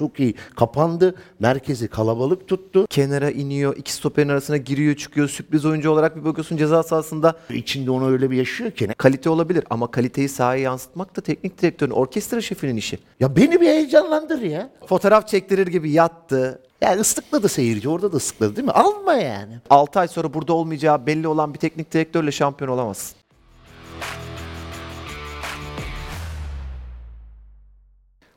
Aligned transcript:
çok 0.00 0.20
iyi 0.20 0.34
kapandı. 0.56 1.14
Merkezi 1.40 1.88
kalabalık 1.88 2.48
tuttu. 2.48 2.86
Kenara 2.90 3.30
iniyor, 3.30 3.76
iki 3.76 3.92
stoperin 3.92 4.28
arasına 4.28 4.56
giriyor 4.56 4.96
çıkıyor. 4.96 5.28
Sürpriz 5.28 5.64
oyuncu 5.64 5.90
olarak 5.90 6.16
bir 6.16 6.24
bakıyorsun 6.24 6.56
ceza 6.56 6.82
sahasında 6.82 7.34
İçinde 7.50 7.90
onu 7.90 8.10
öyle 8.10 8.30
bir 8.30 8.36
yaşıyor 8.36 8.70
ki. 8.70 8.88
kalite 8.98 9.30
olabilir 9.30 9.64
ama 9.70 9.90
kaliteyi 9.90 10.28
sahaya 10.28 10.62
yansıtmak 10.62 11.16
da 11.16 11.20
teknik 11.20 11.62
direktörün, 11.62 11.90
orkestra 11.90 12.40
şefinin 12.40 12.76
işi. 12.76 12.98
Ya 13.20 13.36
beni 13.36 13.60
bir 13.60 13.66
heyecanlandır 13.66 14.42
ya. 14.42 14.70
Fotoğraf 14.86 15.28
çektirir 15.28 15.66
gibi 15.66 15.90
yattı. 15.90 16.62
Yani 16.80 17.00
ıslıkladı 17.00 17.48
seyirci. 17.48 17.88
Orada 17.88 18.12
da 18.12 18.16
ıslıkladı 18.16 18.56
değil 18.56 18.66
mi? 18.66 18.72
Alma 18.72 19.14
yani. 19.14 19.54
6 19.70 20.00
ay 20.00 20.08
sonra 20.08 20.34
burada 20.34 20.52
olmayacağı 20.52 21.06
belli 21.06 21.28
olan 21.28 21.54
bir 21.54 21.58
teknik 21.58 21.92
direktörle 21.92 22.32
şampiyon 22.32 22.70
olamazsın. 22.70 23.19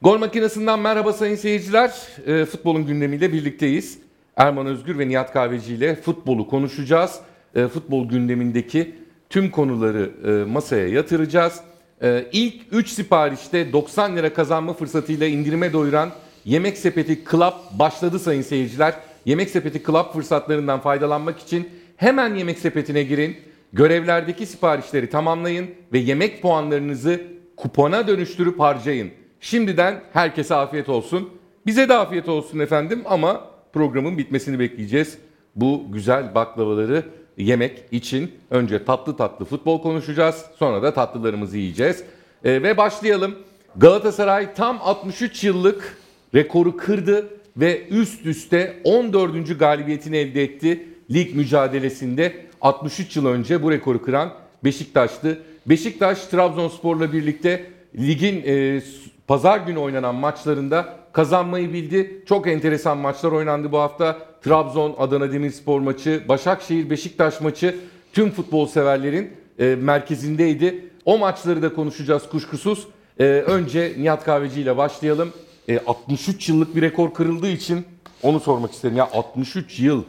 Gol 0.04 0.18
makinesinden 0.18 0.80
merhaba 0.80 1.14
sayın 1.14 1.36
seyirciler. 1.36 1.92
E, 2.28 2.46
futbolun 2.46 2.86
gündemiyle 2.86 3.34
birlikteyiz. 3.34 4.00
Erman 4.38 4.66
Özgür 4.66 5.00
ve 5.00 5.08
Nihat 5.08 5.34
Kahveci 5.34 5.74
ile 5.74 5.96
futbolu 5.96 6.48
konuşacağız. 6.48 7.20
E, 7.56 7.68
futbol 7.68 8.10
gündemindeki 8.10 8.96
tüm 9.30 9.52
konuları 9.52 10.12
e, 10.28 10.52
masaya 10.52 10.88
yatıracağız. 10.88 11.60
E, 12.02 12.26
ilk 12.32 12.56
3 12.72 12.90
siparişte 12.90 13.74
90 13.74 14.16
lira 14.16 14.34
kazanma 14.34 14.74
fırsatıyla 14.74 15.28
indirime 15.28 15.74
doyuran 15.74 16.10
Yemek 16.46 16.78
Sepeti 16.78 17.24
Club 17.32 17.54
başladı 17.80 18.20
sayın 18.20 18.42
seyirciler. 18.42 18.94
Yemek 19.26 19.50
Sepeti 19.50 19.84
Club 19.84 20.14
fırsatlarından 20.14 20.80
faydalanmak 20.80 21.40
için 21.40 21.70
hemen 21.98 22.36
Yemek 22.36 22.60
Sepeti'ne 22.60 23.04
girin. 23.04 23.38
Görevlerdeki 23.74 24.46
siparişleri 24.46 25.10
tamamlayın 25.10 25.68
ve 25.94 26.00
yemek 26.00 26.42
puanlarınızı 26.42 27.22
kupona 27.58 28.08
dönüştürüp 28.08 28.60
harcayın. 28.60 29.12
Şimdiden 29.44 30.02
herkese 30.14 30.56
afiyet 30.56 30.90
olsun. 30.90 31.30
Bize 31.66 31.90
de 31.90 31.94
afiyet 31.94 32.30
olsun 32.30 32.60
efendim 32.60 33.02
ama 33.06 33.42
programın 33.74 34.18
bitmesini 34.18 34.60
bekleyeceğiz. 34.60 35.18
Bu 35.56 35.84
güzel 35.90 36.36
baklavaları 36.36 37.04
yemek 37.38 37.84
için 37.92 38.32
önce 38.50 38.86
tatlı 38.86 39.18
tatlı 39.18 39.46
futbol 39.46 39.82
konuşacağız. 39.82 40.46
Sonra 40.56 40.84
da 40.84 40.94
tatlılarımızı 40.94 41.58
yiyeceğiz. 41.58 42.04
Ee, 42.44 42.64
ve 42.64 42.78
başlayalım. 42.78 43.36
Galatasaray 43.76 44.54
tam 44.54 44.80
63 44.82 45.44
yıllık 45.44 45.98
rekoru 46.36 46.78
kırdı 46.78 47.30
ve 47.58 47.88
üst 47.88 48.26
üste 48.26 48.82
14. 48.84 49.60
galibiyetini 49.60 50.18
elde 50.18 50.44
etti. 50.44 50.88
Lig 51.12 51.36
mücadelesinde 51.36 52.34
63 52.62 53.16
yıl 53.16 53.26
önce 53.26 53.64
bu 53.64 53.72
rekoru 53.72 54.02
kıran 54.02 54.34
Beşiktaş'tı. 54.64 55.42
Beşiktaş 55.66 56.26
Trabzonspor'la 56.26 57.14
birlikte 57.14 57.66
ligin 57.96 58.44
e, 58.46 58.82
pazar 59.28 59.58
günü 59.60 59.80
oynanan 59.80 60.16
maçlarında 60.16 61.04
kazanmayı 61.14 61.74
bildi. 61.74 62.24
Çok 62.26 62.48
enteresan 62.48 62.98
maçlar 62.98 63.32
oynandı 63.32 63.72
bu 63.72 63.80
hafta. 63.80 64.18
Trabzon 64.44 64.96
Adana 65.00 65.32
Demirspor 65.32 65.80
maçı, 65.80 66.24
Başakşehir 66.30 66.90
Beşiktaş 66.90 67.42
maçı 67.42 67.76
tüm 68.14 68.32
futbol 68.32 68.68
severlerin 68.68 69.32
e, 69.60 69.76
merkezindeydi. 69.76 70.90
O 71.06 71.18
maçları 71.18 71.62
da 71.62 71.74
konuşacağız 71.74 72.30
kuşkusuz. 72.30 72.88
E, 73.20 73.24
önce 73.24 73.94
Nihat 73.98 74.24
Kahveci 74.24 74.62
ile 74.62 74.78
başlayalım. 74.78 75.34
E, 75.70 75.80
63 75.80 76.50
yıllık 76.50 76.76
bir 76.76 76.82
rekor 76.82 77.14
kırıldığı 77.14 77.50
için 77.50 77.86
onu 78.24 78.40
sormak 78.40 78.72
isterim. 78.72 78.98
Ya 78.98 79.10
63 79.14 79.80
yıl 79.80 80.04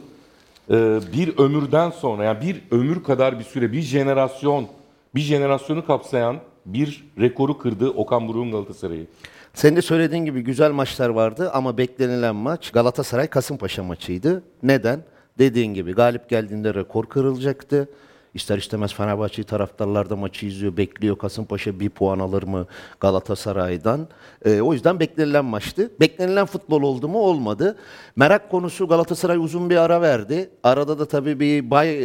e, 0.69 0.99
bir 1.13 1.37
ömürden 1.37 1.89
sonra 1.89 2.23
yani 2.23 2.41
bir 2.41 2.61
ömür 2.71 3.03
kadar 3.03 3.39
bir 3.39 3.43
süre 3.43 3.71
bir 3.71 3.81
jenerasyon 3.81 4.67
bir 5.15 5.21
jenerasyonu 5.21 5.85
kapsayan 5.85 6.37
bir 6.65 7.11
rekoru 7.19 7.57
kırdı 7.57 7.89
Okan 7.89 8.27
Buruk'un 8.27 8.51
Galatasaray'ı. 8.51 9.07
Senin 9.53 9.75
de 9.75 9.81
söylediğin 9.81 10.25
gibi 10.25 10.41
güzel 10.41 10.71
maçlar 10.71 11.09
vardı 11.09 11.51
ama 11.53 11.77
beklenilen 11.77 12.35
maç 12.35 12.71
Galatasaray 12.71 13.27
Kasımpaşa 13.27 13.83
maçıydı. 13.83 14.43
Neden? 14.63 14.99
Dediğin 15.39 15.73
gibi 15.73 15.93
galip 15.93 16.29
geldiğinde 16.29 16.73
rekor 16.73 17.05
kırılacaktı. 17.05 17.89
İster 18.33 18.57
istemez 18.57 18.93
Fenerbahçe 18.93 19.43
taraftarlar 19.43 20.09
da 20.09 20.15
maçı 20.15 20.45
izliyor, 20.45 20.77
bekliyor. 20.77 21.17
Kasımpaşa 21.17 21.79
bir 21.79 21.89
puan 21.89 22.19
alır 22.19 22.43
mı 22.43 22.67
Galatasaray'dan? 22.99 24.07
Ee, 24.45 24.61
o 24.61 24.73
yüzden 24.73 24.99
beklenilen 24.99 25.45
maçtı. 25.45 25.91
Beklenilen 25.99 26.45
futbol 26.45 26.81
oldu 26.81 27.07
mu? 27.07 27.19
Olmadı. 27.19 27.77
Merak 28.15 28.51
konusu 28.51 28.87
Galatasaray 28.87 29.37
uzun 29.37 29.69
bir 29.69 29.77
ara 29.77 30.01
verdi. 30.01 30.49
Arada 30.63 30.99
da 30.99 31.05
tabii 31.05 31.39
bir 31.39 31.71
bay 31.71 31.97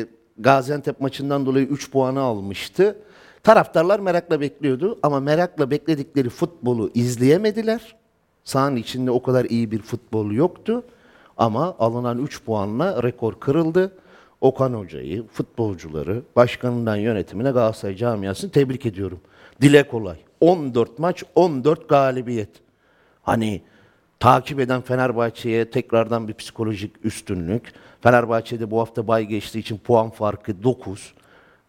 e, 0.00 0.06
Gaziantep 0.38 1.00
maçından 1.00 1.46
dolayı 1.46 1.66
3 1.66 1.90
puanı 1.90 2.20
almıştı. 2.20 2.96
Taraftarlar 3.42 4.00
merakla 4.00 4.40
bekliyordu 4.40 4.98
ama 5.02 5.20
merakla 5.20 5.70
bekledikleri 5.70 6.28
futbolu 6.28 6.90
izleyemediler. 6.94 7.96
Sahanın 8.44 8.76
içinde 8.76 9.10
o 9.10 9.22
kadar 9.22 9.44
iyi 9.44 9.70
bir 9.70 9.82
futbol 9.82 10.30
yoktu. 10.30 10.84
Ama 11.36 11.76
alınan 11.78 12.18
3 12.18 12.44
puanla 12.44 13.02
rekor 13.02 13.40
kırıldı. 13.40 13.92
Okan 14.40 14.74
Hoca'yı, 14.74 15.26
futbolcuları, 15.26 16.22
başkanından 16.36 16.96
yönetimine 16.96 17.50
Galatasaray 17.50 17.96
camiasını 17.96 18.50
tebrik 18.50 18.86
ediyorum. 18.86 19.20
Dile 19.60 19.88
kolay. 19.88 20.16
14 20.40 20.98
maç, 20.98 21.24
14 21.34 21.88
galibiyet. 21.88 22.50
Hani 23.22 23.62
takip 24.20 24.60
eden 24.60 24.80
Fenerbahçe'ye 24.80 25.70
tekrardan 25.70 26.28
bir 26.28 26.34
psikolojik 26.34 27.04
üstünlük. 27.04 27.72
Fenerbahçe'de 28.00 28.70
bu 28.70 28.80
hafta 28.80 29.08
bay 29.08 29.24
geçtiği 29.24 29.58
için 29.58 29.78
puan 29.78 30.10
farkı 30.10 30.62
9. 30.62 31.14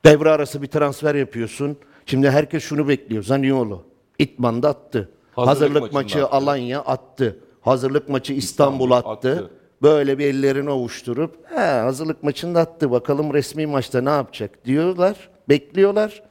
Devre 0.05 0.29
arası 0.29 0.61
bir 0.61 0.67
transfer 0.67 1.15
yapıyorsun. 1.15 1.77
Şimdi 2.05 2.29
herkes 2.29 2.63
şunu 2.63 2.87
bekliyor. 2.87 3.23
Zaniolo. 3.23 3.81
İtman'da 4.19 4.69
attı. 4.69 5.09
Hazırlık 5.31 5.69
Hazırlık, 5.75 5.93
maçı 5.93 6.25
attı. 6.25 6.35
Alanya 6.35 6.81
attı. 6.81 7.39
Hazırlık 7.61 8.09
maçı 8.09 8.33
İstanbul, 8.33 8.85
İstanbul 8.85 8.91
attı. 8.91 9.31
attı. 9.31 9.51
Böyle 9.81 10.17
bir 10.17 10.25
ellerini 10.25 10.69
ovuşturup 10.69 11.35
he, 11.51 11.59
hazırlık 11.59 12.23
maçında 12.23 12.59
attı. 12.59 12.91
Bakalım 12.91 13.33
resmi 13.33 13.65
maçta 13.65 14.01
ne 14.01 14.09
yapacak 14.09 14.65
diyorlar. 14.65 15.29
Bekliyorlar. 15.49 16.23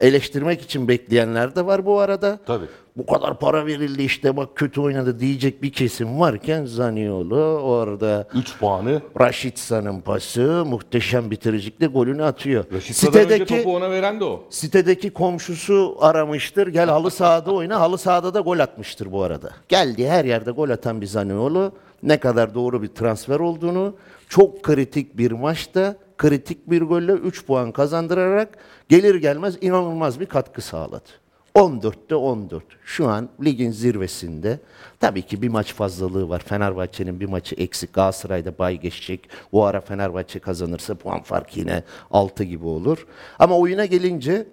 Eleştirmek 0.00 0.62
için 0.62 0.88
bekleyenler 0.88 1.56
de 1.56 1.66
var 1.66 1.86
bu 1.86 1.98
arada. 2.00 2.38
Tabii. 2.46 2.66
Bu 2.96 3.06
kadar 3.06 3.38
para 3.38 3.66
verildi 3.66 4.02
işte 4.02 4.36
bak 4.36 4.56
kötü 4.56 4.80
oynadı 4.80 5.20
diyecek 5.20 5.62
bir 5.62 5.72
kesim 5.72 6.20
varken 6.20 6.64
Zaniolo 6.64 7.58
orada 7.58 8.28
3 8.34 8.58
puanı 8.58 9.02
Raşitsa'nın 9.20 10.00
pası 10.00 10.64
muhteşem 10.66 11.30
bitiricilikle 11.30 11.86
golünü 11.86 12.24
atıyor. 12.24 12.64
Raşitsa'dan 12.72 13.30
önce 13.30 13.44
topu 13.44 13.76
ona 13.76 13.90
veren 13.90 14.20
de 14.20 14.24
o. 14.24 14.44
Sitedeki 14.50 15.10
komşusu 15.10 15.96
aramıştır. 16.00 16.66
Gel 16.66 16.88
halı 16.88 17.10
sahada 17.10 17.52
oyna. 17.52 17.80
Halı 17.80 17.98
sahada 17.98 18.34
da 18.34 18.40
gol 18.40 18.58
atmıştır 18.58 19.12
bu 19.12 19.22
arada. 19.22 19.50
Geldi 19.68 20.08
her 20.08 20.24
yerde 20.24 20.50
gol 20.50 20.70
atan 20.70 21.00
bir 21.00 21.06
Zaniolo. 21.06 21.70
Ne 22.02 22.20
kadar 22.20 22.54
doğru 22.54 22.82
bir 22.82 22.88
transfer 22.88 23.40
olduğunu, 23.40 23.94
çok 24.28 24.62
kritik 24.62 25.18
bir 25.18 25.32
maçta 25.32 25.96
kritik 26.18 26.70
bir 26.70 26.82
golle 26.82 27.12
3 27.12 27.46
puan 27.46 27.72
kazandırarak 27.72 28.48
gelir 28.88 29.14
gelmez 29.14 29.56
inanılmaz 29.60 30.20
bir 30.20 30.26
katkı 30.26 30.62
sağladı. 30.62 31.23
14'te 31.54 32.14
14. 32.14 32.64
Şu 32.84 33.08
an 33.08 33.28
ligin 33.44 33.70
zirvesinde. 33.70 34.58
Tabii 35.00 35.22
ki 35.22 35.42
bir 35.42 35.48
maç 35.48 35.74
fazlalığı 35.74 36.28
var. 36.28 36.42
Fenerbahçe'nin 36.46 37.20
bir 37.20 37.26
maçı 37.26 37.54
eksik. 37.54 37.92
Galatasaray'da 37.92 38.58
bay 38.58 38.80
geçecek. 38.80 39.28
O 39.52 39.64
ara 39.64 39.80
Fenerbahçe 39.80 40.38
kazanırsa 40.38 40.94
puan 40.94 41.22
farkı 41.22 41.58
yine 41.58 41.82
6 42.10 42.44
gibi 42.44 42.66
olur. 42.66 43.06
Ama 43.38 43.58
oyuna 43.58 43.84
gelince 43.84 44.46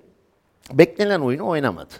beklenen 0.73 1.19
oyunu 1.19 1.47
oynamadı. 1.47 1.93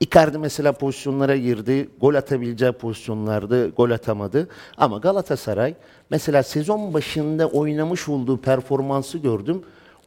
Icardi 0.00 0.38
mesela 0.38 0.72
pozisyonlara 0.72 1.36
girdi. 1.36 1.88
Gol 2.00 2.14
atabileceği 2.14 2.72
pozisyonlarda 2.72 3.66
gol 3.68 3.90
atamadı. 3.90 4.48
Ama 4.76 4.98
Galatasaray 4.98 5.74
mesela 6.10 6.42
sezon 6.42 6.94
başında 6.94 7.48
oynamış 7.48 8.08
olduğu 8.08 8.40
performansı 8.40 9.18
gördüm. 9.18 9.62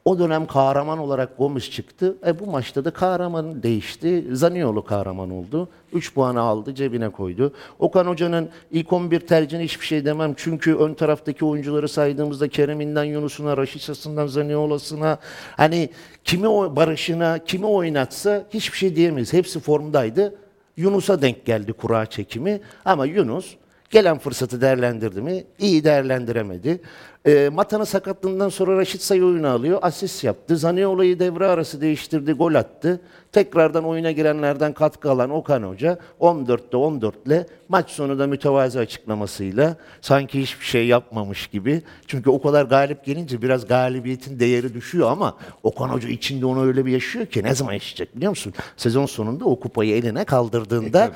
O 0.08 0.20
dönem 0.20 0.48
kahraman 0.48 1.00
olarak 1.00 1.38
Gomis 1.38 1.72
çıktı. 1.72 2.16
E 2.26 2.40
bu 2.40 2.46
maçta 2.52 2.86
da 2.86 2.92
kahraman 2.92 3.64
değişti. 3.64 4.26
Zaniolo 4.32 4.84
kahraman 4.84 5.32
oldu. 5.32 5.70
3 5.94 6.14
puanı 6.14 6.42
aldı, 6.42 6.76
cebine 6.76 7.10
koydu. 7.10 7.54
Okan 7.80 8.08
Hoca'nın 8.08 8.50
ilk 8.72 8.94
11 8.94 9.20
tercihine 9.20 9.64
hiçbir 9.64 9.86
şey 9.86 10.06
demem. 10.06 10.34
Çünkü 10.38 10.76
ön 10.76 10.94
taraftaki 10.94 11.46
oyuncuları 11.46 11.90
saydığımızda 11.90 12.48
Kerem'inden 12.48 13.04
Yunus'una, 13.04 13.58
Raşitsa'sından 13.58 14.28
Zaniolo'suna 14.28 15.18
hani 15.58 15.90
kimi 16.24 16.48
Barış'ına, 16.48 17.40
kimi 17.40 17.66
oynatsa 17.66 18.46
hiçbir 18.54 18.78
şey 18.78 18.96
diyemeyiz. 18.96 19.34
Hepsi 19.34 19.60
formdaydı. 19.60 20.36
Yunus'a 20.78 21.22
denk 21.22 21.46
geldi 21.46 21.74
kura 21.74 22.06
çekimi. 22.06 22.62
Ama 22.86 23.06
Yunus 23.06 23.56
gelen 23.90 24.18
fırsatı 24.18 24.62
değerlendirdi 24.62 25.22
mi? 25.22 25.44
İyi 25.60 25.84
değerlendiremedi. 25.84 26.82
E, 27.26 27.50
Matan'ın 27.50 27.84
sakatlığından 27.84 28.50
sonra 28.50 28.78
Raşit 28.78 29.02
Sayı 29.02 29.26
oyunu 29.26 29.48
alıyor. 29.48 29.80
Asist 29.82 30.24
yaptı. 30.24 30.58
Zaniolo'yu 30.58 31.20
devre 31.20 31.46
arası 31.46 31.82
değiştirdi. 31.82 32.32
Gol 32.32 32.54
attı. 32.54 33.02
Tekrardan 33.32 33.86
oyuna 33.86 34.12
girenlerden 34.12 34.74
katkı 34.74 35.12
alan 35.12 35.30
Okan 35.30 35.64
Hoca 35.64 36.00
14'te 36.20 36.78
14 36.78 37.16
ile 37.26 37.46
maç 37.70 37.90
sonu 37.90 38.20
da 38.20 38.28
mütevazi 38.28 38.80
açıklamasıyla 38.80 39.76
sanki 40.02 40.42
hiçbir 40.42 40.66
şey 40.66 40.88
yapmamış 40.88 41.48
gibi. 41.48 41.82
Çünkü 42.08 42.30
o 42.30 42.42
kadar 42.42 42.66
galip 42.66 43.06
gelince 43.06 43.42
biraz 43.42 43.68
galibiyetin 43.68 44.40
değeri 44.40 44.74
düşüyor 44.74 45.12
ama 45.12 45.38
Okan 45.64 45.90
Hoca 45.90 46.10
içinde 46.10 46.46
onu 46.46 46.66
öyle 46.66 46.86
bir 46.86 46.92
yaşıyor 46.92 47.26
ki 47.26 47.44
ne 47.44 47.56
zaman 47.56 47.74
yaşayacak 47.74 48.16
biliyor 48.16 48.30
musun? 48.30 48.54
Sezon 48.78 49.06
sonunda 49.06 49.46
o 49.46 49.60
kupayı 49.60 49.96
eline 49.96 50.26
kaldırdığında 50.26 51.12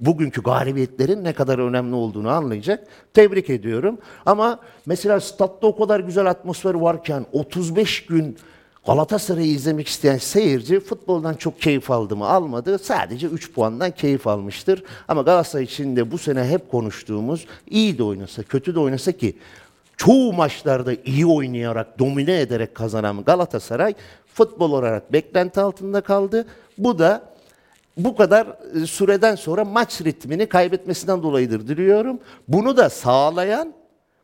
bugünkü 0.00 0.42
galibiyetlerin 0.42 1.24
ne 1.24 1.32
kadar 1.32 1.58
önemli 1.58 1.94
olduğunu 1.94 2.28
anlayacak. 2.28 2.86
Tebrik 3.14 3.50
ediyorum. 3.50 3.98
Ama 4.26 4.58
mesela 4.86 5.20
statta 5.20 5.66
o 5.66 5.76
kadar 5.76 6.00
güzel 6.00 6.26
atmosfer 6.26 6.74
varken 6.74 7.26
35 7.32 8.06
gün 8.06 8.36
Galatasaray'ı 8.86 9.46
izlemek 9.46 9.88
isteyen 9.88 10.18
seyirci 10.18 10.80
futboldan 10.80 11.34
çok 11.34 11.60
keyif 11.60 11.90
aldı 11.90 12.16
mı 12.16 12.28
almadı. 12.28 12.78
Sadece 12.78 13.26
3 13.26 13.52
puandan 13.52 13.90
keyif 13.90 14.26
almıştır. 14.26 14.82
Ama 15.08 15.22
Galatasaray 15.22 15.64
için 15.64 15.96
de 15.96 16.10
bu 16.10 16.18
sene 16.18 16.44
hep 16.44 16.70
konuştuğumuz 16.70 17.46
iyi 17.70 17.98
de 17.98 18.02
oynasa 18.02 18.42
kötü 18.42 18.74
de 18.74 18.80
oynasa 18.80 19.12
ki 19.12 19.36
çoğu 19.96 20.32
maçlarda 20.32 20.94
iyi 21.04 21.26
oynayarak, 21.26 21.98
domine 21.98 22.40
ederek 22.40 22.74
kazanan 22.74 23.24
Galatasaray 23.24 23.94
futbol 24.34 24.72
olarak 24.72 25.12
beklenti 25.12 25.60
altında 25.60 26.00
kaldı. 26.00 26.46
Bu 26.78 26.98
da 26.98 27.33
bu 27.96 28.16
kadar 28.16 28.56
e, 28.82 28.86
süreden 28.86 29.34
sonra 29.34 29.64
maç 29.64 30.00
ritmini 30.00 30.46
kaybetmesinden 30.46 31.22
dolayıdır 31.22 31.68
diliyorum. 31.68 32.18
Bunu 32.48 32.76
da 32.76 32.90
sağlayan 32.90 33.72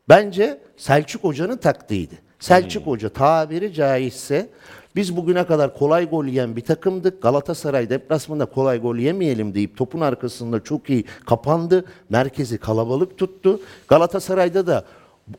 bence 0.08 0.60
Selçuk 0.76 1.24
Hoca'nın 1.24 1.56
taktiğiydi. 1.56 2.18
Selçuk 2.38 2.86
Hoca 2.86 3.08
tabiri 3.08 3.72
caizse 3.72 4.48
biz 4.96 5.16
bugüne 5.16 5.46
kadar 5.46 5.74
kolay 5.78 6.10
gol 6.10 6.24
yiyen 6.24 6.56
bir 6.56 6.60
takımdık. 6.60 7.22
Galatasaray 7.22 7.90
deplasmanda 7.90 8.46
kolay 8.46 8.80
gol 8.80 8.96
yemeyelim 8.96 9.54
deyip 9.54 9.76
topun 9.76 10.00
arkasında 10.00 10.64
çok 10.64 10.90
iyi 10.90 11.04
kapandı. 11.26 11.84
Merkezi 12.08 12.58
kalabalık 12.58 13.18
tuttu. 13.18 13.60
Galatasaray'da 13.88 14.66
da 14.66 14.84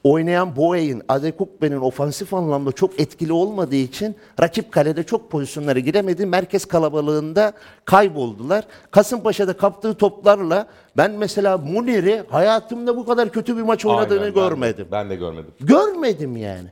oynayan 0.04 0.56
Boey'in, 0.56 1.02
Adekukbe'nin 1.08 1.78
ofansif 1.82 2.34
anlamda 2.34 2.72
çok 2.72 3.00
etkili 3.00 3.34
olmadığı 3.34 3.76
için 3.76 4.16
rakip 4.42 4.72
kalede 4.72 5.04
çok 5.04 5.32
pozisyonlara 5.32 5.80
giremedi. 5.80 6.26
Merkez 6.26 6.66
kalabalığında 6.66 7.54
kayboldular. 7.86 8.64
Kasımpaşa'da 8.92 9.58
kaptığı 9.58 9.94
toplarla 9.94 10.68
ben 10.98 11.12
mesela 11.12 11.58
Munir'i 11.58 12.24
hayatımda 12.30 12.98
bu 12.98 13.06
kadar 13.06 13.30
kötü 13.30 13.58
bir 13.58 13.62
maç 13.62 13.86
oynadığını 13.86 14.20
Aynen, 14.20 14.36
ben 14.36 14.44
de- 14.44 14.48
görmedim. 14.50 14.88
Ben 14.92 15.10
de 15.10 15.16
görmedim. 15.16 15.52
Görmedim 15.62 16.38
yani. 16.38 16.68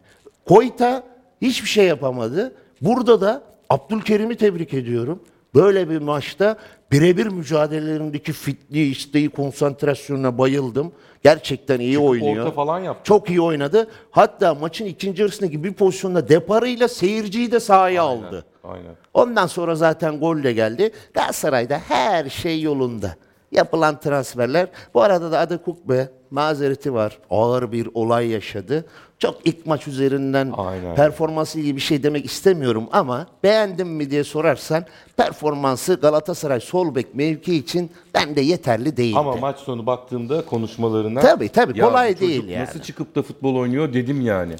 Koyta 0.47 1.03
hiçbir 1.41 1.67
şey 1.67 1.85
yapamadı. 1.85 2.53
Burada 2.81 3.21
da 3.21 3.41
Abdülkerim'i 3.69 4.37
tebrik 4.37 4.73
ediyorum. 4.73 5.19
Böyle 5.55 5.89
bir 5.89 5.97
maçta 6.01 6.57
birebir 6.91 7.27
mücadelelerindeki 7.27 8.33
fitliği, 8.33 8.91
isteği, 8.91 9.29
konsantrasyonuna 9.29 10.37
bayıldım. 10.37 10.91
Gerçekten 11.23 11.79
iyi 11.79 11.99
oynuyor. 11.99 12.45
orta 12.45 12.55
falan 12.55 12.79
yaptı. 12.79 13.03
Çok 13.03 13.29
iyi 13.29 13.41
oynadı. 13.41 13.87
Hatta 14.11 14.53
maçın 14.55 14.85
ikinci 14.85 15.21
yarısındaki 15.21 15.63
bir 15.63 15.73
pozisyonda 15.73 16.29
deparıyla 16.29 16.87
seyirciyi 16.87 17.51
de 17.51 17.59
sahaya 17.59 18.03
aldı. 18.03 18.45
Aynen. 18.63 18.95
Ondan 19.13 19.47
sonra 19.47 19.75
zaten 19.75 20.19
gol 20.19 20.43
de 20.43 20.53
geldi. 20.53 20.91
Galatasaray'da 21.13 21.79
her 21.87 22.29
şey 22.29 22.61
yolunda. 22.61 23.15
Yapılan 23.51 23.99
transferler. 23.99 24.67
Bu 24.93 25.01
arada 25.01 25.31
da 25.31 25.39
Adekukbe 25.39 26.09
mazereti 26.31 26.93
var. 26.93 27.17
Ağır 27.29 27.71
bir 27.71 27.89
olay 27.93 28.27
yaşadı. 28.27 28.85
Çok 29.19 29.47
ilk 29.47 29.65
maç 29.65 29.87
üzerinden 29.87 30.53
Aynen. 30.57 30.95
performansı 30.95 31.59
ilgili 31.59 31.75
bir 31.75 31.81
şey 31.81 32.03
demek 32.03 32.25
istemiyorum 32.25 32.87
ama 32.91 33.27
beğendim 33.43 33.87
mi 33.87 34.11
diye 34.11 34.23
sorarsan 34.23 34.85
performansı 35.17 35.95
Galatasaray 35.95 36.59
sol 36.59 36.95
bek 36.95 37.15
mevki 37.15 37.55
için 37.55 37.91
bende 38.13 38.41
yeterli 38.41 38.97
değildi. 38.97 39.17
Ama 39.19 39.35
maç 39.35 39.59
sonu 39.59 39.85
baktığımda 39.85 40.45
konuşmalarına... 40.45 41.19
Tabii, 41.19 41.49
tabii, 41.49 41.79
"Ya 41.79 41.85
kolay 41.85 42.09
bu 42.09 42.13
çocuk 42.13 42.29
değil 42.29 42.47
yani." 42.47 42.63
Nasıl 42.63 42.79
çıkıp 42.79 43.15
da 43.15 43.21
futbol 43.21 43.55
oynuyor 43.55 43.93
dedim 43.93 44.21
yani. 44.21 44.53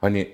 Hani 0.00 0.28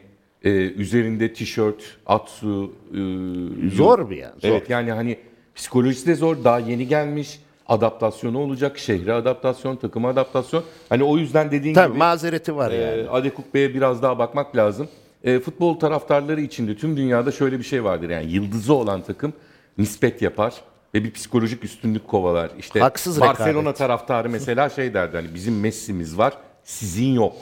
e, 0.45 0.51
üzerinde 0.51 1.33
tişört, 1.33 1.83
atsu... 2.07 2.73
e, 2.93 3.71
Zor 3.77 4.11
bir 4.11 4.17
yani, 4.17 4.33
zor. 4.41 4.49
Evet 4.49 4.71
yani 4.71 4.93
hani 4.93 5.19
psikolojisi 5.55 6.07
de 6.07 6.15
zor. 6.15 6.45
Daha 6.45 6.59
yeni 6.59 6.89
gelmiş. 6.89 7.41
Adaptasyonu 7.69 8.39
olacak. 8.39 8.79
Şehre 8.79 9.13
adaptasyon, 9.13 9.77
takıma 9.77 10.09
adaptasyon. 10.09 10.65
Hani 10.89 11.05
o 11.05 11.19
yüzden 11.19 11.51
dediğin 11.51 11.75
Tabii 11.75 11.89
gibi... 11.89 11.99
mazereti 11.99 12.57
var 12.57 12.71
yani. 12.71 13.01
E, 13.01 13.09
Adekuk 13.09 13.55
Bey'e 13.55 13.75
biraz 13.75 14.03
daha 14.03 14.19
bakmak 14.19 14.57
lazım. 14.57 14.89
E, 15.25 15.41
futbol 15.41 15.79
taraftarları 15.79 16.41
içinde 16.41 16.77
tüm 16.77 16.97
dünyada 16.97 17.33
şöyle 17.33 17.59
bir 17.59 17.65
şey 17.65 17.85
vardır. 17.85 18.11
Yani 18.11 18.33
yıldızı 18.33 18.75
olan 18.75 19.03
takım 19.03 19.33
nispet 19.79 20.23
yapar 20.23 20.55
ve 20.95 21.05
bir 21.05 21.13
psikolojik 21.13 21.65
üstünlük 21.65 22.09
kovalar. 22.09 22.51
İşte 22.59 22.81
Haksız 22.81 23.21
Barcelona 23.21 23.59
rekabet. 23.61 23.77
taraftarı 23.77 24.29
mesela 24.29 24.69
şey 24.77 24.95
derdi 24.95 25.17
hani 25.17 25.35
bizim 25.35 25.61
Messi'miz 25.61 26.19
var, 26.19 26.33
sizin 26.65 27.15
yok. 27.15 27.37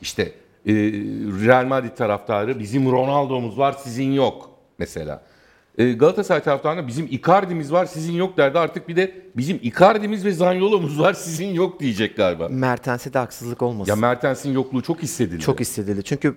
İşte 0.00 0.22
e, 0.66 0.72
Real 1.46 1.64
Madrid 1.64 1.96
taraftarı 1.96 2.58
bizim 2.58 2.92
Ronaldo'muz 2.92 3.58
var, 3.58 3.72
sizin 3.84 4.12
yok 4.12 4.50
mesela. 4.78 5.22
E, 5.78 5.92
Galatasaray 5.92 6.42
taraftarına 6.42 6.86
bizim 6.86 7.06
Icardi'miz 7.10 7.72
var, 7.72 7.86
sizin 7.86 8.12
yok 8.12 8.36
derdi. 8.36 8.58
Artık 8.58 8.88
bir 8.88 8.96
de 8.96 9.22
bizim 9.36 9.58
Icardi'miz 9.62 10.24
ve 10.24 10.32
Zaniolo'muz 10.32 11.00
var, 11.00 11.12
sizin 11.18 11.46
yok 11.46 11.80
diyecek 11.80 12.16
galiba. 12.16 12.48
Mertens'e 12.48 13.12
de 13.12 13.18
haksızlık 13.18 13.62
olmasın. 13.62 13.92
Ya 13.92 13.96
Mertens'in 13.96 14.52
yokluğu 14.52 14.82
çok 14.82 15.02
hissedildi. 15.02 15.40
Çok 15.40 15.60
hissedildi. 15.60 16.04
Çünkü 16.04 16.36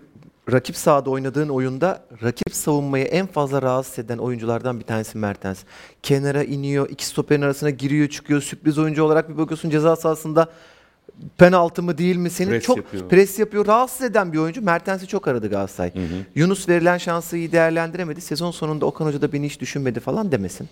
rakip 0.51 0.75
sahada 0.75 1.09
oynadığın 1.09 1.49
oyunda 1.49 2.03
rakip 2.23 2.55
savunmayı 2.55 3.05
en 3.05 3.27
fazla 3.27 3.61
rahatsız 3.61 3.99
eden 3.99 4.17
oyunculardan 4.17 4.79
bir 4.79 4.85
tanesi 4.85 5.17
Mertens. 5.17 5.63
Kenara 6.03 6.43
iniyor, 6.43 6.89
iki 6.89 7.05
stoperin 7.05 7.41
arasına 7.41 7.69
giriyor, 7.69 8.07
çıkıyor. 8.09 8.41
Sürpriz 8.41 8.77
oyuncu 8.77 9.03
olarak 9.03 9.29
bir 9.29 9.38
bakıyorsun 9.38 9.69
ceza 9.69 9.95
sahasında 9.95 10.47
penaltı 11.38 11.83
mı 11.83 11.97
değil 11.97 12.15
mi 12.15 12.29
seni 12.29 12.50
Pres 12.50 12.63
çok 12.63 12.77
yapıyor. 12.77 13.09
pres 13.09 13.39
yapıyor. 13.39 13.68
Rahatsız 13.68 14.01
eden 14.01 14.33
bir 14.33 14.38
oyuncu. 14.38 14.62
Mertens'i 14.62 15.07
çok 15.07 15.27
aradı 15.27 15.50
Galatasaray. 15.50 15.91
Yunus 16.35 16.69
verilen 16.69 16.97
şansı 16.97 17.38
iyi 17.38 17.51
değerlendiremedi. 17.51 18.21
Sezon 18.21 18.51
sonunda 18.51 18.85
Okan 18.85 19.06
Hoca 19.06 19.21
da 19.21 19.33
beni 19.33 19.45
hiç 19.45 19.59
düşünmedi 19.59 20.00
falan 20.00 20.31
demesin. 20.31 20.69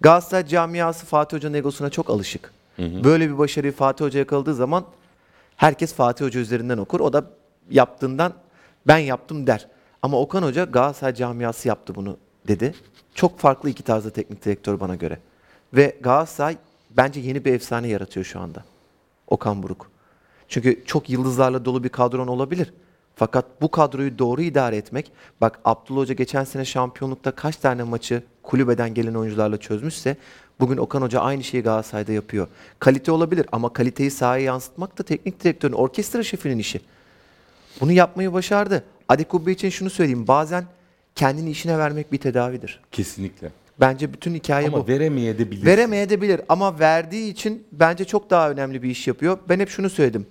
Galatasaray 0.00 0.46
camiası 0.46 1.06
Fatih 1.06 1.36
Hoca'nın 1.36 1.54
egosuna 1.54 1.90
çok 1.90 2.10
alışık. 2.10 2.52
Böyle 2.78 3.30
bir 3.30 3.38
başarıyı 3.38 3.72
Fatih 3.72 4.04
Hoca 4.04 4.18
yakaladığı 4.18 4.54
zaman 4.54 4.84
herkes 5.56 5.94
Fatih 5.94 6.24
Hoca 6.24 6.40
üzerinden 6.40 6.78
okur. 6.78 7.00
O 7.00 7.12
da 7.12 7.24
yaptığından 7.70 8.32
ben 8.86 8.98
yaptım 8.98 9.46
der. 9.46 9.66
Ama 10.02 10.20
Okan 10.20 10.42
Hoca 10.42 10.64
Galatasaray 10.64 11.14
camiası 11.14 11.68
yaptı 11.68 11.94
bunu 11.94 12.16
dedi. 12.48 12.74
Çok 13.14 13.38
farklı 13.38 13.70
iki 13.70 13.82
tarzda 13.82 14.10
teknik 14.10 14.44
direktör 14.44 14.80
bana 14.80 14.94
göre. 14.94 15.18
Ve 15.74 15.96
Galatasaray 16.00 16.56
bence 16.90 17.20
yeni 17.20 17.44
bir 17.44 17.52
efsane 17.52 17.88
yaratıyor 17.88 18.26
şu 18.26 18.40
anda. 18.40 18.64
Okan 19.28 19.62
Buruk. 19.62 19.90
Çünkü 20.48 20.82
çok 20.86 21.10
yıldızlarla 21.10 21.64
dolu 21.64 21.84
bir 21.84 21.88
kadron 21.88 22.26
olabilir. 22.26 22.72
Fakat 23.16 23.44
bu 23.60 23.70
kadroyu 23.70 24.18
doğru 24.18 24.42
idare 24.42 24.76
etmek, 24.76 25.12
bak 25.40 25.60
Abdullah 25.64 26.00
Hoca 26.00 26.14
geçen 26.14 26.44
sene 26.44 26.64
şampiyonlukta 26.64 27.30
kaç 27.30 27.56
tane 27.56 27.82
maçı 27.82 28.22
kulübeden 28.42 28.94
gelen 28.94 29.14
oyuncularla 29.14 29.56
çözmüşse, 29.56 30.16
bugün 30.60 30.76
Okan 30.76 31.02
Hoca 31.02 31.20
aynı 31.20 31.44
şeyi 31.44 31.62
Galatasaray'da 31.62 32.12
yapıyor. 32.12 32.48
Kalite 32.78 33.12
olabilir 33.12 33.46
ama 33.52 33.72
kaliteyi 33.72 34.10
sahaya 34.10 34.44
yansıtmak 34.44 34.98
da 34.98 35.02
teknik 35.02 35.44
direktörün, 35.44 35.72
orkestra 35.72 36.22
şefinin 36.22 36.58
işi. 36.58 36.80
Bunu 37.80 37.92
yapmayı 37.92 38.32
başardı. 38.32 38.84
Adi 39.08 39.24
Kubbe 39.24 39.52
için 39.52 39.70
şunu 39.70 39.90
söyleyeyim, 39.90 40.28
bazen 40.28 40.64
kendini 41.14 41.50
işine 41.50 41.78
vermek 41.78 42.12
bir 42.12 42.18
tedavidir. 42.18 42.80
Kesinlikle. 42.92 43.52
Bence 43.80 44.12
bütün 44.12 44.34
hikaye 44.34 44.68
Ama 44.68 44.80
bu. 44.84 44.88
veremeye 44.88 45.38
de 45.38 45.50
bilir. 45.50 45.66
Veremeyebilir 45.66 46.40
ama 46.48 46.78
verdiği 46.78 47.30
için 47.30 47.66
bence 47.72 48.04
çok 48.04 48.30
daha 48.30 48.50
önemli 48.50 48.82
bir 48.82 48.90
iş 48.90 49.06
yapıyor. 49.06 49.38
Ben 49.48 49.60
hep 49.60 49.68
şunu 49.68 49.90
söyledim. 49.90 50.26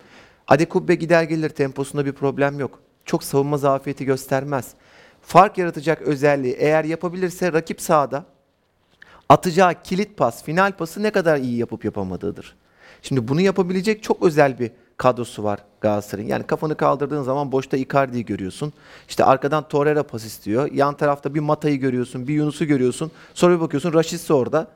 Adekubbe 0.47 0.95
gider 0.95 1.23
gelir 1.23 1.49
temposunda 1.49 2.05
bir 2.05 2.11
problem 2.11 2.59
yok. 2.59 2.79
Çok 3.05 3.23
savunma 3.23 3.57
zafiyeti 3.57 4.05
göstermez. 4.05 4.73
Fark 5.21 5.57
yaratacak 5.57 6.01
özelliği 6.01 6.53
eğer 6.53 6.83
yapabilirse 6.83 7.53
rakip 7.53 7.81
sahada 7.81 8.25
atacağı 9.29 9.83
kilit 9.83 10.17
pas, 10.17 10.43
final 10.43 10.71
pası 10.71 11.03
ne 11.03 11.11
kadar 11.11 11.37
iyi 11.37 11.57
yapıp 11.57 11.85
yapamadığıdır. 11.85 12.55
Şimdi 13.01 13.27
bunu 13.27 13.41
yapabilecek 13.41 14.03
çok 14.03 14.23
özel 14.23 14.59
bir 14.59 14.71
kadrosu 14.97 15.43
var 15.43 15.59
Galatasaray'ın. 15.81 16.29
Yani 16.29 16.43
kafanı 16.43 16.75
kaldırdığın 16.77 17.23
zaman 17.23 17.51
boşta 17.51 17.77
Icardi'yi 17.77 18.25
görüyorsun. 18.25 18.73
İşte 19.09 19.25
arkadan 19.25 19.67
Torreira 19.67 20.03
pas 20.03 20.25
istiyor. 20.25 20.71
Yan 20.71 20.97
tarafta 20.97 21.35
bir 21.35 21.39
Mata'yı 21.39 21.79
görüyorsun, 21.79 22.27
bir 22.27 22.33
Yunus'u 22.33 22.65
görüyorsun. 22.65 23.11
Sonra 23.33 23.55
bir 23.55 23.61
bakıyorsun 23.61 23.93
Raşit'si 23.93 24.33
orada. 24.33 24.67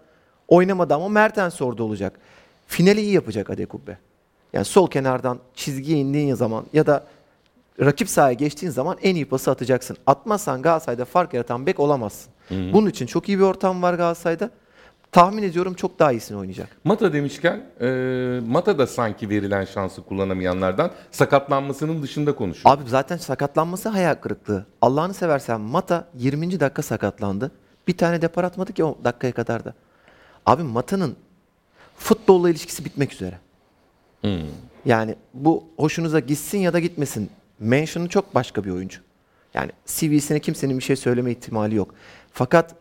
Oynamadı 0.47 0.93
ama 0.93 1.09
Mertens 1.09 1.61
orada 1.61 1.83
olacak. 1.83 2.19
Finali 2.67 3.01
iyi 3.01 3.13
yapacak 3.13 3.49
Adekubbe. 3.49 3.97
Yani 4.53 4.65
sol 4.65 4.89
kenardan 4.89 5.39
çizgiye 5.55 5.97
indiğin 5.97 6.35
zaman 6.35 6.65
ya 6.73 6.85
da 6.85 7.03
rakip 7.79 8.09
sahaya 8.09 8.33
geçtiğin 8.33 8.71
zaman 8.71 8.97
en 9.01 9.15
iyi 9.15 9.25
pası 9.25 9.51
atacaksın. 9.51 9.97
Atmazsan 10.07 10.61
Galatasaray'da 10.61 11.05
fark 11.05 11.33
yaratan 11.33 11.65
bek 11.65 11.79
olamazsın. 11.79 12.31
Bunun 12.49 12.89
için 12.89 13.05
çok 13.05 13.29
iyi 13.29 13.37
bir 13.37 13.43
ortam 13.43 13.81
var 13.81 13.93
Galatasaray'da. 13.93 14.49
Tahmin 15.11 15.43
ediyorum 15.43 15.73
çok 15.73 15.99
daha 15.99 16.11
iyisini 16.11 16.37
oynayacak. 16.37 16.69
Mata 16.83 17.13
demişken 17.13 17.65
e, 17.81 17.85
Mata 18.47 18.77
da 18.77 18.87
sanki 18.87 19.29
verilen 19.29 19.65
şansı 19.65 20.01
kullanamayanlardan 20.01 20.91
sakatlanmasının 21.11 22.03
dışında 22.03 22.35
konuşuyor. 22.35 22.75
Abi 22.75 22.89
zaten 22.89 23.17
sakatlanması 23.17 23.89
hayal 23.89 24.15
kırıklığı. 24.15 24.65
Allah'ını 24.81 25.13
seversen 25.13 25.61
Mata 25.61 26.07
20. 26.15 26.59
dakika 26.59 26.81
sakatlandı. 26.81 27.51
Bir 27.87 27.97
tane 27.97 28.21
depar 28.21 28.43
atmadı 28.43 28.73
ki 28.73 28.83
o 28.83 28.97
dakikaya 29.03 29.33
kadar 29.33 29.65
da. 29.65 29.73
Abi 30.45 30.63
Mata'nın 30.63 31.15
futbolla 31.97 32.49
ilişkisi 32.49 32.85
bitmek 32.85 33.13
üzere. 33.13 33.39
Yani 34.85 35.15
bu 35.33 35.63
hoşunuza 35.77 36.19
gitsin 36.19 36.57
ya 36.57 36.73
da 36.73 36.79
gitmesin. 36.79 37.29
Mention'ı 37.59 38.09
çok 38.09 38.35
başka 38.35 38.63
bir 38.63 38.71
oyuncu. 38.71 38.99
Yani 39.53 39.71
CV'sine 39.85 40.39
kimsenin 40.39 40.77
bir 40.77 40.83
şey 40.83 40.95
söyleme 40.95 41.31
ihtimali 41.31 41.75
yok. 41.75 41.93
Fakat 42.31 42.75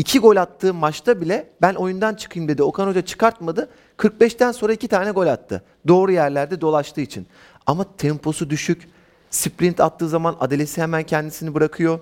iki 0.00 0.18
gol 0.18 0.36
attığı 0.36 0.74
maçta 0.74 1.20
bile 1.20 1.50
ben 1.62 1.74
oyundan 1.74 2.14
çıkayım 2.14 2.48
dedi. 2.48 2.62
Okan 2.62 2.86
Hoca 2.86 3.02
çıkartmadı. 3.02 3.68
45'ten 3.98 4.52
sonra 4.52 4.72
iki 4.72 4.88
tane 4.88 5.10
gol 5.10 5.26
attı. 5.26 5.62
Doğru 5.88 6.12
yerlerde 6.12 6.60
dolaştığı 6.60 7.00
için. 7.00 7.26
Ama 7.66 7.96
temposu 7.96 8.50
düşük. 8.50 8.88
Sprint 9.30 9.80
attığı 9.80 10.08
zaman 10.08 10.36
adalesi 10.40 10.82
hemen 10.82 11.02
kendisini 11.02 11.54
bırakıyor. 11.54 12.00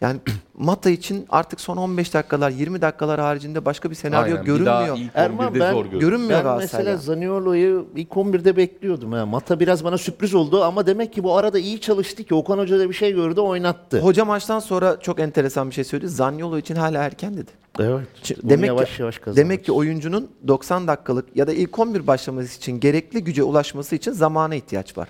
Yani 0.00 0.20
Mata 0.54 0.90
için 0.90 1.26
artık 1.30 1.60
son 1.60 1.76
15 1.76 2.14
dakikalar, 2.14 2.50
20 2.50 2.82
dakikalar 2.82 3.20
haricinde 3.20 3.64
başka 3.64 3.90
bir 3.90 3.94
senaryo 3.94 4.36
Aynen, 4.36 4.46
bir 4.46 4.64
daha 4.64 4.86
görünmüyor. 4.86 4.96
ilk 4.98 5.10
Erman, 5.14 5.52
11'de 5.52 5.60
ben 5.60 5.72
zor 5.72 5.84
görünüyor. 5.84 6.00
görünmüyor 6.00 6.44
Ben 6.44 6.56
mesela 6.56 6.96
Zaniolo'yu 6.96 7.86
ilk 7.96 8.08
11'de 8.08 8.56
bekliyordum. 8.56 9.12
Ha. 9.12 9.26
Mata 9.26 9.60
biraz 9.60 9.84
bana 9.84 9.98
sürpriz 9.98 10.34
oldu 10.34 10.64
ama 10.64 10.86
demek 10.86 11.12
ki 11.12 11.24
bu 11.24 11.36
arada 11.36 11.58
iyi 11.58 11.80
çalıştı 11.80 12.24
ki 12.24 12.34
Okan 12.34 12.58
Hoca 12.58 12.78
da 12.78 12.88
bir 12.88 12.94
şey 12.94 13.12
gördü 13.12 13.40
oynattı. 13.40 14.00
Hoca 14.00 14.24
maçtan 14.24 14.58
sonra 14.58 15.00
çok 15.00 15.20
enteresan 15.20 15.70
bir 15.70 15.74
şey 15.74 15.84
söyledi. 15.84 16.08
Zaniolo 16.08 16.58
için 16.58 16.74
hala 16.74 17.02
erken 17.02 17.36
dedi. 17.36 17.50
evet. 17.80 18.06
Bunu 18.42 18.50
Demek 18.50 18.68
yavaş 18.68 18.96
ki, 18.96 19.02
yavaş 19.02 19.18
kazanmak 19.18 19.36
demek 19.36 19.64
ki 19.64 19.72
oyuncunun 19.72 20.30
90 20.48 20.88
dakikalık 20.88 21.36
ya 21.36 21.46
da 21.46 21.52
ilk 21.52 21.78
11 21.78 22.06
başlaması 22.06 22.56
için 22.56 22.80
gerekli 22.80 23.24
güce 23.24 23.42
ulaşması 23.42 23.96
için 23.96 24.12
zamana 24.12 24.54
ihtiyaç 24.54 24.98
var. 24.98 25.08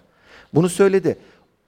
Bunu 0.55 0.69
söyledi. 0.69 1.17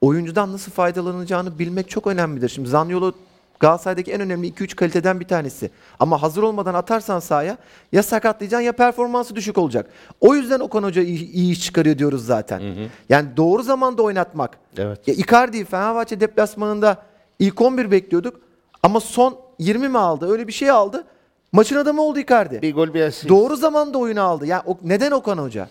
Oyuncudan 0.00 0.52
nasıl 0.52 0.72
faydalanacağını 0.72 1.58
bilmek 1.58 1.90
çok 1.90 2.06
önemlidir. 2.06 2.48
Şimdi 2.48 2.68
Zaniolo 2.68 3.12
Galatasaray'daki 3.60 4.12
en 4.12 4.20
önemli 4.20 4.48
2-3 4.52 4.74
kaliteden 4.74 5.20
bir 5.20 5.24
tanesi. 5.28 5.70
Ama 6.00 6.22
hazır 6.22 6.42
olmadan 6.42 6.74
atarsan 6.74 7.20
sahaya 7.20 7.56
ya 7.92 8.02
sakatlayacaksın 8.02 8.66
ya 8.66 8.72
performansı 8.72 9.36
düşük 9.36 9.58
olacak. 9.58 9.90
O 10.20 10.34
yüzden 10.34 10.60
Okan 10.60 10.82
Hoca 10.82 11.02
iyi, 11.02 11.30
iyi 11.32 11.52
iş 11.52 11.64
çıkarıyor 11.64 11.98
diyoruz 11.98 12.26
zaten. 12.26 12.62
Yani 13.08 13.28
doğru 13.36 13.62
zamanda 13.62 14.02
oynatmak. 14.02 14.58
Evet. 14.78 15.08
Ya 15.08 15.14
Icardi'yi 15.14 15.64
Fenerbahçe 15.64 16.20
deplasmanında 16.20 17.02
ilk 17.38 17.60
11 17.60 17.90
bekliyorduk. 17.90 18.40
Ama 18.82 19.00
son 19.00 19.38
20 19.58 19.88
mi 19.88 19.98
aldı? 19.98 20.30
Öyle 20.30 20.46
bir 20.48 20.52
şey 20.52 20.70
aldı. 20.70 21.04
Maçın 21.52 21.76
adamı 21.76 22.02
oldu 22.02 22.18
Icardi. 22.18 22.62
bir 22.62 22.74
gol 22.74 22.94
bir 22.94 23.02
asist. 23.02 23.28
Doğru 23.28 23.56
zamanda 23.56 23.98
oyunu 23.98 24.20
aldı. 24.22 24.46
Yani 24.46 24.62
o, 24.66 24.78
neden 24.84 25.10
Okan 25.10 25.38
Hoca? 25.38 25.68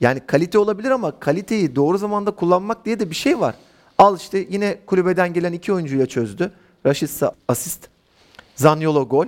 Yani 0.00 0.20
kalite 0.26 0.58
olabilir 0.58 0.90
ama 0.90 1.20
kaliteyi 1.20 1.76
doğru 1.76 1.98
zamanda 1.98 2.30
kullanmak 2.30 2.84
diye 2.84 3.00
de 3.00 3.10
bir 3.10 3.14
şey 3.14 3.40
var. 3.40 3.54
Al 3.98 4.16
işte 4.16 4.46
yine 4.50 4.78
kulübeden 4.86 5.32
gelen 5.32 5.52
iki 5.52 5.72
oyuncuyla 5.72 6.06
çözdü. 6.06 6.52
Raşitsa 6.86 7.32
asist. 7.48 7.88
Zaniolo 8.56 9.08
gol. 9.08 9.26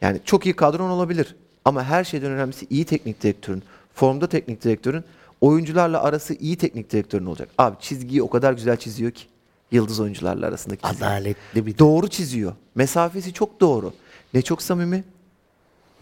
Yani 0.00 0.20
çok 0.24 0.46
iyi 0.46 0.56
kadron 0.56 0.90
olabilir. 0.90 1.36
Ama 1.64 1.84
her 1.84 2.04
şeyden 2.04 2.30
önemlisi 2.30 2.66
iyi 2.70 2.84
teknik 2.84 3.22
direktörün, 3.22 3.62
formda 3.94 4.28
teknik 4.28 4.64
direktörün, 4.64 5.04
oyuncularla 5.40 6.02
arası 6.02 6.34
iyi 6.34 6.56
teknik 6.56 6.92
direktörün 6.92 7.26
olacak. 7.26 7.48
Abi 7.58 7.76
çizgiyi 7.80 8.22
o 8.22 8.30
kadar 8.30 8.52
güzel 8.52 8.76
çiziyor 8.76 9.10
ki. 9.10 9.24
Yıldız 9.70 10.00
oyuncularla 10.00 10.46
arasındaki 10.46 10.82
çizgi. 10.82 11.04
Adaletli 11.04 11.66
bir 11.66 11.78
Doğru 11.78 12.08
çiziyor. 12.08 12.52
Mesafesi 12.74 13.32
çok 13.32 13.60
doğru. 13.60 13.92
Ne 14.34 14.42
çok 14.42 14.62
samimi, 14.62 15.04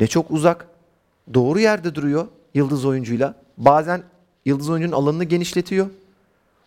ne 0.00 0.06
çok 0.06 0.30
uzak. 0.30 0.68
Doğru 1.34 1.60
yerde 1.60 1.94
duruyor 1.94 2.26
yıldız 2.54 2.84
oyuncuyla. 2.84 3.34
Bazen 3.58 4.02
yıldız 4.44 4.70
oyuncunun 4.70 4.92
alanını 5.02 5.24
genişletiyor. 5.24 5.86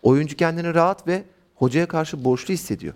Oyuncu 0.04 0.36
kendini 0.36 0.74
rahat 0.74 1.08
ve 1.08 1.24
hocaya 1.56 1.86
karşı 1.88 2.24
borçlu 2.26 2.54
hissediyor. 2.54 2.94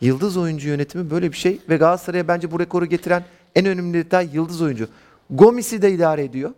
Yıldız 0.00 0.36
oyuncu 0.36 0.68
yönetimi 0.68 1.10
böyle 1.10 1.32
bir 1.32 1.36
şey 1.36 1.58
ve 1.68 1.76
Galatasaray'a 1.76 2.28
bence 2.28 2.50
bu 2.50 2.60
rekoru 2.60 2.86
getiren 2.86 3.24
en 3.54 3.66
önemli 3.66 3.94
detay 3.98 4.28
yıldız 4.32 4.62
oyuncu. 4.62 4.88
Gomis'i 5.30 5.82
de 5.82 5.92
idare 5.92 6.24
ediyor. 6.24 6.50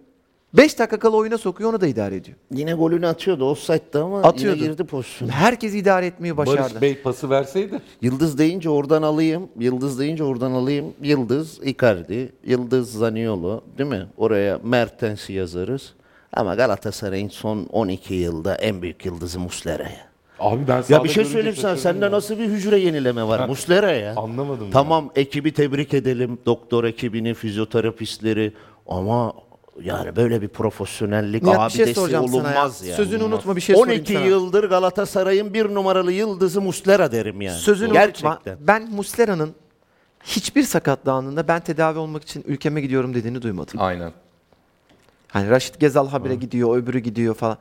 5 0.56 0.78
dakika 0.78 0.98
kala 0.98 1.16
oyuna 1.16 1.38
sokuyor 1.38 1.70
onu 1.70 1.80
da 1.80 1.86
idare 1.86 2.16
ediyor. 2.16 2.36
Yine 2.50 2.72
golünü 2.74 3.06
atıyordu. 3.06 3.44
Offside'da 3.50 4.02
ama 4.04 4.22
Atıyordu. 4.22 4.58
yine 4.58 4.68
girdi 4.68 4.84
pozisyona. 4.84 5.32
Herkes 5.32 5.74
idare 5.74 6.06
etmeyi 6.06 6.36
başardı. 6.36 6.60
Barış 6.60 6.80
Bey 6.82 7.02
pası 7.02 7.30
verseydi. 7.30 7.80
Yıldız 8.02 8.38
deyince 8.38 8.70
oradan 8.70 9.02
alayım. 9.02 9.48
Yıldız 9.58 9.98
deyince 9.98 10.24
oradan 10.24 10.50
alayım. 10.52 10.86
Yıldız 11.02 11.60
Icardi, 11.62 12.32
Yıldız 12.46 12.92
Zaniolo 12.92 13.60
değil 13.78 13.90
mi? 13.90 14.06
Oraya 14.16 14.60
Mertens'i 14.64 15.32
yazarız. 15.32 15.92
Ama 16.36 16.54
Galatasaray'ın 16.54 17.28
son 17.28 17.66
12 17.72 18.14
yılda 18.14 18.54
en 18.54 18.82
büyük 18.82 19.04
yıldızı 19.06 19.40
Muslera'ya. 19.40 20.14
Abi 20.40 20.68
ben 20.68 20.84
Ya 20.88 21.04
bir 21.04 21.08
şey 21.08 21.24
söyleyeyim 21.24 21.56
sana. 21.56 21.76
Sende 21.76 22.04
ya. 22.04 22.10
nasıl 22.10 22.38
bir 22.38 22.44
hücre 22.44 22.78
yenileme 22.78 23.24
var? 23.28 23.48
Muslera 23.48 23.90
ya. 23.92 24.14
Anlamadım 24.16 24.64
ya. 24.66 24.70
Tamam 24.72 25.10
ekibi 25.16 25.52
tebrik 25.52 25.94
edelim. 25.94 26.38
Doktor 26.46 26.84
ekibini, 26.84 27.34
fizyoterapistleri 27.34 28.52
ama 28.88 29.32
yani 29.82 30.16
böyle 30.16 30.42
bir 30.42 30.48
profesyonellik 30.48 31.42
Nihat, 31.42 31.56
bir 31.56 31.60
abidesi 31.60 31.84
şey 31.84 31.94
soracağım 31.94 32.28
sana 32.28 32.36
ya. 32.42 32.44
olunmaz 32.54 32.86
yani. 32.86 32.96
Sözünü 32.96 33.22
unutma 33.24 33.56
bir 33.56 33.60
şey 33.60 33.76
sorayım 33.76 34.00
12 34.00 34.12
sana. 34.14 34.24
yıldır 34.24 34.64
Galatasaray'ın 34.68 35.54
bir 35.54 35.74
numaralı 35.74 36.12
yıldızı 36.12 36.60
Muslera 36.60 37.12
derim 37.12 37.40
yani. 37.40 37.58
Sözünü 37.58 37.92
Gerçekten. 37.92 38.30
unutma. 38.30 38.54
Ben 38.60 38.90
Muslera'nın 38.90 39.54
hiçbir 40.24 40.62
sakatlığı 40.62 41.12
anında 41.12 41.48
ben 41.48 41.60
tedavi 41.60 41.98
olmak 41.98 42.22
için 42.22 42.44
ülkeme 42.46 42.80
gidiyorum 42.80 43.14
dediğini 43.14 43.42
duymadım. 43.42 43.80
Aynen. 43.80 44.12
Hani 45.34 45.50
Raşit 45.50 45.80
Gezal 45.80 46.08
habire 46.08 46.34
gidiyor, 46.34 46.76
öbürü 46.76 46.98
gidiyor 46.98 47.34
falan. 47.34 47.58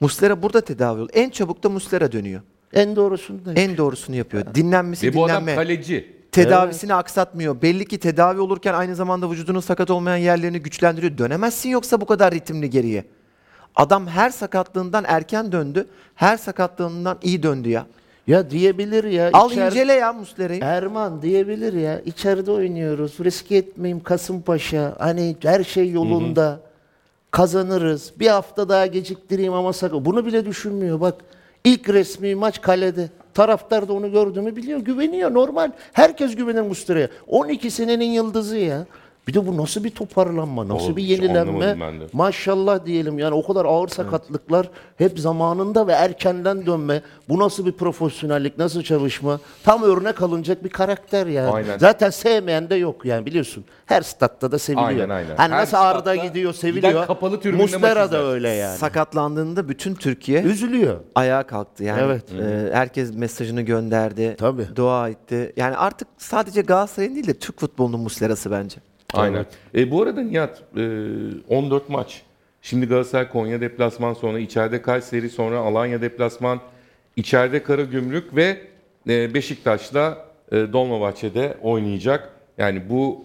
Muslera 0.00 0.42
burada 0.42 0.60
tedavi 0.60 0.92
oluyor. 1.00 1.08
En 1.12 1.30
çabuk 1.30 1.62
da 1.62 1.68
Muslera 1.68 2.12
dönüyor. 2.12 2.40
En 2.72 2.96
doğrusunu 2.96 3.44
da. 3.44 3.52
En 3.52 3.76
doğrusunu 3.76 4.16
yapıyor. 4.16 4.54
Dinlenmesi, 4.54 5.06
Ve 5.06 5.14
bu 5.14 5.24
adam 5.24 5.42
dinlenme. 5.42 5.54
kaleci. 5.54 6.12
Tedavisini 6.32 6.94
aksatmıyor. 6.94 7.62
Belli 7.62 7.84
ki 7.88 7.98
tedavi 7.98 8.40
olurken 8.40 8.74
aynı 8.74 8.94
zamanda 8.94 9.30
vücudunun 9.30 9.60
sakat 9.60 9.90
olmayan 9.90 10.16
yerlerini 10.16 10.58
güçlendiriyor. 10.58 11.18
Dönemezsin 11.18 11.68
yoksa 11.68 12.00
bu 12.00 12.06
kadar 12.06 12.34
ritimli 12.34 12.70
geriye. 12.70 13.04
Adam 13.76 14.06
her 14.06 14.30
sakatlığından 14.30 15.04
erken 15.08 15.52
döndü. 15.52 15.86
Her 16.14 16.36
sakatlığından 16.36 17.18
iyi 17.22 17.42
döndü 17.42 17.68
ya. 17.68 17.86
Ya 18.26 18.50
diyebilir 18.50 19.04
ya. 19.04 19.30
Al 19.32 19.50
içer- 19.50 19.66
incele 19.70 19.92
ya 19.92 20.12
Muslera'yı. 20.12 20.60
Erman 20.62 21.22
diyebilir 21.22 21.72
ya. 21.72 22.00
İçeride 22.00 22.50
oynuyoruz. 22.50 23.12
Riske 23.24 23.56
etmeyeyim 23.56 24.02
Kasımpaşa. 24.02 24.94
Hani 24.98 25.36
her 25.42 25.64
şey 25.64 25.90
yolunda. 25.90 26.69
Kazanırız. 27.30 28.12
Bir 28.18 28.26
hafta 28.26 28.68
daha 28.68 28.86
geciktireyim 28.86 29.52
ama 29.52 29.72
sakın. 29.72 30.04
Bunu 30.04 30.26
bile 30.26 30.46
düşünmüyor 30.46 31.00
bak. 31.00 31.14
İlk 31.64 31.88
resmi 31.88 32.34
maç 32.34 32.60
kalede. 32.60 33.08
Taraftar 33.34 33.88
da 33.88 33.92
onu 33.92 34.12
gördüğümü 34.12 34.56
biliyor. 34.56 34.80
Güveniyor 34.80 35.34
normal. 35.34 35.70
Herkes 35.92 36.36
güvenir 36.36 36.60
Muslera'ya. 36.62 37.08
12 37.26 37.70
senenin 37.70 38.10
yıldızı 38.10 38.56
ya. 38.56 38.86
Bir 39.30 39.34
de 39.34 39.46
bu 39.46 39.56
nasıl 39.56 39.84
bir 39.84 39.90
toparlanma, 39.90 40.68
nasıl 40.68 40.84
Oğlum, 40.84 40.96
bir 40.96 41.02
hiç 41.02 41.10
yenilenme. 41.10 41.40
anlamadım 41.40 41.80
ben 41.80 42.00
de. 42.00 42.04
Maşallah 42.12 42.86
diyelim 42.86 43.18
yani 43.18 43.34
o 43.34 43.46
kadar 43.46 43.64
ağır 43.64 43.88
sakatlıklar 43.88 44.70
hep 44.98 45.18
zamanında 45.20 45.86
ve 45.86 45.92
erkenden 45.92 46.66
dönme. 46.66 47.02
Bu 47.28 47.38
nasıl 47.38 47.66
bir 47.66 47.72
profesyonellik, 47.72 48.58
nasıl 48.58 48.82
çalışma? 48.82 49.40
Tam 49.64 49.82
örnek 49.82 50.22
alınacak 50.22 50.64
bir 50.64 50.68
karakter 50.68 51.26
yani. 51.26 51.50
Aynen. 51.50 51.78
Zaten 51.78 52.10
sevmeyen 52.10 52.70
de 52.70 52.74
yok 52.74 53.04
yani 53.04 53.26
biliyorsun. 53.26 53.64
Her 53.86 54.02
statta 54.02 54.52
da 54.52 54.58
seviliyor. 54.58 54.88
Aynen, 54.88 55.08
aynen. 55.10 55.36
Hani 55.36 55.52
Her 55.54 55.60
nasıl 55.62 55.76
Arda 55.76 56.00
statta 56.00 56.14
gidiyor, 56.14 56.52
giden 56.52 56.60
seviliyor. 56.60 57.06
kapalı 57.06 57.40
tribünde 57.40 57.62
Muslera 57.62 58.00
maç 58.02 58.12
da 58.12 58.18
izler. 58.18 58.32
öyle 58.32 58.48
yani. 58.48 58.78
Sakatlandığında 58.78 59.68
bütün 59.68 59.94
Türkiye 59.94 60.42
Üzülüyor. 60.42 60.96
ayağa 61.14 61.42
kalktı. 61.42 61.84
Yani 61.84 62.00
Evet. 62.04 62.24
e, 62.32 62.70
herkes 62.72 63.14
mesajını 63.14 63.62
gönderdi. 63.62 64.36
Tabii. 64.38 64.66
Dua 64.76 65.08
etti. 65.08 65.52
Yani 65.56 65.76
artık 65.76 66.08
sadece 66.18 66.60
Galatasaray'ın 66.62 67.14
değil 67.14 67.26
de 67.26 67.34
Türk 67.34 67.60
futbolunun 67.60 68.00
muslerası 68.00 68.50
bence. 68.50 68.76
Aynen. 69.14 69.46
E, 69.74 69.90
bu 69.90 70.02
arada 70.02 70.22
Nihat 70.22 70.62
e, 70.76 70.82
14 71.48 71.88
maç. 71.88 72.22
Şimdi 72.62 72.86
Galatasaray 72.86 73.28
Konya 73.28 73.60
deplasman 73.60 74.14
sonra 74.14 74.38
içeride 74.38 74.82
Kayseri 74.82 75.30
sonra 75.30 75.58
Alanya 75.58 76.02
deplasman 76.02 76.60
içeride 77.16 77.62
Karagümrük 77.62 78.36
ve 78.36 78.60
e, 79.08 79.34
Beşiktaş'la 79.34 80.26
e, 80.52 80.56
Dolmabahçe'de 80.56 81.56
oynayacak. 81.62 82.30
Yani 82.58 82.82
bu 82.90 83.24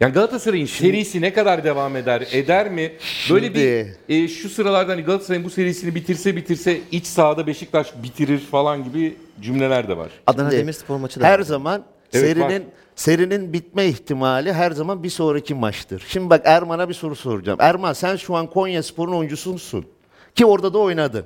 yani 0.00 0.12
Galatasaray'ın 0.12 0.66
serisi 0.66 1.20
ne 1.20 1.32
kadar 1.32 1.64
devam 1.64 1.96
eder? 1.96 2.28
Eder 2.32 2.70
mi? 2.70 2.92
Böyle 3.30 3.54
bir 3.54 3.86
e, 4.08 4.28
şu 4.28 4.48
sıralarda 4.48 4.92
hani 4.92 5.02
Galatasaray'ın 5.02 5.44
bu 5.44 5.50
serisini 5.50 5.94
bitirse 5.94 6.36
bitirse 6.36 6.80
iç 6.92 7.06
sahada 7.06 7.46
Beşiktaş 7.46 8.02
bitirir 8.02 8.38
falan 8.38 8.84
gibi 8.84 9.16
cümleler 9.40 9.88
de 9.88 9.96
var. 9.96 10.10
Adana 10.26 10.50
Şimdi 10.50 10.62
Demirspor 10.62 10.96
maçı 10.96 11.20
da 11.20 11.24
Her 11.26 11.38
var. 11.38 11.44
zaman 11.44 11.84
Evet, 12.12 12.36
serinin 12.36 12.60
var. 12.60 12.68
serinin 12.96 13.52
bitme 13.52 13.86
ihtimali 13.86 14.52
her 14.52 14.70
zaman 14.70 15.02
bir 15.02 15.10
sonraki 15.10 15.54
maçtır. 15.54 16.04
Şimdi 16.08 16.30
bak 16.30 16.42
Erman'a 16.44 16.88
bir 16.88 16.94
soru 16.94 17.16
soracağım. 17.16 17.58
Erman 17.62 17.92
sen 17.92 18.16
şu 18.16 18.36
an 18.36 18.46
Konya 18.46 18.82
Spor'un 18.82 19.12
oyuncususun. 19.12 19.86
Ki 20.34 20.46
orada 20.46 20.74
da 20.74 20.78
oynadın. 20.78 21.24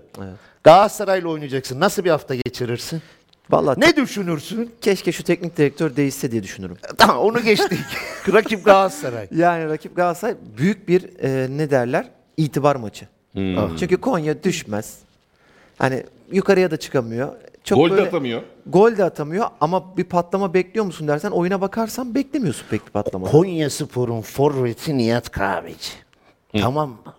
Galatasaray'la 0.65 1.29
oynayacaksın. 1.29 1.81
Nasıl 1.81 2.05
bir 2.05 2.11
hafta 2.11 2.35
geçirirsin? 2.35 3.03
Vallahi 3.51 3.81
Ne 3.81 3.97
düşünürsün? 3.97 4.71
keşke 4.81 5.13
şu 5.13 5.23
teknik 5.25 5.57
direktör 5.57 5.97
değişse 5.97 6.31
diye 6.31 6.43
düşünürüm. 6.43 6.77
Tamam 6.99 7.19
onu 7.19 7.43
geçtik. 7.43 7.79
Rakip 8.33 8.65
Galatasaray. 8.65 9.29
Yani 9.35 9.69
rakip 9.69 9.97
Galatasaray 9.97 10.35
büyük 10.59 10.89
bir 10.89 11.03
e, 11.23 11.49
ne 11.57 11.71
derler 11.71 12.11
itibar 12.37 12.77
maçı. 12.77 13.09
Çünkü 13.79 13.97
Konya 13.97 14.43
düşmez. 14.43 14.99
Hani 15.79 16.03
yukarıya 16.33 16.71
da 16.71 16.77
çıkamıyor. 16.77 17.33
Çok 17.65 17.79
Gol 17.79 17.87
de 17.91 17.91
böyle- 17.91 18.07
atamıyor. 18.09 18.43
Gol 18.67 18.97
de 18.97 19.05
atamıyor 19.05 19.47
ama 19.61 19.97
bir 19.97 20.05
patlama 20.05 20.55
bekliyor 20.55 20.87
musun 20.87 21.09
dersen 21.09 21.31
oyuna 21.31 21.61
bakarsan 21.61 22.15
beklemiyorsun 22.15 22.67
pek 22.71 22.87
bir 22.87 22.91
patlama. 22.91 23.31
Konya 23.31 23.71
Spor'un 23.71 24.21
forveti 24.21 24.99
Nihat 24.99 25.31
Kahveci. 25.31 25.91
Tamam 26.61 26.89
mı? 26.91 27.15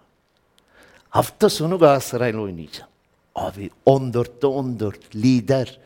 Hafta 1.10 1.50
sonu 1.50 1.80
Galatasaray'la 1.80 2.40
oynayacağım. 2.40 2.90
Abi 3.36 3.70
14'te 3.86 4.48
14 4.48 5.16
lider. 5.16 5.80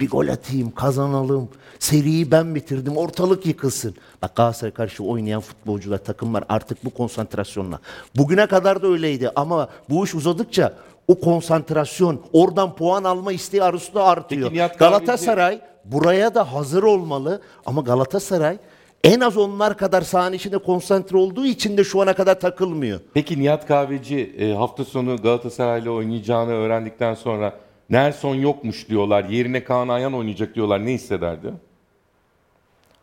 Bir 0.00 0.10
gol 0.10 0.28
atayım, 0.28 0.70
kazanalım. 0.70 1.48
Seriyi 1.78 2.30
ben 2.30 2.54
bitirdim, 2.54 2.96
ortalık 2.96 3.46
yıkılsın. 3.46 3.94
Bak 4.22 4.36
Galatasaray 4.36 4.72
karşı 4.72 5.04
oynayan 5.04 5.40
futbolcular, 5.40 5.98
takımlar 5.98 6.44
artık 6.48 6.84
bu 6.84 6.90
konsantrasyonla. 6.90 7.78
Bugüne 8.16 8.46
kadar 8.46 8.82
da 8.82 8.86
öyleydi 8.86 9.30
ama 9.36 9.68
bu 9.90 10.04
iş 10.04 10.14
uzadıkça 10.14 10.74
o 11.08 11.20
konsantrasyon, 11.20 12.20
oradan 12.32 12.74
puan 12.74 13.04
alma 13.04 13.32
isteği 13.32 13.62
arzusu 13.62 13.94
da 13.94 14.04
artıyor. 14.04 14.42
Peki 14.42 14.54
Nihat 14.54 14.78
Galatasaray 14.78 15.60
buraya 15.84 16.34
da 16.34 16.52
hazır 16.52 16.82
olmalı 16.82 17.40
ama 17.66 17.80
Galatasaray 17.80 18.58
en 19.04 19.20
az 19.20 19.36
onlar 19.36 19.76
kadar 19.78 20.02
sahanın 20.02 20.32
içinde 20.32 20.58
konsantre 20.58 21.16
olduğu 21.16 21.46
için 21.46 21.76
de 21.76 21.84
şu 21.84 22.02
ana 22.02 22.14
kadar 22.14 22.40
takılmıyor. 22.40 23.00
Peki 23.14 23.40
Nihat 23.40 23.66
Kahveci 23.66 24.34
e, 24.38 24.52
hafta 24.52 24.84
sonu 24.84 25.16
Galatasaray'la 25.16 25.90
oynayacağını 25.90 26.52
öğrendikten 26.52 27.14
sonra 27.14 27.52
Nelson 27.90 28.34
yokmuş 28.34 28.88
diyorlar. 28.88 29.24
Yerine 29.24 29.64
Kaan 29.64 29.88
Ayhan 29.88 30.14
oynayacak 30.14 30.54
diyorlar. 30.54 30.86
Ne 30.86 30.92
hissederdi? 30.92 31.52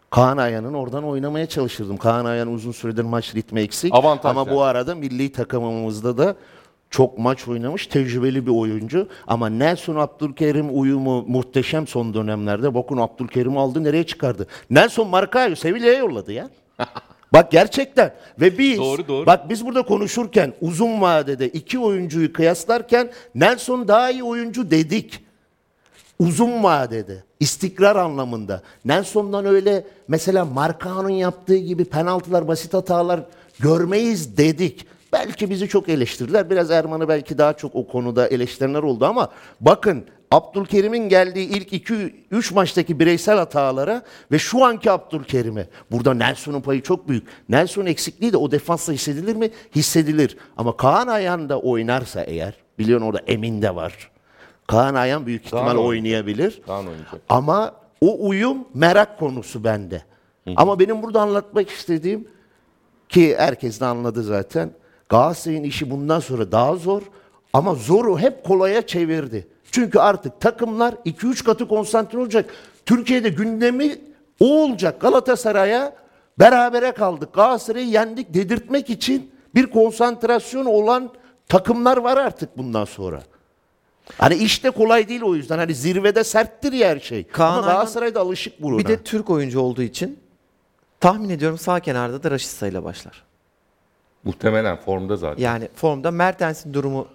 Kaan 0.09 0.37
Ayhan'ın 0.37 0.73
oradan 0.73 1.03
oynamaya 1.03 1.45
çalışırdım. 1.45 1.97
Kaan 1.97 2.25
Ayhan 2.25 2.47
uzun 2.47 2.71
süredir 2.71 3.03
maç 3.03 3.35
ritmi 3.35 3.61
eksik. 3.61 3.95
Avantaj 3.95 4.31
Ama 4.31 4.45
bu 4.45 4.53
yani. 4.53 4.63
arada 4.63 4.95
milli 4.95 5.31
takımımızda 5.31 6.17
da 6.17 6.35
çok 6.91 7.17
maç 7.17 7.47
oynamış, 7.47 7.87
tecrübeli 7.87 8.45
bir 8.45 8.51
oyuncu. 8.51 9.07
Ama 9.27 9.49
Nelson 9.49 9.95
Abdülkerim 9.95 10.79
uyumu 10.79 11.21
muhteşem 11.21 11.87
son 11.87 12.13
dönemlerde. 12.13 12.75
Bakın 12.75 12.97
Abdülkerim 12.97 13.57
aldı 13.57 13.83
nereye 13.83 14.03
çıkardı? 14.03 14.47
Nelson 14.69 15.07
Marcao'yu 15.07 15.55
Sevilla'ya 15.55 15.97
yolladı 15.97 16.31
ya. 16.31 16.49
Bak 17.33 17.51
gerçekten 17.51 18.13
ve 18.41 18.57
biz 18.57 18.77
Doğru, 18.79 19.07
doğru. 19.07 19.25
bak 19.25 19.49
biz 19.49 19.65
burada 19.65 19.81
konuşurken 19.81 20.53
uzun 20.61 21.01
vadede 21.01 21.49
iki 21.49 21.79
oyuncuyu 21.79 22.33
kıyaslarken 22.33 23.11
Nelson 23.35 23.87
daha 23.87 24.11
iyi 24.11 24.23
oyuncu 24.23 24.71
dedik 24.71 25.19
uzun 26.21 26.63
vadede, 26.63 27.23
istikrar 27.39 27.95
anlamında. 27.95 28.61
Nelson'dan 28.85 29.45
öyle 29.45 29.83
mesela 30.07 30.45
Marcao'nun 30.45 31.09
yaptığı 31.09 31.57
gibi 31.57 31.85
penaltılar, 31.85 32.47
basit 32.47 32.73
hatalar 32.73 33.19
görmeyiz 33.59 34.37
dedik. 34.37 34.87
Belki 35.13 35.49
bizi 35.49 35.67
çok 35.69 35.89
eleştirdiler. 35.89 36.49
Biraz 36.49 36.71
Erman'ı 36.71 37.07
belki 37.07 37.37
daha 37.37 37.53
çok 37.53 37.75
o 37.75 37.87
konuda 37.87 38.27
eleştirenler 38.27 38.83
oldu 38.83 39.05
ama 39.05 39.29
bakın 39.61 40.05
Abdülkerim'in 40.31 41.09
geldiği 41.09 41.47
ilk 41.49 41.73
2-3 42.31 42.53
maçtaki 42.53 42.99
bireysel 42.99 43.37
hatalara 43.37 44.01
ve 44.31 44.39
şu 44.39 44.65
anki 44.65 44.91
Abdülkerim'e. 44.91 45.67
Burada 45.91 46.13
Nelson'un 46.13 46.61
payı 46.61 46.81
çok 46.81 47.09
büyük. 47.09 47.27
Nelson 47.49 47.85
eksikliği 47.85 48.33
de 48.33 48.37
o 48.37 48.51
defansta 48.51 48.91
hissedilir 48.93 49.35
mi? 49.35 49.49
Hissedilir. 49.75 50.37
Ama 50.57 50.77
Kaan 50.77 51.07
Ayhan 51.07 51.49
da 51.49 51.59
oynarsa 51.59 52.21
eğer, 52.21 52.53
biliyorsun 52.79 53.05
orada 53.07 53.19
Emin 53.27 53.61
de 53.61 53.75
var. 53.75 54.11
Kaan 54.67 54.95
Ayhan 54.95 55.25
büyük 55.25 55.45
ihtimal 55.45 55.61
oynayacak. 55.63 55.85
oynayabilir. 55.85 56.61
Kaan 56.65 56.87
oynayacak. 56.87 57.21
Ama 57.29 57.73
o 58.01 58.27
uyum 58.27 58.57
merak 58.73 59.19
konusu 59.19 59.63
bende. 59.63 60.01
Ama 60.55 60.79
benim 60.79 61.01
burada 61.03 61.21
anlatmak 61.21 61.69
istediğim 61.69 62.27
ki 63.09 63.35
herkes 63.37 63.79
de 63.79 63.85
anladı 63.85 64.23
zaten. 64.23 64.71
Galatasaray'ın 65.11 65.63
işi 65.63 65.91
bundan 65.91 66.19
sonra 66.19 66.51
daha 66.51 66.75
zor 66.75 67.01
ama 67.53 67.75
zoru 67.75 68.19
hep 68.19 68.43
kolaya 68.43 68.87
çevirdi. 68.87 69.47
Çünkü 69.71 69.99
artık 69.99 70.41
takımlar 70.41 70.93
2-3 70.93 71.43
katı 71.43 71.67
konsantre 71.67 72.19
olacak. 72.19 72.49
Türkiye'de 72.85 73.29
gündemi 73.29 73.95
o 74.39 74.63
olacak. 74.63 75.01
Galatasaray'a 75.01 75.95
berabere 76.39 76.91
kaldık. 76.91 77.33
Galatasaray'ı 77.33 77.87
yendik 77.87 78.33
dedirtmek 78.33 78.89
için 78.89 79.31
bir 79.55 79.65
konsantrasyon 79.65 80.65
olan 80.65 81.09
takımlar 81.49 81.97
var 81.97 82.17
artık 82.17 82.57
bundan 82.57 82.85
sonra. 82.85 83.23
Hani 84.17 84.35
işte 84.35 84.69
kolay 84.69 85.09
değil 85.09 85.21
o 85.21 85.35
yüzden. 85.35 85.57
Hani 85.57 85.75
zirvede 85.75 86.23
serttir 86.23 86.73
ya 86.73 86.89
her 86.89 86.99
şey. 86.99 87.27
Kaan 87.27 87.57
Ama 87.57 87.67
Galatasaray'da 87.67 88.19
alışık 88.19 88.61
buna. 88.61 88.77
Bir 88.77 88.87
de 88.87 89.03
Türk 89.03 89.29
oyuncu 89.29 89.59
olduğu 89.59 89.81
için 89.81 90.19
tahmin 90.99 91.29
ediyorum 91.29 91.57
sağ 91.57 91.79
kenarda 91.79 92.23
da 92.23 92.31
Raşit 92.31 92.61
ile 92.61 92.83
başlar. 92.83 93.30
Muhtemelen 94.23 94.77
formda 94.77 95.15
zaten. 95.17 95.43
Yani 95.43 95.69
formda 95.75 96.11
Mertens'in 96.11 96.73
durumu 96.73 97.07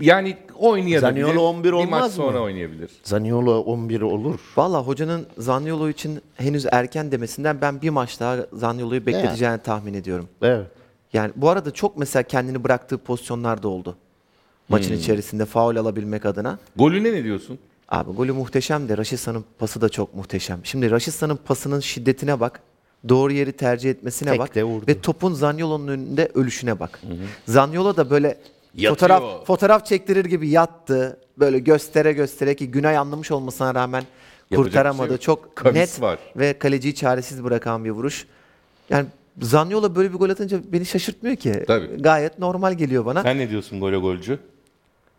Yani 0.00 0.36
oynayabilir. 0.58 0.98
Zaniolo 1.00 1.40
11 1.42 1.64
Bir 1.64 1.70
maç 1.72 1.84
olmaz 1.86 2.14
sonra 2.14 2.38
mı? 2.38 2.44
oynayabilir. 2.44 2.90
Zaniolo 3.02 3.58
11 3.60 4.00
olur. 4.00 4.40
Valla 4.56 4.82
hocanın 4.82 5.26
Zaniolo 5.38 5.88
için 5.88 6.20
henüz 6.34 6.66
erken 6.72 7.12
demesinden 7.12 7.60
ben 7.60 7.82
bir 7.82 7.90
maç 7.90 8.20
daha 8.20 8.36
Zaniolo'yu 8.52 9.06
bekleteceğini 9.06 9.58
tahmin 9.58 9.94
ediyorum. 9.94 10.28
Evet. 10.42 10.66
Yani 11.12 11.32
bu 11.36 11.48
arada 11.48 11.70
çok 11.70 11.96
mesela 11.96 12.22
kendini 12.22 12.64
bıraktığı 12.64 12.98
pozisyonlar 12.98 13.62
da 13.62 13.68
oldu. 13.68 13.96
Maçın 14.68 14.94
içerisinde 14.96 15.44
faul 15.44 15.76
alabilmek 15.76 16.26
adına. 16.26 16.58
Golüne 16.76 17.12
ne 17.12 17.24
diyorsun? 17.24 17.58
Abi 17.88 18.12
golü 18.12 18.32
muhteşem 18.32 18.88
de 18.88 18.96
Raşitsa'nın 18.96 19.44
pası 19.58 19.80
da 19.80 19.88
çok 19.88 20.14
muhteşem. 20.14 20.60
Şimdi 20.64 20.90
Raşitsa'nın 20.90 21.36
pasının 21.36 21.80
şiddetine 21.80 22.40
bak. 22.40 22.60
Doğru 23.08 23.32
yeri 23.32 23.52
tercih 23.52 23.90
etmesine 23.90 24.30
Tek 24.30 24.38
bak. 24.38 24.54
de 24.54 24.64
vurdu. 24.64 24.84
Ve 24.88 25.00
topun 25.00 25.32
Zaniolo'nun 25.34 25.88
önünde 25.88 26.28
ölüşüne 26.34 26.80
bak. 26.80 27.00
Zaniolo 27.46 27.96
da 27.96 28.10
böyle 28.10 28.28
Yatıyor. 28.74 28.92
fotoğraf 28.94 29.46
fotoğraf 29.46 29.86
çektirir 29.86 30.24
gibi 30.24 30.48
yattı. 30.48 31.16
Böyle 31.38 31.58
göstere 31.58 32.12
göstere 32.12 32.54
ki 32.56 32.70
Günay 32.70 32.96
anlamış 32.96 33.30
olmasına 33.30 33.74
rağmen 33.74 34.04
bir 34.50 34.56
kurtaramadı. 34.56 35.06
şey 35.08 35.12
yok. 35.14 35.22
çok 35.22 35.56
Kavis 35.56 35.74
net 35.76 36.00
var. 36.00 36.18
ve 36.36 36.58
kaleciyi 36.58 36.94
çaresiz 36.94 37.44
bırakan 37.44 37.84
bir 37.84 37.90
vuruş. 37.90 38.26
Yani 38.90 39.06
Zaniolo 39.42 39.94
böyle 39.94 40.12
bir 40.12 40.18
gol 40.18 40.30
atınca 40.30 40.60
beni 40.72 40.86
şaşırtmıyor 40.86 41.36
ki. 41.36 41.64
Tabii. 41.66 42.02
Gayet 42.02 42.38
normal 42.38 42.72
geliyor 42.72 43.04
bana. 43.06 43.22
Sen 43.22 43.38
ne 43.38 43.50
diyorsun 43.50 43.80
gole 43.80 43.96
golcü? 43.96 44.38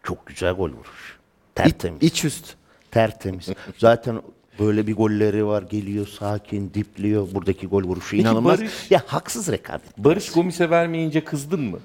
Çok 0.04 0.26
güzel 0.28 0.54
gol 0.54 0.70
vuruş. 0.70 1.18
İ- 1.52 1.56
Tertemiz. 1.56 2.04
İç 2.04 2.26
üst. 2.26 2.56
Tertemiz. 2.92 3.50
Zaten 3.78 4.22
böyle 4.60 4.88
bir 4.88 4.96
golleri 4.96 5.46
var. 5.46 5.62
Geliyor 5.64 6.08
sakin, 6.08 6.72
dipliyor. 6.74 7.28
Buradaki 7.34 7.68
gol 7.68 7.84
vuruşu 7.84 8.16
inanılmaz. 8.16 8.60
Barış- 8.60 8.92
Ya 8.92 9.02
haksız 9.08 9.52
rekabet. 9.52 9.98
Barış 9.98 10.32
Gomis'e 10.32 10.70
vermeyince 10.70 11.24
kızdın 11.24 11.62
mı? 11.62 11.80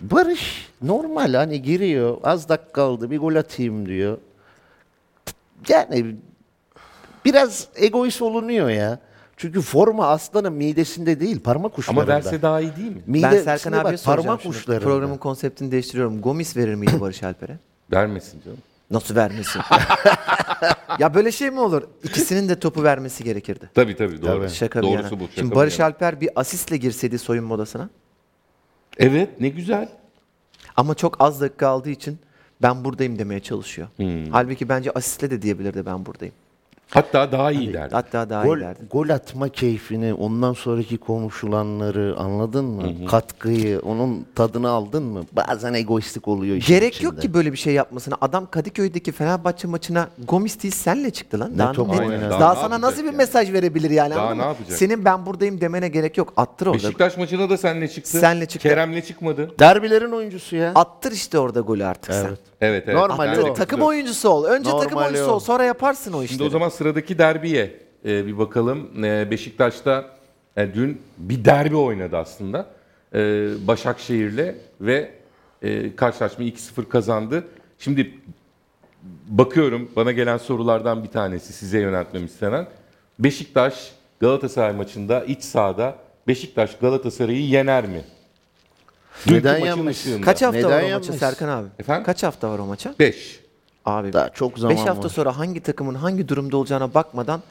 Barış 0.00 0.68
normal 0.82 1.34
hani 1.34 1.62
giriyor. 1.62 2.16
Az 2.22 2.48
dakika 2.48 2.72
kaldı 2.72 3.10
bir 3.10 3.18
gol 3.18 3.34
atayım 3.34 3.86
diyor. 3.88 4.18
Yani 5.68 6.16
biraz 7.24 7.68
egoist 7.76 8.22
olunuyor 8.22 8.68
ya. 8.70 8.98
Çünkü 9.36 9.60
forma 9.60 10.06
aslanın 10.08 10.52
midesinde 10.52 11.20
değil 11.20 11.40
parmak 11.40 11.78
uçlarında. 11.78 12.00
Ama 12.02 12.08
verse 12.12 12.42
daha 12.42 12.60
iyi 12.60 12.76
değil 12.76 12.88
mi? 12.90 13.02
Ben 13.06 13.12
Midesinde 13.12 13.42
Serkan 13.44 13.72
bak, 13.72 13.86
abiye 13.86 13.96
soracağım 13.98 14.26
parmak 14.26 14.42
şimdi. 14.42 14.56
uçlarında. 14.56 14.84
Programın 14.84 15.16
konseptini 15.16 15.70
değiştiriyorum. 15.72 16.20
Gomis 16.20 16.56
verir 16.56 16.74
miydi 16.74 17.00
Barış 17.00 17.22
Alper'e? 17.22 17.58
Vermesin 17.92 18.40
canım. 18.44 18.58
Nasıl 18.90 19.16
vermesin? 19.16 19.60
ya 20.98 21.14
böyle 21.14 21.32
şey 21.32 21.50
mi 21.50 21.60
olur? 21.60 21.82
İkisinin 22.04 22.48
de 22.48 22.60
topu 22.60 22.82
vermesi 22.82 23.24
gerekirdi. 23.24 23.70
Tabii 23.74 23.96
tabii 23.96 24.22
doğru. 24.22 24.48
Şaka 24.50 24.78
bir 24.82 24.86
Doğrusu 24.86 25.02
yana. 25.02 25.10
bu. 25.20 25.24
şaka 25.24 25.34
Şimdi 25.34 25.50
bir 25.50 25.56
Barış 25.56 25.78
yana. 25.78 25.90
Alper 25.92 26.20
bir 26.20 26.30
asistle 26.36 26.76
girseydi 26.76 27.18
soyunma 27.18 27.54
odasına 27.54 27.90
Evet 28.98 29.40
ne 29.40 29.48
güzel. 29.48 29.88
ama 30.76 30.94
çok 30.94 31.16
az 31.20 31.40
dakika 31.40 31.68
aldığı 31.68 31.90
için 31.90 32.18
ben 32.62 32.84
buradayım 32.84 33.18
demeye 33.18 33.40
çalışıyor. 33.40 33.88
Hmm. 33.96 34.30
Halbuki 34.30 34.68
bence 34.68 34.90
asistle 34.90 35.30
de 35.30 35.42
diyebilirdi 35.42 35.86
ben 35.86 36.06
buradayım. 36.06 36.34
Hatta 36.90 37.32
daha 37.32 37.52
iyi 37.52 37.72
derdi. 37.72 37.94
Hatta 37.94 38.30
daha 38.30 38.44
Gol, 38.44 38.58
iyi 38.58 38.60
derdi. 38.60 38.78
gol 38.90 39.08
atma 39.08 39.48
keyfini, 39.48 40.14
ondan 40.14 40.52
sonraki 40.52 40.98
konuşulanları 40.98 42.14
anladın 42.18 42.64
mı? 42.64 43.06
Katkıyı, 43.06 43.80
onun 43.80 44.26
tadını 44.34 44.68
aldın 44.68 45.02
mı? 45.02 45.22
Bazen 45.32 45.74
egoistik 45.74 46.28
oluyor 46.28 46.56
işin 46.56 46.74
Gerek 46.74 46.94
içinde. 46.94 47.04
yok 47.06 47.22
ki 47.22 47.34
böyle 47.34 47.52
bir 47.52 47.58
şey 47.58 47.74
yapmasına. 47.74 48.16
Adam 48.20 48.46
Kadıköy'deki 48.50 49.12
Fenerbahçe 49.12 49.68
maçına 49.68 50.08
Gomis 50.28 50.62
değil 50.62 50.74
senle 50.74 51.10
çıktı 51.10 51.40
lan. 51.40 51.52
Ne 51.54 51.58
daha 51.58 51.72
top 51.72 51.88
ne- 51.88 52.30
daha, 52.30 52.40
Daha 52.40 52.54
ne 52.54 52.60
sana 52.60 52.80
nasıl 52.80 53.00
bir 53.02 53.06
yani? 53.06 53.16
mesaj 53.16 53.52
verebilir 53.52 53.90
yani 53.90 54.14
Daha 54.14 54.34
ne 54.34 54.42
yapacak? 54.42 54.78
Senin 54.78 55.04
ben 55.04 55.26
buradayım 55.26 55.60
demene 55.60 55.88
gerek 55.88 56.16
yok. 56.18 56.32
Attır 56.36 56.66
orada. 56.66 56.76
Beşiktaş 56.78 57.16
maçına 57.16 57.50
da 57.50 57.56
senle 57.56 57.88
çıktı. 57.88 58.18
Senle 58.18 58.46
çıktı. 58.46 58.68
Kerem'le 58.68 59.00
çıkmadı. 59.00 59.50
Derbilerin 59.58 60.10
oyuncusu 60.12 60.56
ya. 60.56 60.72
Attır 60.74 61.12
işte 61.12 61.38
orada 61.38 61.60
golü 61.60 61.84
artık 61.84 62.14
sen. 62.14 62.30
Evet. 62.60 62.84
Evet. 62.86 62.94
Normal 62.94 63.32
o. 63.32 63.34
kızdı? 63.34 63.54
Takım 63.54 63.80
oyuncusu 63.82 64.28
ol. 64.28 64.44
Önce 64.44 64.70
takım 64.70 64.84
Normali 64.92 65.04
oyuncusu 65.04 65.30
o. 65.30 65.34
ol. 65.34 65.38
Sonra 65.38 65.64
yaparsın 65.64 66.12
o 66.12 66.16
Şimdi 66.16 66.24
işleri. 66.32 66.46
o 66.46 66.50
zaman 66.50 66.68
sıradaki 66.68 67.18
derbiye 67.18 67.76
e, 68.04 68.26
bir 68.26 68.38
bakalım. 68.38 69.04
E, 69.04 69.30
Beşiktaş'ta 69.30 70.04
e, 70.56 70.74
dün 70.74 71.02
bir 71.18 71.44
derbi 71.44 71.76
oynadı 71.76 72.16
aslında. 72.16 72.66
E, 73.14 73.18
Başakşehir'le 73.66 74.54
ve 74.80 75.10
e, 75.62 75.96
karşılaşmayı 75.96 76.50
2-0 76.50 76.88
kazandı. 76.88 77.44
Şimdi 77.78 78.14
bakıyorum 79.28 79.90
bana 79.96 80.12
gelen 80.12 80.36
sorulardan 80.36 81.04
bir 81.04 81.08
tanesi 81.08 81.52
size 81.52 81.80
yöneltmem 81.80 82.24
istenen. 82.24 82.66
Beşiktaş 83.18 83.92
Galatasaray 84.20 84.72
maçında 84.72 85.24
iç 85.24 85.42
sahada 85.42 85.94
Beşiktaş 86.28 86.78
Galatasaray'ı 86.78 87.46
yener 87.48 87.86
mi? 87.86 88.04
Dünkü 89.26 89.38
Neden 89.38 89.60
maçın 89.60 89.66
yenmez? 89.76 89.96
ışığında. 89.96 90.20
Kaç 90.24 90.42
hafta 90.42 90.58
Neden 90.58 90.70
var 90.70 90.90
o 90.90 90.94
maça 90.94 91.12
Serkan 91.12 91.48
abi? 91.48 91.68
Efendim? 91.78 92.04
Kaç 92.04 92.22
hafta 92.22 92.50
var 92.50 92.58
o 92.58 92.66
maça? 92.66 92.94
5. 92.98 93.40
Abi 93.84 94.12
Daha 94.12 94.28
çok 94.28 94.58
zaman 94.58 94.76
5 94.76 94.86
hafta 94.86 95.04
var. 95.04 95.08
sonra 95.08 95.38
hangi 95.38 95.60
takımın 95.60 95.94
hangi 95.94 96.28
durumda 96.28 96.56
olacağına 96.56 96.94
bakmadan 96.94 97.42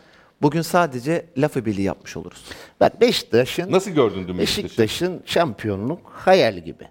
bugün 0.42 0.62
sadece 0.62 1.26
lafı 1.38 1.66
birliği 1.66 1.82
yapmış 1.84 2.18
oluruz. 2.18 2.44
Bak 2.80 3.02
Beşiktaş'ın 3.02 3.72
Nasıl 3.72 3.92
gördün 3.92 4.28
dün 4.28 4.38
Beşiktaş'ı? 4.40 4.64
Beşiktaş'ın 4.64 5.22
şampiyonluk 5.26 6.12
hayal 6.16 6.58
gibi. 6.58 6.84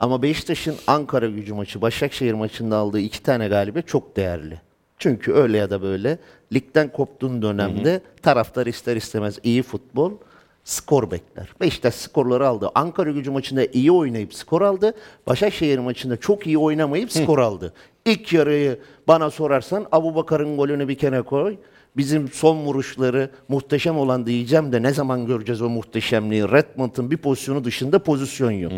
Ama 0.00 0.22
Beşiktaş'ın 0.22 0.74
Ankara 0.86 1.26
gücü 1.26 1.54
maçı, 1.54 1.80
Başakşehir 1.82 2.32
maçında 2.34 2.76
aldığı 2.76 3.00
iki 3.00 3.22
tane 3.22 3.48
galibiyet 3.48 3.88
çok 3.88 4.16
değerli. 4.16 4.60
Çünkü 4.98 5.32
öyle 5.32 5.58
ya 5.58 5.70
da 5.70 5.82
böyle 5.82 6.18
ligden 6.52 6.92
koptuğun 6.92 7.42
dönemde 7.42 8.00
taraftar 8.22 8.66
ister 8.66 8.96
istemez 8.96 9.38
iyi 9.42 9.62
futbol 9.62 10.12
skor 10.68 11.10
bekler. 11.10 11.48
Beşiktaş 11.60 11.94
skorları 11.94 12.48
aldı. 12.48 12.70
Ankara 12.74 13.10
gücü 13.10 13.30
maçında 13.30 13.66
iyi 13.72 13.92
oynayıp 13.92 14.34
skor 14.34 14.62
aldı. 14.62 14.94
Başakşehir 15.26 15.78
maçında 15.78 16.16
çok 16.16 16.46
iyi 16.46 16.58
oynamayıp 16.58 17.12
skor 17.12 17.38
aldı. 17.38 17.72
İlk 18.04 18.32
yarıyı 18.32 18.78
bana 19.08 19.30
sorarsan 19.30 19.86
Abu 19.92 20.14
Bakar'ın 20.14 20.56
golünü 20.56 20.88
bir 20.88 20.94
kenara 20.94 21.22
koy. 21.22 21.56
Bizim 21.96 22.28
son 22.28 22.56
vuruşları 22.56 23.30
muhteşem 23.48 23.98
olan 23.98 24.26
diyeceğim 24.26 24.72
de 24.72 24.82
ne 24.82 24.92
zaman 24.92 25.26
göreceğiz 25.26 25.62
o 25.62 25.68
muhteşemliği? 25.68 26.42
Redmond'un 26.42 27.10
bir 27.10 27.16
pozisyonu 27.16 27.64
dışında 27.64 27.98
pozisyon 27.98 28.50
yok. 28.50 28.72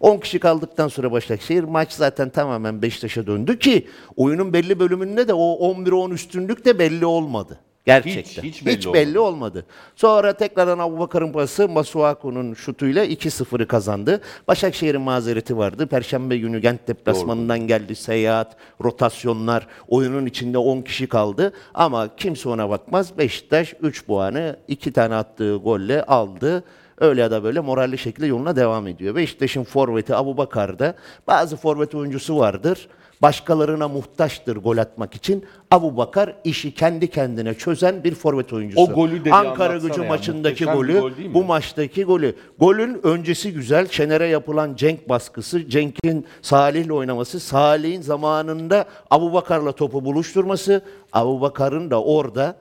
10 0.00 0.18
kişi 0.18 0.38
kaldıktan 0.38 0.88
sonra 0.88 1.12
Başakşehir 1.12 1.64
maç 1.64 1.92
zaten 1.92 2.30
tamamen 2.30 2.82
Beşiktaş'a 2.82 3.26
döndü 3.26 3.58
ki 3.58 3.86
oyunun 4.16 4.52
belli 4.52 4.80
bölümünde 4.80 5.28
de 5.28 5.34
o 5.34 5.74
11'e 5.74 5.94
10 5.94 6.10
üstünlük 6.10 6.64
de 6.64 6.78
belli 6.78 7.06
olmadı. 7.06 7.58
Gerçekten. 7.84 8.42
hiç 8.42 8.66
belli 8.66 8.94
belli 8.94 9.18
olmadı. 9.18 9.66
Sonra 9.96 10.32
tekrardan 10.32 10.78
Abubakar'ın 10.78 11.32
pası 11.32 11.68
Masuaku'nun 11.68 12.54
şutuyla 12.54 13.06
2-0'ı 13.06 13.66
kazandı. 13.66 14.20
Başakşehir'in 14.48 15.00
mazereti 15.00 15.56
vardı. 15.56 15.86
Perşembe 15.86 16.38
günü 16.38 16.58
Gent 16.58 16.88
deplasmanından 16.88 17.58
geldi 17.66 17.94
seyahat, 17.94 18.56
rotasyonlar. 18.84 19.66
Oyunun 19.88 20.26
içinde 20.26 20.58
10 20.58 20.82
kişi 20.82 21.06
kaldı. 21.06 21.52
Ama 21.74 22.16
kimse 22.16 22.48
ona 22.48 22.70
bakmaz. 22.70 23.18
Beşiktaş 23.18 23.74
3 23.82 24.06
puanı 24.06 24.56
2 24.68 24.92
tane 24.92 25.14
attığı 25.14 25.56
golle 25.56 26.02
aldı. 26.02 26.64
Öyle 26.98 27.20
ya 27.20 27.30
da 27.30 27.44
böyle 27.44 27.60
moralli 27.60 27.98
şekilde 27.98 28.26
yoluna 28.26 28.56
devam 28.56 28.86
ediyor. 28.86 29.14
Beşiktaş'ın 29.14 29.64
forveti 29.64 30.14
Abubakar'da 30.14 30.94
bazı 31.26 31.56
forvet 31.56 31.94
oyuncusu 31.94 32.38
vardır. 32.38 32.88
Başkalarına 33.24 33.88
muhtaçtır 33.88 34.56
gol 34.56 34.78
atmak 34.78 35.14
için. 35.14 35.44
Abu 35.70 35.96
Bakar 35.96 36.36
işi 36.44 36.74
kendi 36.74 37.10
kendine 37.10 37.54
çözen 37.54 38.04
bir 38.04 38.14
forvet 38.14 38.52
oyuncusu. 38.52 38.82
O 38.82 38.94
golü 38.94 39.24
de 39.24 39.32
Ankara 39.32 39.76
gücü 39.76 40.02
ya. 40.02 40.08
maçındaki 40.08 40.64
Muhteşem 40.64 40.74
golü, 40.74 41.00
gol 41.00 41.34
bu 41.34 41.44
maçtaki 41.44 42.04
golü. 42.04 42.36
Golün 42.58 43.00
öncesi 43.02 43.52
güzel. 43.52 43.88
Şener'e 43.88 44.26
yapılan 44.26 44.74
Cenk 44.76 45.08
baskısı, 45.08 45.68
Cenk'in 45.68 46.26
Salih'le 46.42 46.90
oynaması, 46.90 47.40
Salih'in 47.40 48.02
zamanında 48.02 48.84
Abu 49.10 49.32
Bakar'la 49.32 49.72
topu 49.72 50.04
buluşturması, 50.04 50.82
Abu 51.12 51.40
Bakar'ın 51.40 51.90
da 51.90 52.02
orada 52.02 52.56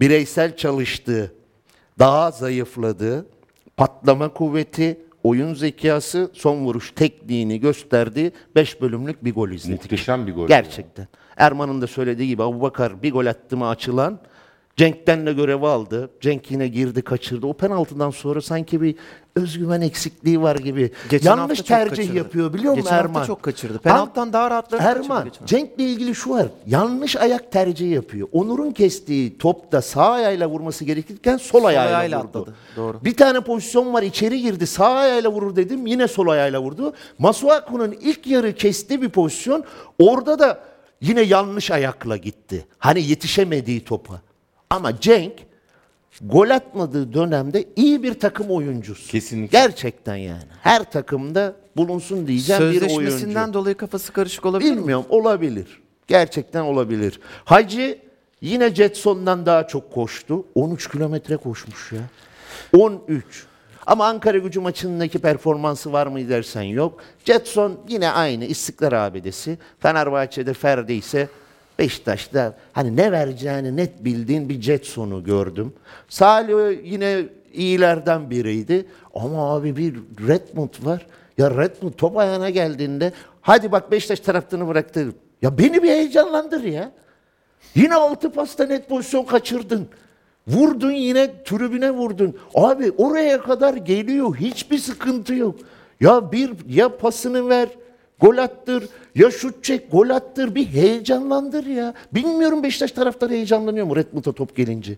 bireysel 0.00 0.56
çalıştığı, 0.56 1.32
daha 1.98 2.30
zayıfladığı, 2.30 3.26
patlama 3.76 4.28
kuvveti, 4.28 5.00
oyun 5.24 5.54
zekası, 5.54 6.30
son 6.32 6.56
vuruş 6.56 6.92
tekniğini 6.92 7.60
gösterdiği 7.60 8.32
5 8.56 8.80
bölümlük 8.80 9.24
bir 9.24 9.34
gol 9.34 9.50
izledik. 9.50 9.82
Muhteşem 9.82 10.26
bir 10.26 10.34
gol. 10.34 10.48
Gerçekten. 10.48 11.08
Erman'ın 11.36 11.82
da 11.82 11.86
söylediği 11.86 12.28
gibi 12.28 12.42
Abubakar 12.42 13.02
bir 13.02 13.12
gol 13.12 13.26
attı 13.26 13.56
mı 13.56 13.68
açılan 13.68 14.20
Cenk'ten 14.80 15.26
de 15.26 15.32
görevi 15.32 15.66
aldı. 15.66 16.10
Cenk 16.20 16.50
yine 16.50 16.68
girdi 16.68 17.02
kaçırdı. 17.02 17.46
O 17.46 17.52
penaltıdan 17.52 18.10
sonra 18.10 18.40
sanki 18.40 18.82
bir 18.82 18.94
özgüven 19.36 19.80
eksikliği 19.80 20.42
var 20.42 20.56
gibi. 20.56 20.90
Geçen 21.10 21.36
Yanlış 21.36 21.60
tercih 21.60 21.96
kaçırdı. 21.96 22.16
yapıyor 22.16 22.52
biliyor 22.54 22.72
musun 22.72 22.84
Geçen 22.84 22.96
hafta 22.96 23.08
Erman? 23.08 23.26
çok 23.26 23.42
kaçırdı. 23.42 23.78
Penaltıdan 23.78 24.32
daha 24.32 24.50
rahatlarını 24.50 24.86
kaçırdı 24.86 25.04
Erman. 25.04 25.30
Cenk'le 25.46 25.78
ilgili 25.78 26.14
şu 26.14 26.30
var. 26.30 26.46
Yanlış 26.66 27.16
ayak 27.16 27.52
tercihi 27.52 27.88
yapıyor. 27.94 28.28
Onur'un 28.32 28.70
kestiği 28.70 29.38
topta 29.38 29.82
sağ 29.82 30.10
ayağıyla 30.10 30.48
vurması 30.48 30.84
gerekirken 30.84 31.36
sol, 31.36 31.64
ayağıyla, 31.64 31.96
ayağıyla 31.96 32.18
vurdu. 32.18 32.28
atladı. 32.28 32.54
Doğru. 32.76 33.04
Bir 33.04 33.16
tane 33.16 33.40
pozisyon 33.40 33.92
var 33.94 34.02
içeri 34.02 34.40
girdi. 34.42 34.66
Sağ 34.66 34.88
ayağıyla 34.88 35.32
vurur 35.32 35.56
dedim. 35.56 35.86
Yine 35.86 36.08
sol 36.08 36.28
ayağıyla 36.28 36.62
vurdu. 36.62 36.92
Masuaku'nun 37.18 37.92
ilk 38.00 38.26
yarı 38.26 38.54
kestiği 38.54 39.02
bir 39.02 39.08
pozisyon. 39.08 39.64
Orada 39.98 40.38
da 40.38 40.60
yine 41.00 41.20
yanlış 41.20 41.70
ayakla 41.70 42.16
gitti. 42.16 42.66
Hani 42.78 43.02
yetişemediği 43.02 43.84
topa. 43.84 44.20
Ama 44.70 45.00
Cenk 45.00 45.32
gol 46.20 46.50
atmadığı 46.50 47.12
dönemde 47.12 47.64
iyi 47.76 48.02
bir 48.02 48.14
takım 48.14 48.50
oyuncusu. 48.50 49.10
Kesinlikle. 49.10 49.58
Gerçekten 49.58 50.16
yani. 50.16 50.42
Her 50.62 50.90
takımda 50.90 51.56
bulunsun 51.76 52.26
diyeceğim 52.26 52.62
bir 52.62 52.66
oyuncu. 52.66 52.88
Sözleşmesinden 52.88 53.54
dolayı 53.54 53.74
kafası 53.76 54.12
karışık 54.12 54.46
olabilir 54.46 54.70
mi? 54.70 54.76
Bilmiyorum 54.76 55.06
olabilir. 55.08 55.82
Gerçekten 56.06 56.60
olabilir. 56.60 57.20
Hacı 57.44 57.98
yine 58.40 58.74
Jetson'dan 58.74 59.46
daha 59.46 59.66
çok 59.66 59.92
koştu. 59.92 60.44
13 60.54 60.90
kilometre 60.90 61.36
koşmuş 61.36 61.92
ya. 61.92 62.00
13. 62.80 63.46
Ama 63.86 64.06
Ankara 64.06 64.38
gücü 64.38 64.60
maçındaki 64.60 65.18
performansı 65.18 65.92
var 65.92 66.06
mı 66.06 66.28
dersen 66.28 66.62
yok. 66.62 67.00
Jetson 67.24 67.78
yine 67.88 68.10
aynı 68.10 68.44
İstiklal 68.44 69.06
abidesi. 69.06 69.58
Fenerbahçe'de 69.78 70.54
Ferdi 70.54 70.92
ise 70.92 71.28
Beşiktaş'ta 71.80 72.56
hani 72.72 72.96
ne 72.96 73.12
vereceğini 73.12 73.76
net 73.76 74.04
bildiğin 74.04 74.48
bir 74.48 74.60
Jetson'u 74.60 75.24
gördüm. 75.24 75.72
Salih 76.08 76.78
yine 76.84 77.24
iyilerden 77.52 78.30
biriydi. 78.30 78.86
Ama 79.14 79.54
abi 79.54 79.76
bir 79.76 79.94
Redmond 80.28 80.74
var. 80.82 81.06
Ya 81.38 81.50
Redmond 81.50 81.92
top 81.92 82.16
ayağına 82.16 82.50
geldiğinde 82.50 83.12
hadi 83.40 83.72
bak 83.72 83.92
Beşiktaş 83.92 84.20
taraftarını 84.20 84.68
bıraktı. 84.68 85.12
Ya 85.42 85.58
beni 85.58 85.82
bir 85.82 85.88
heyecanlandır 85.88 86.64
ya. 86.64 86.92
Yine 87.74 87.94
altı 87.94 88.32
pasta 88.32 88.66
net 88.66 88.88
pozisyon 88.88 89.24
kaçırdın. 89.24 89.88
Vurdun 90.48 90.92
yine 90.92 91.44
tribüne 91.44 91.90
vurdun. 91.90 92.36
Abi 92.54 92.92
oraya 92.98 93.40
kadar 93.40 93.74
geliyor. 93.74 94.36
Hiçbir 94.36 94.78
sıkıntı 94.78 95.34
yok. 95.34 95.56
Ya 96.00 96.32
bir 96.32 96.50
ya 96.68 96.96
pasını 96.96 97.48
ver, 97.48 97.68
gol 98.20 98.36
attır. 98.38 98.88
Ya 99.14 99.30
şut 99.30 99.64
çek, 99.64 99.92
gol 99.92 100.10
attır. 100.10 100.54
Bir 100.54 100.66
heyecanlandır 100.66 101.66
ya. 101.66 101.94
Bilmiyorum 102.14 102.62
Beşiktaş 102.62 102.92
taraftarı 102.92 103.32
heyecanlanıyor 103.32 103.86
mu 103.86 103.96
Redmond'a 103.96 104.32
top 104.32 104.56
gelince? 104.56 104.96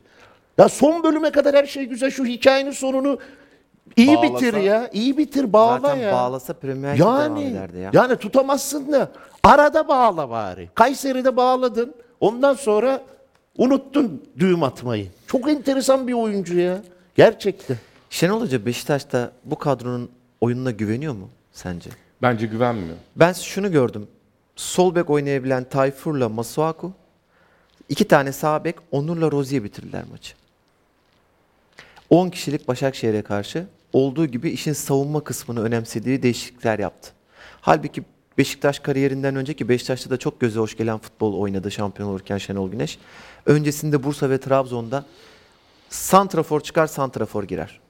Ya 0.59 0.69
son 0.69 1.03
bölüme 1.05 1.31
kadar 1.31 1.55
her 1.57 1.67
şey 1.67 1.85
güzel. 1.85 2.11
Şu 2.11 2.25
hikayenin 2.25 2.71
sonunu 2.71 3.19
iyi 3.97 4.17
Bağlasa- 4.17 4.35
bitir 4.37 4.55
ya. 4.55 4.89
İyi 4.93 5.19
bitir, 5.19 5.53
bağla 5.53 5.79
Zaten 5.81 5.97
ya. 5.97 6.13
bağlasa 6.13 6.53
Premier 6.53 6.93
Lig'de 6.95 7.03
devam 7.05 7.21
Yani, 7.37 7.45
ederdi 7.45 7.79
ya. 7.79 7.91
yani 7.93 8.17
tutamazsın 8.17 8.93
da 8.93 9.09
arada 9.43 9.89
bağla 9.89 10.31
bari. 10.31 10.69
Kayseri'de 10.75 11.37
bağladın. 11.37 11.95
Ondan 12.21 12.55
sonra 12.55 13.01
unuttun 13.59 14.23
düğüm 14.39 14.63
atmayı. 14.63 15.07
Çok 15.27 15.49
enteresan 15.51 16.09
bir 16.09 16.13
oyuncu 16.13 16.59
ya. 16.59 16.79
Gerçekten. 17.15 17.77
Şenol 18.11 18.41
Hoca 18.41 18.67
Beşiktaş'ta 18.67 19.31
bu 19.45 19.59
kadronun 19.59 20.11
oyununa 20.41 20.71
güveniyor 20.71 21.13
mu 21.15 21.29
sence? 21.53 21.91
Bence 22.23 22.47
güvenmiyor. 22.47 22.97
Ben 23.17 23.33
şunu 23.33 23.73
gördüm. 23.73 24.09
Sol 24.57 24.95
bek 24.95 25.11
oynayabilen 25.11 25.65
Tayfur'la 25.65 26.29
Masuaku, 26.29 26.93
iki 27.89 28.09
tane 28.09 28.33
sağ 28.33 28.65
bek 28.65 28.77
Onur'la 28.91 29.31
Rozi'ye 29.31 29.65
bitirdiler 29.65 30.05
maçı. 30.11 30.35
10 32.11 32.29
kişilik 32.29 32.69
Başakşehir'e 32.69 33.23
karşı 33.23 33.67
olduğu 33.93 34.27
gibi 34.27 34.51
işin 34.51 34.73
savunma 34.73 35.25
kısmını 35.25 35.63
önemsediği 35.63 36.23
değişiklikler 36.23 36.79
yaptı. 36.79 37.11
Halbuki 37.61 38.03
Beşiktaş 38.39 38.79
kariyerinden 38.79 39.37
önceki 39.37 39.69
Beşiktaş'ta 39.69 40.11
da 40.11 40.17
çok 40.17 40.41
göze 40.41 40.61
hoş 40.61 40.77
gelen 40.77 40.99
futbol 40.99 41.35
oynadı 41.35 41.71
şampiyon 41.71 42.09
olurken 42.09 42.39
Şenol 42.39 42.71
Güneş. 42.71 42.99
Öncesinde 43.47 44.03
Bursa 44.03 44.31
ve 44.31 44.39
Trabzon'da 44.39 45.05
santrafor 45.89 46.61
çıkar 46.61 46.87
santrafor 46.87 47.45
girer. 47.45 47.81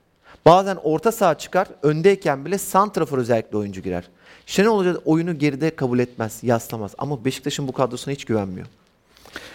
Bazen 0.46 0.78
orta 0.82 1.12
saha 1.12 1.38
çıkar 1.38 1.68
öndeyken 1.82 2.44
bile 2.44 2.58
santrafor 2.58 3.18
özellikle 3.18 3.58
oyuncu 3.58 3.80
girer. 3.80 4.08
Şenol 4.46 4.78
Hoca 4.78 4.96
oyunu 5.04 5.38
geride 5.38 5.76
kabul 5.76 5.98
etmez, 5.98 6.38
yaslamaz. 6.42 6.94
Ama 6.98 7.24
Beşiktaş'ın 7.24 7.68
bu 7.68 7.72
kadrosuna 7.72 8.14
hiç 8.14 8.24
güvenmiyor. 8.24 8.66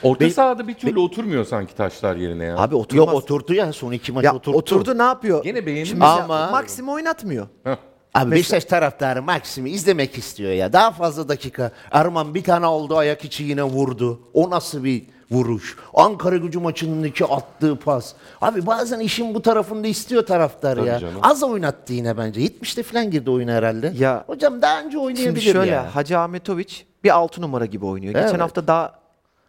Orta 0.04 0.20
Be- 0.26 0.30
sahada 0.30 0.68
bir 0.68 0.74
türlü 0.74 1.00
oturmuyor 1.00 1.46
sanki 1.46 1.76
taşlar 1.76 2.16
yerine 2.16 2.44
ya. 2.46 2.58
Abi 2.58 2.76
oturmaz. 2.76 3.08
Yok 3.08 3.16
oturdu 3.16 3.54
ya 3.54 3.74
son 3.74 3.92
iki 3.92 4.12
maç 4.12 4.26
ya 4.26 4.36
oturdu. 4.36 4.58
oturdu 4.58 4.98
ne 4.98 5.04
yapıyor? 5.04 5.44
Gene 5.44 5.62
mesela 5.62 6.24
Ama- 6.24 6.52
Maxim 6.52 6.90
oynatmıyor. 6.90 7.48
Heh. 7.64 7.76
Abi 8.14 8.32
Beşiktaş 8.32 8.66
taraftarı 8.66 9.22
Maksim'i 9.24 9.70
izlemek 9.70 10.18
istiyor 10.18 10.52
ya. 10.52 10.74
Daha 10.74 10.92
fazla 10.92 11.30
dakika. 11.30 11.72
Erman 11.92 12.36
bir 12.36 12.44
tane 12.44 12.68
oldu 12.68 12.98
ayak 12.98 13.26
içi 13.26 13.44
yine 13.44 13.64
vurdu. 13.64 14.20
O 14.34 14.50
nasıl 14.50 14.84
bir 14.84 15.04
vuruş? 15.32 15.78
Ankara 15.94 16.38
gücü 16.38 16.60
maçındaki 16.60 17.26
attığı 17.26 17.76
pas. 17.76 18.14
Abi 18.42 18.66
bazen 18.66 19.00
işin 19.00 19.34
bu 19.36 19.42
tarafında 19.42 19.88
istiyor 19.88 20.26
taraftar 20.26 20.76
Tabii 20.76 20.88
ya. 20.88 21.00
canım. 21.00 21.20
Az 21.22 21.44
oynattı 21.44 21.94
yine 21.94 22.18
bence. 22.18 22.42
70'te 22.42 22.84
falan 22.84 23.12
girdi 23.12 23.30
oyuna 23.30 23.52
herhalde. 23.52 23.94
Ya- 23.98 24.24
Hocam 24.28 24.62
daha 24.62 24.82
önce 24.82 24.98
oynayabilir 24.98 25.42
Şimdi 25.42 25.54
şöyle 25.58 25.72
ya. 25.72 25.96
Hacı 25.96 26.20
Ahmetoviç 26.20 26.86
bir 27.04 27.10
altı 27.16 27.42
numara 27.42 27.66
gibi 27.66 27.86
oynuyor. 27.86 28.14
Geçen 28.14 28.28
Evet. 28.28 28.40
hafta 28.42 28.68
daha 28.68 29.00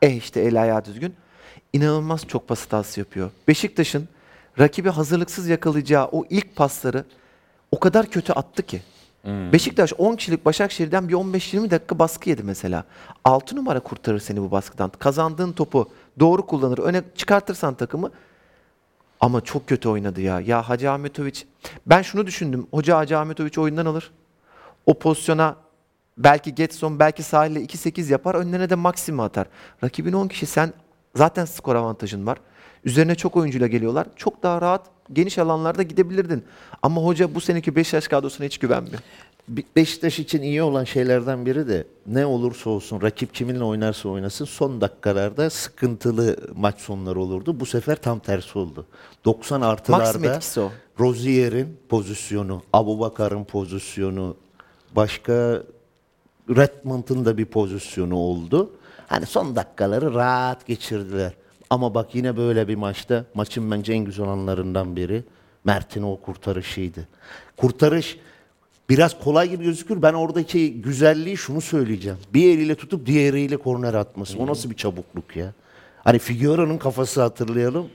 eh 0.02 0.16
işte 0.16 0.40
el 0.40 0.62
ayağı 0.62 0.84
düzgün. 0.84 1.14
İnanılmaz 1.72 2.26
çok 2.26 2.48
pas 2.48 2.64
hatası 2.64 3.00
yapıyor. 3.00 3.30
Beşiktaş'ın 3.48 4.08
rakibi 4.58 4.88
hazırlıksız 4.90 5.48
yakalayacağı 5.48 6.06
o 6.12 6.24
ilk 6.30 6.56
pasları 6.56 7.04
o 7.72 7.78
kadar 7.80 8.06
kötü 8.06 8.32
attı 8.32 8.62
ki. 8.62 8.82
Beşiktaş 9.24 9.92
10 9.98 10.16
kişilik 10.16 10.44
Başakşehir'den 10.44 11.08
bir 11.08 11.14
15-20 11.14 11.70
dakika 11.70 11.98
baskı 11.98 12.28
yedi 12.28 12.42
mesela. 12.42 12.84
6 13.24 13.56
numara 13.56 13.80
kurtarır 13.80 14.18
seni 14.18 14.40
bu 14.42 14.50
baskıdan. 14.50 14.92
Kazandığın 14.98 15.52
topu 15.52 15.90
doğru 16.20 16.46
kullanır, 16.46 16.78
öne 16.78 17.02
çıkartırsan 17.14 17.74
takımı 17.74 18.10
ama 19.20 19.40
çok 19.40 19.66
kötü 19.66 19.88
oynadı 19.88 20.20
ya. 20.20 20.40
Ya 20.40 20.68
Hacı 20.68 20.90
Ahmetoviç 20.90 21.46
ben 21.86 22.02
şunu 22.02 22.26
düşündüm. 22.26 22.66
Hoca 22.70 22.96
Hacı 22.96 23.18
Ahmetoviç 23.18 23.58
oyundan 23.58 23.86
alır. 23.86 24.10
O 24.86 24.94
pozisyona 24.94 25.56
belki 26.18 26.54
Getson 26.54 26.98
belki 26.98 27.22
sahille 27.22 27.60
2-8 27.60 28.12
yapar 28.12 28.34
önlerine 28.34 28.70
de 28.70 28.74
maksimum 28.74 29.20
atar. 29.20 29.46
Rakibin 29.84 30.12
10 30.12 30.28
kişi 30.28 30.46
sen 30.46 30.72
zaten 31.14 31.44
skor 31.44 31.74
avantajın 31.74 32.26
var. 32.26 32.38
Üzerine 32.84 33.14
çok 33.14 33.36
oyuncuyla 33.36 33.66
geliyorlar. 33.66 34.06
Çok 34.16 34.42
daha 34.42 34.62
rahat 34.62 34.86
geniş 35.12 35.38
alanlarda 35.38 35.82
gidebilirdin. 35.82 36.44
Ama 36.82 37.02
hoca 37.02 37.34
bu 37.34 37.40
seneki 37.40 37.76
Beşiktaş 37.76 38.08
kadrosuna 38.08 38.46
hiç 38.46 38.58
güvenmiyor. 38.58 38.98
Be- 39.48 39.62
Beşiktaş 39.76 40.18
için 40.18 40.42
iyi 40.42 40.62
olan 40.62 40.84
şeylerden 40.84 41.46
biri 41.46 41.68
de 41.68 41.84
ne 42.06 42.26
olursa 42.26 42.70
olsun 42.70 43.02
rakip 43.02 43.34
kiminle 43.34 43.64
oynarsa 43.64 44.08
oynasın 44.08 44.44
son 44.44 44.80
dakikalarda 44.80 45.50
sıkıntılı 45.50 46.36
maç 46.56 46.80
sonları 46.80 47.20
olurdu. 47.20 47.60
Bu 47.60 47.66
sefer 47.66 47.96
tam 47.96 48.18
tersi 48.18 48.58
oldu. 48.58 48.86
90 49.24 49.60
Maksimum 49.60 49.72
artılarda. 49.72 50.34
Rozier'in 51.00 51.76
pozisyonu, 51.88 52.62
Abubakar'ın 52.72 53.44
pozisyonu, 53.44 54.36
başka 54.96 55.62
Redmond'un 56.48 57.24
da 57.24 57.38
bir 57.38 57.44
pozisyonu 57.44 58.16
oldu. 58.16 58.70
Hani 59.06 59.26
son 59.26 59.56
dakikaları 59.56 60.14
rahat 60.14 60.66
geçirdiler. 60.66 61.32
Ama 61.70 61.94
bak 61.94 62.14
yine 62.14 62.36
böyle 62.36 62.68
bir 62.68 62.74
maçta 62.74 63.24
maçın 63.34 63.70
bence 63.70 63.92
en 63.92 64.04
güzel 64.04 64.28
anlarından 64.28 64.96
biri 64.96 65.24
Mert'in 65.64 66.02
o 66.02 66.16
kurtarışıydı. 66.20 67.08
Kurtarış 67.56 68.18
biraz 68.88 69.18
kolay 69.18 69.50
gibi 69.50 69.64
gözükür. 69.64 70.02
Ben 70.02 70.12
oradaki 70.14 70.82
güzelliği 70.82 71.36
şunu 71.36 71.60
söyleyeceğim. 71.60 72.18
Bir 72.34 72.54
eliyle 72.54 72.74
tutup 72.74 73.06
diğer 73.06 73.34
eliyle 73.34 73.56
korner 73.56 73.94
atması. 73.94 74.38
O 74.38 74.46
nasıl 74.46 74.70
bir 74.70 74.76
çabukluk 74.76 75.36
ya? 75.36 75.52
Hani 76.04 76.18
Figueroa'nın 76.18 76.78
kafası 76.78 77.22
hatırlayalım. 77.22 77.88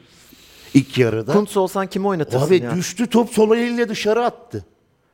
İlk 0.73 0.97
yarıda. 0.97 1.33
Kuntz 1.33 1.57
olsan 1.57 1.87
kimi 1.87 2.07
oynatırsın 2.07 2.47
Abi 2.47 2.63
ya? 2.63 2.75
düştü 2.75 3.07
top 3.07 3.29
sol 3.29 3.57
eliyle 3.57 3.89
dışarı 3.89 4.25
attı. 4.25 4.65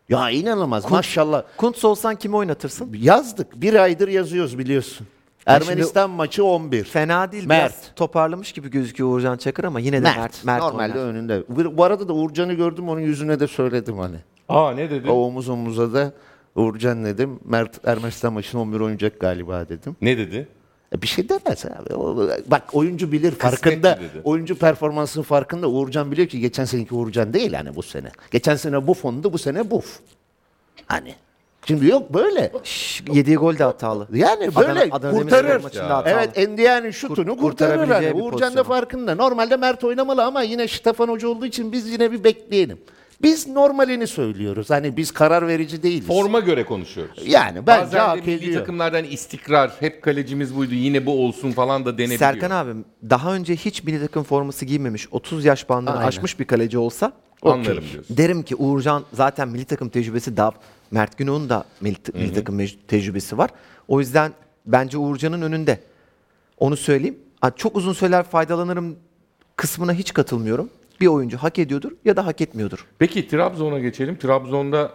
Ya 0.10 0.30
inanılmaz 0.30 0.92
maşallah. 0.92 1.44
Kuntz 1.58 1.86
olsan 1.86 2.16
kimi 2.16 2.36
oynatırsın? 2.36 2.94
Yazdık. 2.94 3.62
Bir 3.62 3.74
aydır 3.74 4.08
yazıyoruz 4.08 4.58
biliyorsun. 4.58 5.08
Ermenistan 5.54 6.10
maçı 6.10 6.46
11. 6.46 6.84
Fena 6.84 7.32
değil. 7.32 7.46
Mert. 7.46 7.72
Biraz 7.74 7.96
toparlamış 7.96 8.52
gibi 8.52 8.70
gözüküyor 8.70 9.10
Uğurcan 9.10 9.38
Çakır 9.38 9.64
ama 9.64 9.80
yine 9.80 9.98
de 9.98 10.00
Mert. 10.00 10.18
Mert, 10.18 10.46
Mert, 10.46 10.62
Normalde 10.62 10.94
oynar. 11.00 11.06
önünde. 11.10 11.44
Bu- 11.50 11.78
Bu 11.78 11.84
arada 11.84 12.08
da 12.08 12.14
Uğurcan'ı 12.14 12.54
gördüm 12.54 12.90
onun 12.90 13.00
yüzüne 13.00 13.40
de 13.40 13.48
söyledim 13.48 13.98
hani. 13.98 14.16
Aa 14.50 14.72
ne 14.72 14.90
dedi? 14.90 15.10
O 15.10 15.14
omuz 15.14 15.50
omuza 15.50 15.94
da 15.94 16.12
Uğurcan 16.56 17.06
dedim. 17.06 17.40
Mert 17.46 17.88
Ermenistan 17.88 18.34
maçını 18.34 18.62
11 18.62 18.80
oynayacak 18.80 19.20
galiba 19.20 19.70
dedim. 19.70 19.96
Ne 20.02 20.18
dedi? 20.18 20.48
E 20.96 21.02
bir 21.02 21.08
şey 21.08 21.30
demez 21.30 21.66
abi. 21.66 21.94
O- 21.96 22.30
Bak 22.48 22.64
oyuncu 22.74 23.12
bilir 23.12 23.32
farkında. 23.32 23.98
dedi. 23.98 24.22
Oyuncu 24.24 24.58
performansının 24.58 25.24
farkında. 25.24 25.68
Uğurcan 25.70 26.12
biliyor 26.12 26.28
ki 26.28 26.40
geçen 26.40 26.66
seneki 26.66 26.96
Uğurcan 26.96 27.34
değil 27.34 27.54
hani 27.54 27.76
bu 27.76 27.84
sene. 27.84 28.12
Geçen 28.32 28.56
sene 28.56 28.88
bu 28.88 28.94
fondu 28.94 29.34
bu 29.34 29.38
sene 29.38 29.72
buf. 29.72 30.00
Hani. 30.86 31.16
Şimdi 31.68 31.86
yok 31.88 32.14
böyle. 32.14 32.52
Şş, 32.64 33.04
yediği 33.14 33.36
gol 33.38 33.58
de 33.58 33.64
hatalı. 33.64 34.08
Yani 34.14 34.46
Adana- 34.48 34.68
böyle 34.68 34.80
Adana 34.92 35.12
Demirspor 35.14 35.22
kurtarır. 35.38 35.64
maçında 35.64 35.98
hatalı. 35.98 36.14
Evet 36.14 36.30
Endia'nın 36.38 36.92
şutunu 36.92 37.16
Kur- 37.16 37.26
kurtarır 37.42 37.50
kurtarabileceği 37.78 38.12
hani. 38.12 38.20
bir 38.20 38.24
Uğurcan 38.26 38.40
da 38.42 38.46
pozisyon. 38.46 38.64
farkında. 38.64 39.16
Normalde 39.16 39.56
Mert 39.58 39.84
oynamalı 39.84 40.24
ama 40.26 40.42
yine 40.42 40.68
Stefan 40.68 41.08
Hoca 41.08 41.28
olduğu 41.28 41.46
için 41.46 41.72
biz 41.72 41.90
yine 41.92 42.12
bir 42.12 42.24
bekleyelim. 42.24 42.78
Biz 43.22 43.48
normalini 43.48 44.08
söylüyoruz. 44.08 44.70
Hani 44.70 44.98
biz 44.98 45.12
karar 45.12 45.48
verici 45.48 45.84
değiliz. 45.84 46.08
Forma 46.08 46.40
göre 46.40 46.64
konuşuyoruz. 46.66 47.24
Yani 47.28 47.68
bence 47.68 47.82
Bazen 47.82 47.92
de 48.00 48.00
hak 48.00 48.26
milli 48.28 48.36
ediyor. 48.36 48.60
takımlardan 48.60 49.04
istikrar, 49.06 49.72
hep 49.80 50.02
kalecimiz 50.02 50.56
buydu, 50.56 50.74
yine 50.74 51.06
bu 51.06 51.26
olsun 51.26 51.52
falan 51.52 51.86
da 51.86 51.98
denebiliyor. 51.98 52.20
Serkan 52.20 52.52
abim 52.52 52.86
daha 53.10 53.34
önce 53.34 53.56
hiç 53.56 53.84
milli 53.84 54.00
takım 54.02 54.24
forması 54.24 54.66
giymemiş 54.66 55.08
30 55.12 55.46
yaş 55.46 55.70
bandını 55.70 55.96
Aynen. 55.96 56.08
aşmış 56.08 56.40
bir 56.40 56.46
kaleci 56.46 56.78
olsa 56.78 57.12
Anlarım 57.44 57.66
diyorsun. 57.94 58.18
Derim 58.18 58.44
ki 58.44 58.56
Uğurcan 58.56 59.04
zaten 59.14 59.48
milli 59.48 59.66
takım 59.66 59.90
tecrübesi 59.90 60.38
daha 60.38 60.52
Mert 60.92 61.18
Günok'un 61.18 61.50
da 61.50 61.64
milli, 61.82 61.98
milli 62.14 62.34
takım 62.34 62.60
tecrübesi 62.88 63.38
var. 63.38 63.50
O 63.88 64.00
yüzden 64.00 64.34
bence 64.66 64.98
Uğurcan'ın 64.98 65.42
önünde. 65.42 65.80
Onu 66.58 66.78
söyleyeyim. 66.78 67.20
Ha, 67.42 67.52
Çok 67.56 67.76
uzun 67.76 67.94
süreler 67.94 68.24
faydalanırım 68.24 68.96
kısmına 69.56 69.94
hiç 69.94 70.14
katılmıyorum. 70.14 70.70
Bir 71.02 71.08
oyuncu 71.08 71.38
hak 71.38 71.60
ediyordur 71.60 71.92
ya 72.06 72.16
da 72.16 72.26
hak 72.26 72.42
etmiyordur. 72.42 72.86
Peki 73.00 73.28
Trabzon'a 73.28 73.80
geçelim. 73.80 74.18
Trabzon'da 74.20 74.92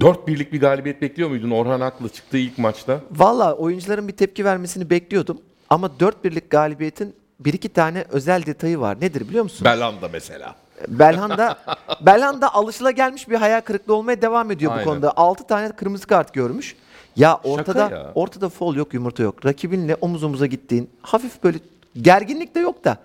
4 0.00 0.26
birlik 0.28 0.52
bir 0.52 0.60
galibiyet 0.60 1.02
bekliyor 1.02 1.28
muydun? 1.28 1.50
Orhan 1.50 1.80
Aklı 1.80 2.08
çıktığı 2.08 2.38
ilk 2.38 2.58
maçta. 2.58 3.00
Valla 3.10 3.54
oyuncuların 3.54 4.08
bir 4.08 4.12
tepki 4.16 4.44
vermesini 4.44 4.90
bekliyordum. 4.90 5.40
Ama 5.70 6.00
4 6.00 6.24
birlik 6.24 6.50
galibiyetin 6.50 7.14
bir 7.40 7.52
iki 7.52 7.68
tane 7.68 8.04
özel 8.10 8.46
detayı 8.46 8.80
var. 8.80 9.00
Nedir 9.00 9.28
biliyor 9.28 9.44
musun? 9.44 9.64
Belanda 9.64 10.08
mesela. 10.08 10.56
Belhanda 10.88 11.58
Belhanda 12.00 12.54
alışılagelmiş 12.54 13.28
bir 13.28 13.34
hayal 13.34 13.60
kırıklığı 13.60 13.94
olmaya 13.94 14.22
devam 14.22 14.50
ediyor 14.50 14.72
Aynen. 14.72 14.84
bu 14.86 14.90
konuda. 14.90 15.12
6 15.16 15.46
tane 15.46 15.72
kırmızı 15.72 16.06
kart 16.06 16.34
görmüş. 16.34 16.76
Ya 17.16 17.40
ortada 17.44 17.80
ya. 17.90 18.12
ortada 18.14 18.48
fol 18.48 18.74
yok, 18.76 18.94
yumurta 18.94 19.22
yok. 19.22 19.46
Rakibinle 19.46 19.94
omuz 20.00 20.24
omuza 20.24 20.46
gittiğin, 20.46 20.90
hafif 21.02 21.42
böyle 21.44 21.58
gerginlik 22.02 22.54
de 22.54 22.60
yok 22.60 22.84
da 22.84 22.96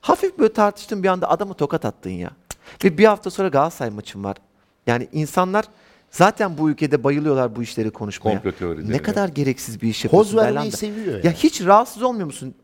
hafif 0.00 0.38
böyle 0.38 0.52
tartıştığın 0.52 1.02
bir 1.02 1.08
anda 1.08 1.30
adamı 1.30 1.54
tokat 1.54 1.84
attın 1.84 2.10
ya. 2.10 2.30
Ve 2.84 2.98
bir 2.98 3.04
hafta 3.04 3.30
sonra 3.30 3.48
Galatasaray 3.48 3.90
maçın 3.90 4.24
var. 4.24 4.36
Yani 4.86 5.08
insanlar 5.12 5.64
zaten 6.10 6.58
bu 6.58 6.70
ülkede 6.70 7.04
bayılıyorlar 7.04 7.56
bu 7.56 7.62
işleri 7.62 7.90
konuşmaya. 7.90 8.32
Komplo 8.42 8.52
teorileri. 8.52 8.92
Ne 8.92 9.02
kadar 9.02 9.28
gereksiz 9.28 9.82
bir 9.82 9.88
iş 9.88 10.04
yapıyorsun 10.04 10.30
Poz 10.30 10.36
vermeyi 10.36 10.54
Belhanda. 10.56 10.76
seviyor 10.76 11.14
Ya 11.14 11.20
ya. 11.24 11.32
hiç 11.32 11.64
rahatsız 11.64 12.02
olmuyor 12.02 12.26
musun? 12.26 12.54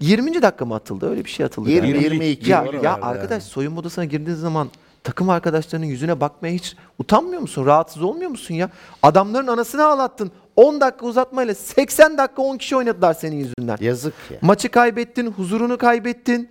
20. 0.00 0.42
dakika 0.42 0.64
mı 0.64 0.74
atıldı? 0.74 1.10
Öyle 1.10 1.24
bir 1.24 1.30
şey 1.30 1.46
atıldı. 1.46 1.70
20 1.70 1.92
galiba. 1.92 2.04
22 2.14 2.50
Ya, 2.50 2.64
ya 2.64 2.70
yani. 2.82 3.04
arkadaş 3.04 3.42
soyunma 3.42 3.80
odasına 3.80 4.04
girdiğin 4.04 4.36
zaman 4.36 4.68
takım 5.04 5.30
arkadaşlarının 5.30 5.86
yüzüne 5.86 6.20
bakmaya 6.20 6.54
hiç 6.54 6.76
utanmıyor 6.98 7.40
musun? 7.42 7.66
Rahatsız 7.66 8.02
olmuyor 8.02 8.30
musun 8.30 8.54
ya? 8.54 8.70
Adamların 9.02 9.46
anasını 9.46 9.84
ağlattın. 9.84 10.30
10 10.56 10.80
dakika 10.80 11.06
uzatmayla 11.06 11.54
80 11.54 12.18
dakika 12.18 12.42
10 12.42 12.56
kişi 12.56 12.76
oynadılar 12.76 13.14
senin 13.14 13.36
yüzünden. 13.36 13.76
Yazık 13.80 14.14
ya. 14.30 14.38
Maçı 14.42 14.68
kaybettin, 14.68 15.26
huzurunu 15.30 15.78
kaybettin. 15.78 16.48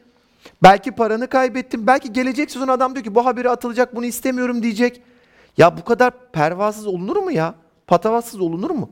Belki 0.63 0.91
paranı 0.91 1.27
kaybettin. 1.27 1.87
Belki 1.87 2.13
gelecek 2.13 2.51
sezon 2.51 2.67
adam 2.67 2.95
diyor 2.95 3.03
ki 3.03 3.15
bu 3.15 3.25
haberi 3.25 3.49
atılacak 3.49 3.95
bunu 3.95 4.05
istemiyorum 4.05 4.63
diyecek. 4.63 5.01
Ya 5.57 5.77
bu 5.77 5.83
kadar 5.83 6.11
pervasız 6.31 6.87
olunur 6.87 7.15
mu 7.17 7.31
ya? 7.31 7.55
Patavatsız 7.87 8.41
olunur 8.41 8.69
mu? 8.71 8.89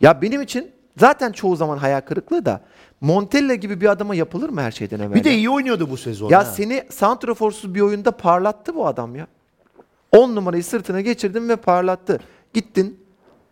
Ya 0.00 0.22
benim 0.22 0.42
için 0.42 0.70
zaten 0.98 1.32
çoğu 1.32 1.56
zaman 1.56 1.78
hayal 1.78 2.00
kırıklığı 2.00 2.44
da 2.44 2.60
Montella 3.00 3.54
gibi 3.54 3.80
bir 3.80 3.90
adama 3.90 4.14
yapılır 4.14 4.48
mı 4.48 4.60
her 4.60 4.70
şeyden 4.70 5.00
evvel? 5.00 5.14
Bir 5.14 5.24
de 5.24 5.28
ya? 5.28 5.36
iyi 5.36 5.50
oynuyordu 5.50 5.90
bu 5.90 5.96
sezon. 5.96 6.30
Ya 6.30 6.38
ha. 6.38 6.44
seni 6.44 6.82
santraforsuz 6.90 7.74
bir 7.74 7.80
oyunda 7.80 8.10
parlattı 8.10 8.74
bu 8.74 8.86
adam 8.86 9.16
ya. 9.16 9.26
10 10.12 10.34
numarayı 10.36 10.64
sırtına 10.64 11.00
geçirdin 11.00 11.48
ve 11.48 11.56
parlattı. 11.56 12.20
Gittin 12.54 13.00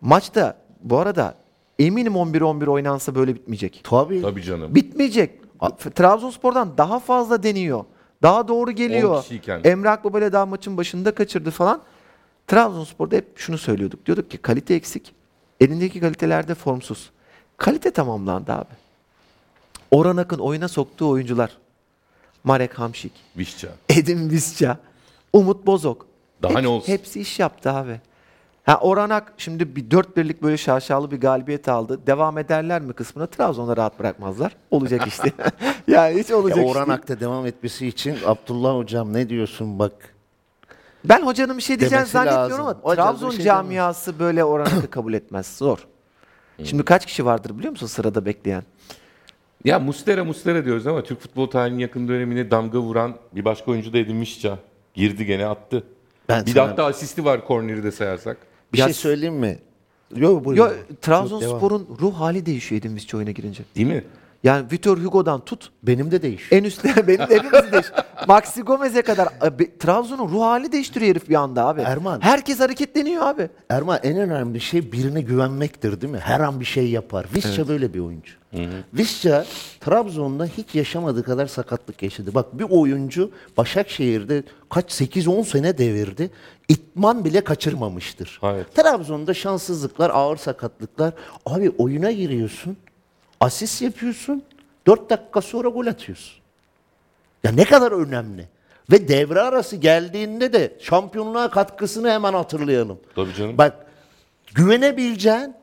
maçta 0.01 0.57
bu 0.81 0.97
arada 0.97 1.35
eminim 1.79 2.13
11-11 2.13 2.67
oynansa 2.69 3.15
böyle 3.15 3.35
bitmeyecek. 3.35 3.81
Tabii. 3.83 4.21
Tabii 4.21 4.43
canım. 4.43 4.75
Bitmeyecek. 4.75 5.31
Trabzonspor'dan 5.95 6.77
daha 6.77 6.99
fazla 6.99 7.43
deniyor. 7.43 7.85
Daha 8.21 8.47
doğru 8.47 8.71
geliyor. 8.71 9.21
kişiyken. 9.21 9.61
Emre 9.63 9.89
Akbabale 9.89 10.31
daha 10.33 10.45
maçın 10.45 10.77
başında 10.77 11.15
kaçırdı 11.15 11.51
falan. 11.51 11.81
Trabzonspor'da 12.47 13.15
hep 13.15 13.25
şunu 13.35 13.57
söylüyorduk. 13.57 14.05
Diyorduk 14.05 14.31
ki 14.31 14.37
kalite 14.37 14.73
eksik. 14.73 15.15
Elindeki 15.59 15.99
kalitelerde 15.99 16.55
formsuz. 16.55 17.11
Kalite 17.57 17.91
tamamlandı 17.91 18.51
abi. 18.51 18.84
Orhan 19.91 20.17
Akın 20.17 20.39
oyuna 20.39 20.67
soktuğu 20.67 21.09
oyuncular. 21.09 21.57
Marek 22.43 22.79
Hamşik, 22.79 23.11
Vişça. 23.37 23.67
Edin 23.89 24.29
Visca, 24.29 24.77
Umut 25.33 25.65
Bozok. 25.65 26.05
Daha 26.43 26.53
Hep- 26.53 26.61
ne 26.61 26.67
olsun? 26.67 26.91
Hepsi 26.91 27.21
iş 27.21 27.39
yaptı 27.39 27.71
abi. 27.71 27.99
Ha 28.63 28.79
Orhan 28.81 29.09
Ak 29.09 29.33
şimdi 29.37 29.75
bir 29.75 29.91
dört 29.91 30.17
birlik 30.17 30.43
böyle 30.43 30.57
şaşalı 30.57 31.11
bir 31.11 31.21
galibiyet 31.21 31.67
aldı. 31.69 31.99
Devam 32.07 32.37
ederler 32.37 32.81
mi 32.81 32.93
kısmına 32.93 33.27
Trabzon'da 33.27 33.77
rahat 33.77 33.99
bırakmazlar. 33.99 34.55
Olacak 34.71 35.01
işte. 35.07 35.31
yani 35.87 36.19
hiç 36.19 36.31
olacak 36.31 36.57
Ya 36.57 36.63
Orhan. 36.63 36.89
Ak'ta 36.89 37.19
devam 37.19 37.45
etmesi 37.45 37.87
için 37.87 38.17
Abdullah 38.25 38.75
hocam 38.77 39.13
ne 39.13 39.29
diyorsun 39.29 39.79
bak. 39.79 39.93
Ben 41.05 41.21
hocanın 41.25 41.57
bir 41.57 41.61
şey 41.63 41.79
diyeceğini 41.79 42.05
zannetmiyorum 42.05 42.51
lazım. 42.51 42.61
ama 42.65 42.75
Hocam 42.91 43.07
Trabzon 43.07 43.29
bir 43.31 43.35
şey 43.35 43.45
camiası 43.45 44.19
böyle 44.19 44.43
Orhan 44.43 44.77
Ak'ı 44.77 44.89
kabul 44.89 45.13
etmez. 45.13 45.47
Zor. 45.57 45.87
Şimdi 46.63 46.85
kaç 46.85 47.05
kişi 47.05 47.25
vardır 47.25 47.57
biliyor 47.57 47.71
musun 47.71 47.87
sırada 47.87 48.25
bekleyen? 48.25 48.63
Ya 49.65 49.79
Mustera 49.79 50.23
Mustera 50.23 50.65
diyoruz 50.65 50.87
ama 50.87 51.03
Türk 51.03 51.19
futbol 51.21 51.47
tarihinin 51.47 51.79
yakın 51.79 52.07
dönemine 52.07 52.51
damga 52.51 52.79
vuran 52.79 53.15
bir 53.35 53.45
başka 53.45 53.71
oyuncu 53.71 53.93
da 53.93 53.97
Edin 53.97 54.21
Vişça. 54.21 54.59
Girdi 54.93 55.25
gene 55.25 55.45
attı. 55.45 55.83
Ben 56.29 56.45
bir 56.45 56.51
sana- 56.51 56.65
de 56.65 56.69
hatta 56.69 56.85
asisti 56.85 57.25
var 57.25 57.45
korneri 57.45 57.83
de 57.83 57.91
sayarsak. 57.91 58.37
Bir 58.73 58.77
Ya- 58.77 58.85
şey 58.85 58.93
söyleyeyim 58.93 59.35
mi? 59.35 59.59
Yok 60.15 60.45
buyurun. 60.45 60.65
Yo. 60.69 60.73
Trabzonspor'un 61.01 61.87
ruh 62.01 62.13
hali 62.13 62.45
değişiyor 62.45 62.81
Edin 62.81 62.95
Visca 62.95 63.17
oyuna 63.17 63.31
girince. 63.31 63.63
Değil 63.75 63.87
mi? 63.87 64.03
Yani 64.45 64.65
Vitor 64.71 64.97
Hugo'dan 64.97 65.45
tut 65.45 65.71
Benim 65.83 66.11
de 66.11 66.21
değiş. 66.21 66.47
en 66.51 66.63
üstte 66.63 67.07
benim 67.07 67.19
de 67.29 67.35
hepimiz 67.35 67.71
değiş. 67.71 67.85
Maxi 68.27 68.61
Gomez'e 68.61 69.01
kadar 69.01 69.27
be- 69.59 69.77
Trabzon'un 69.77 70.29
ruh 70.29 70.41
hali 70.41 70.71
değiştiriyor 70.71 71.11
herif 71.15 71.29
bir 71.29 71.35
anda 71.35 71.65
abi. 71.67 71.81
Erman. 71.81 72.21
Herkes 72.21 72.59
hareketleniyor 72.59 73.23
abi. 73.23 73.49
Erman 73.69 73.99
en 74.03 74.17
önemli 74.17 74.61
şey 74.61 74.91
birine 74.91 75.21
güvenmektir 75.21 76.01
değil 76.01 76.13
mi? 76.13 76.19
Her 76.19 76.39
an 76.39 76.59
bir 76.59 76.65
şey 76.65 76.89
yapar. 76.89 77.25
Visca 77.35 77.67
böyle 77.67 77.93
bir 77.93 77.99
oyuncu. 77.99 78.33
Visca 78.93 79.45
Trabzon'da 79.79 80.45
hiç 80.45 80.75
yaşamadığı 80.75 81.23
kadar 81.23 81.47
sakatlık 81.47 82.03
yaşadı. 82.03 82.31
Bak 82.35 82.59
bir 82.59 82.65
oyuncu 82.69 83.31
Başakşehir'de 83.57 84.43
kaç 84.69 85.01
8-10 85.01 85.43
sene 85.45 85.77
devirdi. 85.77 86.29
İtman 86.69 87.25
bile 87.25 87.41
kaçırmamıştır. 87.43 88.39
Evet. 88.43 88.75
Trabzon'da 88.75 89.33
şanssızlıklar, 89.33 90.09
ağır 90.13 90.37
sakatlıklar. 90.37 91.13
Abi 91.45 91.69
oyuna 91.77 92.11
giriyorsun. 92.11 92.77
Asist 93.39 93.81
yapıyorsun. 93.81 94.43
4 94.87 95.09
dakika 95.09 95.41
sonra 95.41 95.69
gol 95.69 95.87
atıyorsun. 95.87 96.35
Ya 97.43 97.51
ne 97.51 97.65
kadar 97.65 97.91
önemli. 97.91 98.47
Ve 98.91 99.07
devre 99.07 99.41
arası 99.41 99.75
geldiğinde 99.75 100.53
de 100.53 100.77
şampiyonluğa 100.79 101.49
katkısını 101.51 102.11
hemen 102.11 102.33
hatırlayalım. 102.33 102.99
Tabii 103.15 103.33
canım. 103.33 103.57
Bak 103.57 103.85
güvenebileceğin 104.55 105.55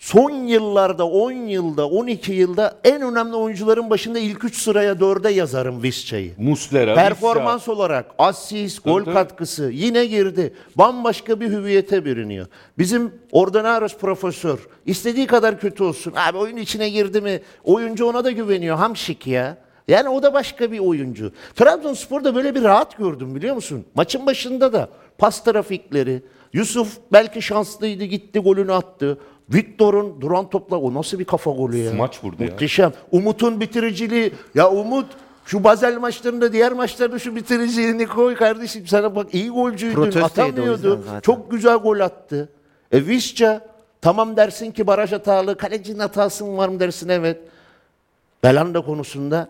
son 0.00 0.30
yıllarda 0.30 1.06
10 1.06 1.32
yılda 1.32 1.88
12 1.88 2.32
yılda 2.32 2.78
en 2.84 3.02
önemli 3.02 3.36
oyuncuların 3.36 3.90
başında 3.90 4.18
ilk 4.18 4.44
3 4.44 4.56
sıraya 4.62 4.92
4'e 4.92 5.32
yazarım 5.32 5.82
Visca'yı. 5.82 6.32
Muslera, 6.38 6.94
Performans 6.94 7.68
olarak 7.68 8.06
asist, 8.18 8.84
gol 8.84 9.04
tabii. 9.04 9.14
katkısı 9.14 9.70
yine 9.72 10.06
girdi. 10.06 10.54
Bambaşka 10.76 11.40
bir 11.40 11.48
hüviyete 11.50 12.04
bürünüyor. 12.04 12.46
Bizim 12.78 13.14
Ordinaros 13.32 13.96
profesör 13.96 14.58
istediği 14.86 15.26
kadar 15.26 15.60
kötü 15.60 15.84
olsun. 15.84 16.12
Abi 16.16 16.38
oyun 16.38 16.56
içine 16.56 16.90
girdi 16.90 17.20
mi 17.20 17.40
oyuncu 17.64 18.06
ona 18.06 18.24
da 18.24 18.30
güveniyor. 18.30 18.76
Hamşik 18.76 19.26
ya. 19.26 19.56
Yani 19.88 20.08
o 20.08 20.22
da 20.22 20.34
başka 20.34 20.72
bir 20.72 20.78
oyuncu. 20.78 21.32
Trabzonspor'da 21.54 22.34
böyle 22.34 22.54
bir 22.54 22.62
rahat 22.62 22.98
gördüm 22.98 23.34
biliyor 23.34 23.54
musun? 23.54 23.84
Maçın 23.94 24.26
başında 24.26 24.72
da 24.72 24.88
pas 25.18 25.44
trafikleri. 25.44 26.22
Yusuf 26.52 26.98
belki 27.12 27.42
şanslıydı 27.42 28.04
gitti 28.04 28.38
golünü 28.38 28.72
attı. 28.72 29.18
Victor'un 29.54 30.20
duran 30.20 30.50
topla 30.50 30.76
o 30.76 30.94
nasıl 30.94 31.18
bir 31.18 31.24
kafa 31.24 31.50
golü 31.50 31.76
ya? 31.76 31.90
Smaç 31.90 32.24
vurdu 32.24 32.42
ya. 32.44 32.50
Muhteşem. 32.50 32.92
Umut'un 33.12 33.60
bitiriciliği. 33.60 34.32
Ya 34.54 34.70
Umut 34.70 35.06
şu 35.44 35.64
Basel 35.64 35.98
maçlarında 35.98 36.52
diğer 36.52 36.72
maçlarda 36.72 37.18
şu 37.18 37.36
bitiriciliğini 37.36 38.06
koy 38.06 38.34
kardeşim. 38.34 38.86
Sana 38.86 39.16
bak 39.16 39.34
iyi. 39.34 39.50
Protesteydi 39.50 40.20
o 40.22 40.24
Atamıyordu. 40.24 40.70
yüzden 40.70 41.02
zaten. 41.06 41.20
Çok 41.20 41.50
güzel 41.50 41.76
gol 41.76 42.00
attı. 42.00 42.48
E 42.92 43.06
Visca 43.06 43.66
tamam 44.00 44.36
dersin 44.36 44.70
ki 44.70 44.86
baraj 44.86 45.12
hatalı. 45.12 45.56
Kalecinin 45.56 45.98
hatası 45.98 46.44
mı 46.44 46.56
var 46.56 46.68
mı 46.68 46.80
dersin 46.80 47.08
evet. 47.08 47.38
Belanda 48.42 48.80
konusunda 48.80 49.48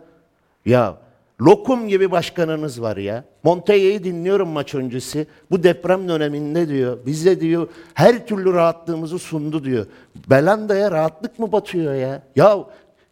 ya 0.67 0.97
lokum 1.41 1.89
gibi 1.89 2.11
başkanınız 2.11 2.83
var 2.83 2.97
ya. 2.97 3.25
Monteye'yi 3.43 4.05
dinliyorum 4.05 4.49
maç 4.49 4.75
öncesi. 4.75 5.27
Bu 5.51 5.63
deprem 5.63 6.09
döneminde 6.09 6.69
diyor. 6.69 6.99
Bize 7.07 7.41
diyor 7.41 7.69
her 7.95 8.27
türlü 8.27 8.53
rahatlığımızı 8.53 9.19
sundu 9.19 9.65
diyor. 9.65 9.87
Belanda'ya 10.31 10.91
rahatlık 10.91 11.39
mı 11.39 11.53
batıyor 11.53 11.95
ya? 11.95 12.23
Ya 12.37 12.59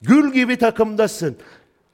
gül 0.02 0.32
gibi 0.32 0.56
takımdasın. 0.56 1.36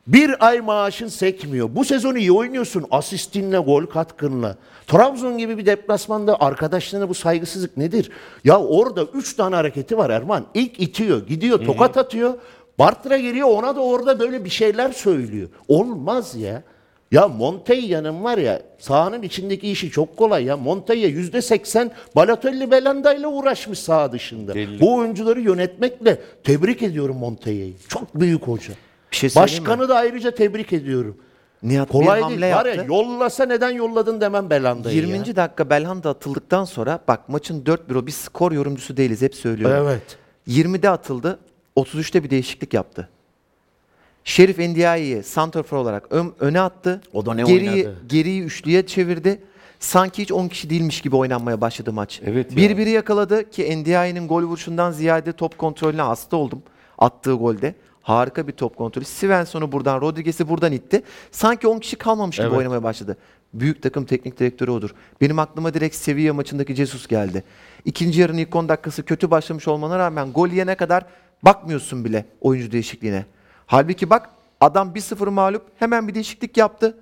Bir 0.07 0.47
ay 0.47 0.61
maaşın 0.61 1.09
sekmiyor. 1.09 1.68
Bu 1.73 1.85
sezon 1.85 2.14
iyi 2.14 2.33
oynuyorsun. 2.33 2.85
Asistinle, 2.90 3.59
gol 3.59 3.87
katkınla. 3.87 4.57
Trabzon 4.87 5.38
gibi 5.38 5.59
bir 5.59 5.66
deplasmanda 5.66 6.40
arkadaşlarına 6.40 7.09
bu 7.09 7.14
saygısızlık 7.14 7.77
nedir? 7.77 8.11
Ya 8.44 8.61
orada 8.61 9.05
üç 9.05 9.37
tane 9.37 9.57
hareketi 9.57 9.99
var 9.99 10.11
Erman. 10.11 10.47
İlk 10.55 10.81
itiyor, 10.81 11.27
gidiyor, 11.27 11.59
tokat 11.64 11.97
atıyor. 11.97 12.35
Bartra 12.78 13.18
geliyor 13.18 13.48
ona 13.48 13.76
da 13.76 13.80
orada 13.80 14.20
böyle 14.20 14.44
bir 14.44 14.50
şeyler 14.50 14.92
söylüyor. 14.92 15.48
Olmaz 15.68 16.37
ya. 16.37 16.62
Ya 17.12 17.28
Montella'nın 17.28 18.24
var 18.24 18.38
ya 18.38 18.62
sahanın 18.78 19.22
içindeki 19.22 19.70
işi 19.70 19.90
çok 19.90 20.16
kolay 20.16 20.44
ya. 20.44 20.56
Montella 20.56 21.06
yüzde 21.06 21.42
seksen 21.42 21.90
Balotelli 22.16 22.70
Belanda 22.70 23.14
ile 23.14 23.26
uğraşmış 23.26 23.78
saha 23.78 24.12
dışında. 24.12 24.54
Belli. 24.54 24.80
Bu 24.80 24.94
oyuncuları 24.94 25.40
yönetmekle 25.40 26.20
tebrik 26.44 26.82
ediyorum 26.82 27.16
Montella'yı. 27.16 27.72
Çok 27.88 28.14
büyük 28.20 28.42
hoca. 28.42 28.72
Bir 29.12 29.16
şey 29.16 29.30
söyleyeyim 29.30 29.62
mi? 29.62 29.68
Başkanı 29.68 29.88
da 29.88 29.96
ayrıca 29.96 30.30
tebrik 30.30 30.72
ediyorum. 30.72 31.16
Nihat 31.62 31.88
bir 31.88 31.92
Kolay 31.92 32.20
hamle 32.20 32.42
değil. 32.42 32.54
Var 32.54 32.66
yaptı. 32.66 32.80
ya 32.80 32.84
yollasa 32.84 33.44
neden 33.44 33.70
yolladın 33.70 34.20
demem 34.20 34.50
Belanda'yı 34.50 34.96
20. 34.96 35.16
ya. 35.28 35.37
dakika 35.37 35.70
Belhanda 35.70 36.10
atıldıktan 36.10 36.64
sonra 36.64 36.98
bak 37.08 37.28
maçın 37.28 37.64
4-1 37.64 37.98
o 37.98 38.06
biz 38.06 38.14
skor 38.14 38.52
yorumcusu 38.52 38.96
değiliz 38.96 39.22
hep 39.22 39.34
söylüyorum. 39.34 39.87
Evet. 39.88 40.18
20'de 40.48 40.90
atıldı. 40.90 41.38
33'te 41.76 42.24
bir 42.24 42.30
değişiklik 42.30 42.74
yaptı. 42.74 43.08
Şerif 44.24 44.58
Endiaye'yi 44.60 45.22
santrfor 45.22 45.76
olarak 45.76 46.06
ön- 46.10 46.32
öne 46.40 46.60
attı. 46.60 47.00
O 47.12 47.26
da 47.26 47.34
ne 47.34 47.42
geriyi, 47.42 47.70
oynadı? 47.70 47.96
Geriyi 48.06 48.42
üçlüye 48.42 48.87
çevirdi. 48.87 49.42
Sanki 49.80 50.22
hiç 50.22 50.32
10 50.32 50.48
kişi 50.48 50.70
değilmiş 50.70 51.00
gibi 51.00 51.16
oynanmaya 51.16 51.60
başladı 51.60 51.92
maç. 51.92 52.20
Evet 52.24 52.50
ya. 52.50 52.56
Bir 52.56 52.78
biri 52.78 52.90
yakaladı 52.90 53.50
ki 53.50 53.64
Endiaye'nin 53.64 54.28
gol 54.28 54.42
vuruşundan 54.42 54.90
ziyade 54.92 55.32
top 55.32 55.58
kontrolüne 55.58 56.02
hasta 56.02 56.37
oldum. 56.37 56.62
Attığı 56.98 57.32
golde. 57.32 57.74
Harika 58.02 58.46
bir 58.46 58.52
top 58.52 58.76
kontrolü. 58.76 59.04
Svensson'u 59.04 59.72
buradan, 59.72 60.00
Rodriguez'i 60.00 60.48
buradan 60.48 60.72
itti. 60.72 61.02
Sanki 61.30 61.68
10 61.68 61.78
kişi 61.78 61.96
kalmamış 61.96 62.37
gibi 62.37 62.46
Evet. 62.46 62.58
oynamaya 62.58 62.82
başladı. 62.82 63.16
Büyük 63.54 63.82
takım 63.82 64.04
teknik 64.04 64.38
direktörü 64.38 64.70
odur. 64.70 64.90
Benim 65.20 65.38
aklıma 65.38 65.74
direkt 65.74 65.96
Sevilla 65.96 66.34
maçındaki 66.34 66.74
Jesus 66.74 67.06
geldi. 67.06 67.44
İkinci 67.84 68.20
yarının 68.20 68.38
ilk 68.38 68.56
10 68.56 68.68
dakikası 68.68 69.04
kötü 69.04 69.30
başlamış 69.30 69.68
olmana 69.68 69.98
rağmen 69.98 70.32
gol 70.32 70.48
yene 70.48 70.74
kadar 70.74 71.04
bakmıyorsun 71.44 72.04
bile 72.04 72.24
oyuncu 72.40 72.72
değişikliğine. 72.72 73.24
Halbuki 73.66 74.11
bak 74.11 74.30
adam 74.61 74.92
1-0 74.94 75.30
mağlup 75.30 75.62
hemen 75.78 76.09
bir 76.09 76.14
değişiklik 76.14 76.57
yaptı. 76.57 76.98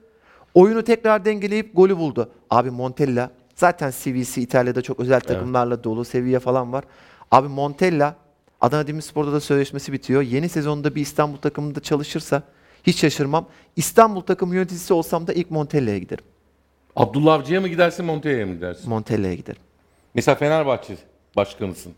Oyunu 0.54 0.84
tekrar 0.84 1.24
dengeleyip 1.24 1.76
golü 1.76 1.96
buldu. 1.96 2.30
Abi 2.50 2.70
Montella 2.70 3.30
zaten 3.54 3.90
CV'si 3.90 4.42
İtalya'da 4.42 4.82
çok 4.82 5.00
özel 5.00 5.20
takımlarla 5.20 5.84
dolu. 5.84 6.04
Sevilla 6.04 6.40
falan 6.40 6.72
var. 6.72 6.84
Abi 7.30 7.48
Montella 7.48 8.16
Adana 8.60 8.86
Demirspor'da 8.86 9.32
da 9.32 9.40
sözleşmesi 9.40 9.92
bitiyor. 9.92 10.22
Yeni 10.22 10.48
sezonda 10.48 10.94
bir 10.94 11.00
İstanbul 11.00 11.36
takımında 11.36 11.80
çalışırsa 11.80 12.42
hiç 12.86 13.00
şaşırmam. 13.00 13.46
İstanbul 13.76 14.20
takım 14.20 14.52
yöneticisi 14.52 14.94
olsam 14.94 15.26
da 15.26 15.32
ilk 15.32 15.50
Montella'ya 15.50 15.98
giderim. 15.98 16.24
Abdullah 16.96 17.34
Avcı'ya 17.34 17.60
mı 17.60 17.68
gidersin, 17.68 18.04
Monte'ye 18.04 18.44
mi 18.44 18.54
gidersin? 18.54 18.88
Montella'ya 18.88 19.34
giderim. 19.34 19.62
Mesela 20.14 20.34
Fenerbahçe 20.34 20.96
başkanısın. 21.36 21.92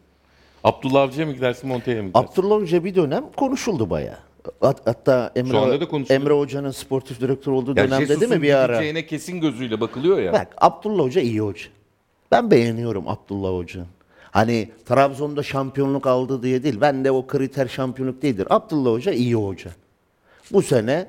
Abdullah 0.64 1.02
Avcı'ya 1.02 1.26
mı 1.26 1.32
gidersin, 1.32 1.68
Monte'ye 1.68 2.00
mi 2.02 2.08
gidersin? 2.08 2.28
Abdullah 2.28 2.60
Hoca 2.60 2.84
bir 2.84 2.94
dönem 2.94 3.24
konuşuldu 3.36 3.90
bayağı. 3.90 4.18
Hat- 4.60 4.86
Hatta 4.86 5.32
Şu 5.50 5.58
anda 5.58 5.70
da 5.70 5.74
Emre, 5.74 5.88
konuşuluyor. 5.88 6.20
Emre 6.20 6.34
Hoca'nın 6.34 6.70
sportif 6.70 7.20
direktör 7.20 7.52
olduğu 7.52 7.70
Yani 7.70 7.76
dönemde 7.90 8.08
değil 8.08 8.18
Jesus'un 8.20 8.36
mi 8.36 8.42
bir 8.42 8.54
ara? 8.54 8.72
gideceğine 8.72 9.06
kesin 9.06 9.40
gözüyle 9.40 9.80
bakılıyor 9.80 10.18
ya. 10.18 10.32
Bak 10.32 10.48
Abdullah 10.58 11.02
Hoca 11.04 11.20
iyi 11.20 11.40
hoca. 11.40 11.64
Ben 12.30 12.50
beğeniyorum 12.50 13.08
Abdullah 13.08 13.58
Hoca'nı. 13.58 13.86
Hani 14.30 14.70
Trabzon'da 14.84 15.42
şampiyonluk 15.42 16.06
aldı 16.06 16.42
diye 16.42 16.62
değil. 16.62 16.80
Ben 16.80 17.04
de 17.04 17.10
o 17.10 17.26
kriter 17.26 17.68
şampiyonluk 17.68 18.22
değildir. 18.22 18.46
Abdullah 18.50 18.90
Hoca 18.90 19.12
iyi 19.12 19.34
hoca. 19.34 19.70
Bu 20.52 20.62
sene 20.62 21.06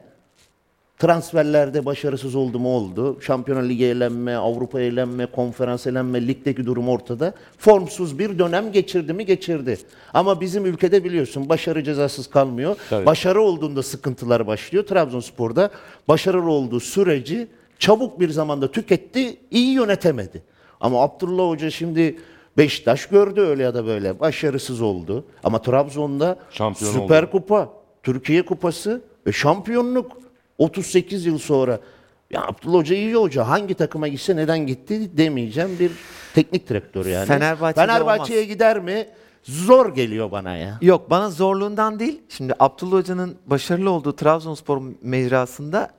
transferlerde 0.99 1.85
başarısız 1.85 2.35
oldu 2.35 2.59
mu 2.59 2.75
oldu. 2.75 3.21
Şampiyonlar 3.21 3.63
Ligi 3.63 3.85
elenme, 3.85 4.35
Avrupa 4.35 4.81
elenme, 4.81 5.25
konferans 5.25 5.87
elenme, 5.87 6.27
ligdeki 6.27 6.65
durum 6.65 6.89
ortada. 6.89 7.33
Formsuz 7.57 8.19
bir 8.19 8.39
dönem 8.39 8.71
geçirdi 8.71 9.13
mi 9.13 9.25
geçirdi. 9.25 9.77
Ama 10.13 10.41
bizim 10.41 10.65
ülkede 10.65 11.03
biliyorsun 11.03 11.49
başarı 11.49 11.83
cezasız 11.83 12.27
kalmıyor. 12.27 12.75
Tabii. 12.89 13.05
Başarı 13.05 13.41
olduğunda 13.41 13.83
sıkıntılar 13.83 14.47
başlıyor. 14.47 14.85
Trabzonspor'da 14.85 15.69
başarılı 16.07 16.51
olduğu 16.51 16.79
süreci 16.79 17.47
çabuk 17.79 18.19
bir 18.19 18.29
zamanda 18.29 18.71
tüketti, 18.71 19.37
iyi 19.51 19.73
yönetemedi. 19.73 20.43
Ama 20.81 21.01
Abdullah 21.01 21.49
Hoca 21.49 21.71
şimdi 21.71 22.15
Beşiktaş 22.57 23.05
gördü 23.05 23.41
öyle 23.41 23.63
ya 23.63 23.73
da 23.73 23.85
böyle. 23.85 24.19
Başarısız 24.19 24.81
oldu. 24.81 25.25
Ama 25.43 25.61
Trabzon'da 25.61 26.37
Şampiyon 26.51 26.91
Süper 26.91 27.23
oldu. 27.23 27.31
Kupa, 27.31 27.69
Türkiye 28.03 28.45
Kupası 28.45 29.01
ve 29.27 29.31
şampiyonluk 29.31 30.24
38 30.57 31.25
yıl 31.25 31.37
sonra. 31.37 31.79
Ya 32.31 32.41
Abdullah 32.41 32.77
Hoca 32.77 32.95
iyi 32.95 33.15
hoca. 33.15 33.47
Hangi 33.47 33.73
takıma 33.73 34.07
gitse 34.07 34.35
neden 34.35 34.67
gitti 34.67 35.17
demeyeceğim 35.17 35.79
bir 35.79 35.91
teknik 36.33 36.69
direktör 36.69 37.05
yani. 37.05 37.25
Fenerbahçe'de 37.25 37.85
Fenerbahçe'ye 37.85 38.45
gider 38.45 38.79
mi? 38.79 39.07
Zor 39.43 39.95
geliyor 39.95 40.31
bana 40.31 40.57
ya. 40.57 40.77
Yok 40.81 41.09
bana 41.09 41.29
zorluğundan 41.29 41.99
değil. 41.99 42.21
Şimdi 42.29 42.53
Abdullah 42.59 42.97
Hoca'nın 42.97 43.37
başarılı 43.45 43.89
olduğu 43.89 44.15
Trabzonspor 44.15 44.81
mecrasında 45.01 45.89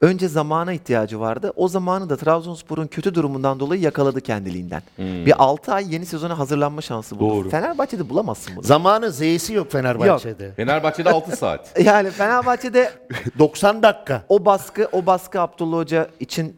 önce 0.00 0.28
zamana 0.28 0.72
ihtiyacı 0.72 1.20
vardı. 1.20 1.52
O 1.56 1.68
zamanı 1.68 2.10
da 2.10 2.16
Trabzonspor'un 2.16 2.86
kötü 2.86 3.14
durumundan 3.14 3.60
dolayı 3.60 3.80
yakaladı 3.82 4.20
kendiliğinden. 4.20 4.82
Bir 4.98 5.42
6 5.44 5.72
ay 5.72 5.94
yeni 5.94 6.06
sezona 6.06 6.38
hazırlanma 6.38 6.80
şansı 6.80 7.18
buldu. 7.18 7.34
Doğru. 7.34 7.50
Fenerbahçe'de 7.50 8.08
bulamazsın 8.08 8.56
bunu. 8.56 8.64
Zamanı 8.64 9.12
Z'si 9.12 9.52
yok 9.54 9.72
Fenerbahçe'de. 9.72 10.52
Fenerbahçe'de 10.52 11.10
6 11.10 11.36
saat. 11.36 11.80
Yani 11.84 12.10
Fenerbahçe'de 12.10 12.92
90 13.38 13.82
dakika. 13.82 14.22
o 14.28 14.44
baskı 14.44 14.88
o 14.92 15.06
baskı 15.06 15.40
Abdullah 15.40 15.76
Hoca 15.78 16.08
için 16.20 16.56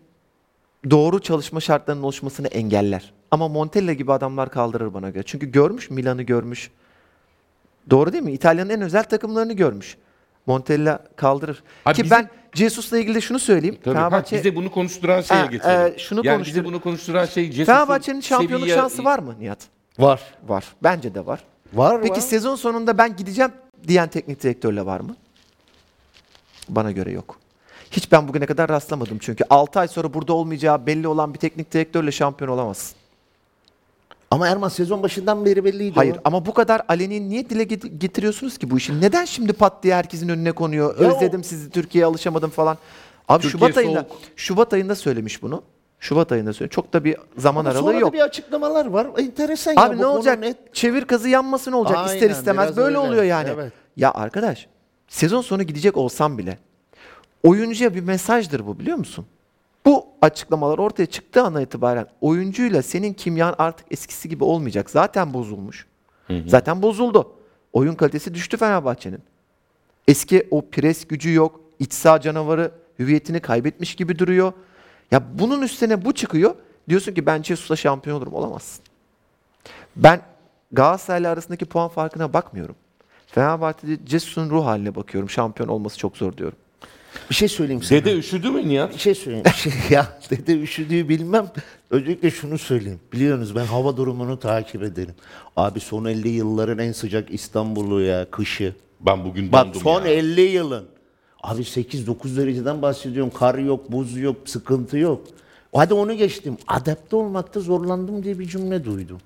doğru 0.91 1.21
çalışma 1.21 1.61
şartlarının 1.61 2.03
oluşmasını 2.03 2.47
engeller. 2.49 3.13
Ama 3.31 3.49
Montella 3.49 3.93
gibi 3.93 4.13
adamlar 4.13 4.51
kaldırır 4.51 4.95
bana 4.95 5.11
göre. 5.11 5.23
Çünkü 5.27 5.47
görmüş 5.51 5.91
Milan'ı 5.91 6.23
görmüş. 6.23 6.71
Doğru 7.91 8.13
değil 8.13 8.25
mi? 8.25 8.33
İtalya'nın 8.33 8.71
en 8.71 8.81
özel 8.81 9.05
takımlarını 9.05 9.53
görmüş. 9.53 9.97
Montella 10.47 10.99
kaldırır. 11.17 11.63
Abi 11.87 11.95
Ki 11.95 12.03
bizim- 12.05 12.17
ben 12.19 12.31
Jesus'la 12.55 12.99
ilgili 12.99 13.15
de 13.15 13.21
şunu 13.21 13.39
söyleyeyim. 13.39 13.79
Tabii. 13.85 13.95
Ha, 13.95 14.01
Fenerbahçe 14.01 14.37
bize 14.37 14.57
bunu 14.57 14.71
konuşturan 14.71 15.21
şeye 15.21 15.35
Ha, 15.41 15.47
getirelim. 15.47 15.95
e, 15.95 15.99
şunu 15.99 16.21
yani 16.25 16.37
konuştur- 16.37 16.47
bize 16.55 16.65
bunu 16.65 16.81
konuşturan 16.81 17.27
şey 17.27 17.45
Jesus'un 17.45 17.65
Fenerbahçe'nin 17.65 18.21
şampiyonluk 18.21 18.69
seviye- 18.69 18.77
şansı 18.77 19.05
var 19.05 19.19
mı 19.19 19.35
Nihat? 19.41 19.59
Var. 19.99 20.21
Var. 20.49 20.65
Bence 20.83 21.15
de 21.15 21.27
var. 21.27 21.41
Var 21.73 22.03
Peki 22.03 22.15
var. 22.15 22.21
sezon 22.21 22.57
sonunda 22.57 22.99
ben 22.99 23.17
gideceğim 23.17 23.51
diyen 23.89 24.09
teknik 24.09 24.43
direktörle 24.43 24.87
var 24.87 25.01
mı? 25.01 25.17
Bana 26.69 26.91
göre 26.91 27.13
yok. 27.13 27.37
Hiç 27.91 28.13
ben 28.13 28.29
bugüne 28.29 28.47
kadar 28.47 28.69
rastlamadım 28.71 29.19
çünkü 29.21 29.45
6 29.51 29.81
ay 29.81 29.89
sonra 29.89 30.15
burada 30.15 30.33
olmayacağı 30.33 30.87
belli 30.87 31.09
olan 31.09 31.35
bir 31.35 31.39
teknik 31.39 31.73
direktörle 31.73 32.13
şampiyon 32.13 32.51
olamazsın. 32.51 32.97
Ama 34.31 34.49
Erman 34.49 34.69
sezon 34.69 35.03
başından 35.03 35.45
beri 35.45 35.65
belliydi 35.65 35.95
Hayır 35.95 36.17
o. 36.17 36.21
ama 36.25 36.47
bu 36.47 36.55
kadar 36.55 36.83
aleni 36.89 37.29
niye 37.29 37.51
dile 37.51 37.63
get- 37.63 37.99
getiriyorsunuz 37.99 38.59
ki 38.59 38.71
bu 38.71 38.79
işi? 38.79 39.01
Neden 39.01 39.25
şimdi 39.25 39.53
pat 39.53 39.83
diye 39.83 39.95
herkesin 39.95 40.29
önüne 40.29 40.53
konuyor? 40.53 41.01
Ya 41.01 41.09
Özledim 41.15 41.45
sizi 41.45 41.71
Türkiye'ye 41.71 42.07
alışamadım 42.07 42.51
falan. 42.51 42.79
Abi 43.29 43.43
Türkiye 43.43 43.51
Şubat 43.61 43.77
ayında 43.79 44.01
soğuk. 44.09 44.21
Şubat 44.37 44.73
ayında 44.73 44.95
söylemiş 44.95 45.43
bunu. 45.43 45.63
Şubat 46.01 46.33
ayında 46.33 46.53
söylemiş. 46.53 46.75
Çok 46.75 46.93
da 46.93 47.05
bir 47.05 47.17
zaman 47.39 47.61
Ama 47.61 47.71
aralığı 47.71 47.83
sonra 47.87 47.99
yok. 47.99 48.09
da 48.13 48.13
bir 48.17 48.21
açıklamalar 48.21 48.87
var. 48.87 49.07
Enteresan 49.19 49.73
ya. 49.73 49.83
Abi 49.83 49.99
bu 49.99 50.03
ne 50.03 50.07
olacak? 50.07 50.39
net. 50.39 50.75
Çevir 50.75 51.05
kazı 51.05 51.29
yanmasın 51.29 51.73
olacak 51.73 52.07
ister 52.07 52.21
Aynen, 52.23 52.35
istemez. 52.35 52.65
biraz 52.67 52.77
Böyle 52.77 52.87
öyle. 52.87 52.99
oluyor 52.99 53.23
yani. 53.25 53.49
Evet. 53.55 53.73
Ya 53.97 54.13
arkadaş 54.15 54.67
sezon 55.09 55.41
sonu 55.41 55.63
gidecek 55.63 55.97
olsam 55.97 56.39
bile 56.39 56.59
oyuncuya 57.43 57.95
bir 57.95 58.01
mesajdır 58.01 58.67
bu 58.67 58.79
biliyor 58.79 58.97
musun? 58.97 59.27
Bu 59.87 60.07
açıklamalar 60.23 60.79
ortaya 60.79 61.07
çıktığı 61.07 61.43
andan 61.43 61.63
itibaren 61.63 62.07
oyuncuyla 62.21 62.83
senin 62.83 63.13
kimyan 63.13 63.55
artık 63.59 63.87
eskisi 63.91 64.29
gibi 64.29 64.45
olmayacak. 64.45 64.91
Zaten 64.91 65.35
bozulmuş. 65.35 65.87
Zaten 66.47 66.83
bozuldu. 66.83 67.33
Oyun 67.73 67.95
kalitesi 67.95 68.35
düştü 68.35 68.57
Fenerbahçe'nin. 68.57 69.23
Eski 70.09 70.49
o 70.51 70.63
pres 70.71 71.05
gücü 71.05 71.33
yok. 71.33 71.61
İç 71.79 71.93
saha 71.93 72.21
canavarı 72.21 72.73
hüviyetini 72.99 73.41
kaybetmiş 73.41 73.95
gibi 73.95 74.19
duruyor. 74.19 74.53
Ya 75.11 75.23
bunun 75.39 75.63
üstüne 75.63 76.05
bu 76.05 76.13
çıkıyor. 76.15 76.55
Diyorsun 76.89 77.15
ki 77.15 77.27
ben 77.27 77.43
Jesus'la 77.43 77.77
şampiyon 77.77 78.17
olurum. 78.17 78.33
Olamazsın. 78.35 78.85
Ben 79.97 80.21
Galatasaray'la 80.73 81.33
arasındaki 81.33 81.65
puan 81.65 81.89
farkına 81.89 82.33
bakmıyorum. 82.33 82.77
Fenerbahçe'de 83.27 84.07
Jesus'un 84.07 84.51
ruh 84.51 84.65
haline 84.67 84.95
bakıyorum. 84.95 85.31
Şampiyon 85.31 85.69
olması 85.69 85.99
çok 85.99 86.17
zor 86.17 86.37
diyorum. 86.37 86.59
Bir 87.31 87.35
şey 87.35 87.49
söyleyeyim 87.49 87.83
sana. 87.83 87.99
Dede 87.99 88.19
üşüdü 88.19 88.51
mü 88.51 88.69
Nihat? 88.69 88.95
Bir 88.95 88.99
şey 88.99 89.15
söyleyeyim. 89.15 89.45
Bir 89.45 89.51
şey, 89.51 89.73
ya 89.91 90.19
dede 90.31 90.61
üşüdüğü 90.61 91.09
bilmem. 91.09 91.47
Öncelikle 91.91 92.31
şunu 92.31 92.59
söyleyeyim. 92.59 93.01
Biliyorsunuz 93.13 93.57
ben 93.57 93.65
hava 93.65 93.97
durumunu 93.97 94.39
takip 94.39 94.83
ederim. 94.83 95.15
Abi 95.57 95.81
son 95.81 96.05
50 96.05 96.29
yılların 96.29 96.79
en 96.79 96.93
sıcak 96.93 97.35
İstanbul'u 97.35 98.01
ya 98.01 98.31
kışı. 98.31 98.75
Ben 99.01 99.25
bugün 99.25 99.53
Bak 99.53 99.67
dondum 99.67 99.81
son 99.81 100.05
ya. 100.05 100.13
50 100.13 100.41
yılın. 100.41 100.85
Abi 101.43 101.63
8-9 101.63 102.37
dereceden 102.37 102.83
bahsediyorum. 102.83 103.33
Kar 103.39 103.59
yok, 103.59 103.93
buz 103.93 104.19
yok, 104.19 104.37
sıkıntı 104.45 104.99
yok. 104.99 105.27
Hadi 105.75 105.95
onu 105.95 106.15
geçtim. 106.15 106.57
Adapte 106.69 107.17
olmakta 107.17 107.61
zorlandım 107.61 108.23
diye 108.23 108.39
bir 108.39 108.49
cümle 108.49 108.85
duydum. 108.85 109.19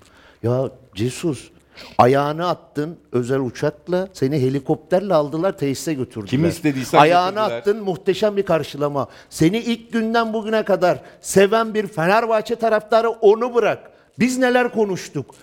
Ya 0.43 0.71
Jesus 0.93 1.49
ayağını 1.97 2.47
attın 2.49 2.97
özel 3.11 3.39
uçakla 3.39 4.07
seni 4.13 4.41
helikopterle 4.41 5.13
aldılar 5.13 5.57
tesise 5.57 5.93
götürdüler. 5.93 6.29
Kimi 6.29 6.47
istediysen 6.47 6.97
Ayağını 6.99 7.35
götürdüler. 7.35 7.57
attın 7.57 7.83
muhteşem 7.83 8.37
bir 8.37 8.43
karşılama. 8.45 9.07
Seni 9.29 9.57
ilk 9.57 9.93
günden 9.93 10.33
bugüne 10.33 10.63
kadar 10.65 10.99
seven 11.21 11.73
bir 11.73 11.87
Fenerbahçe 11.87 12.55
taraftarı 12.55 13.09
onu 13.09 13.55
bırak. 13.55 13.91
Biz 14.19 14.37
neler 14.37 14.71
konuştuk? 14.71 15.35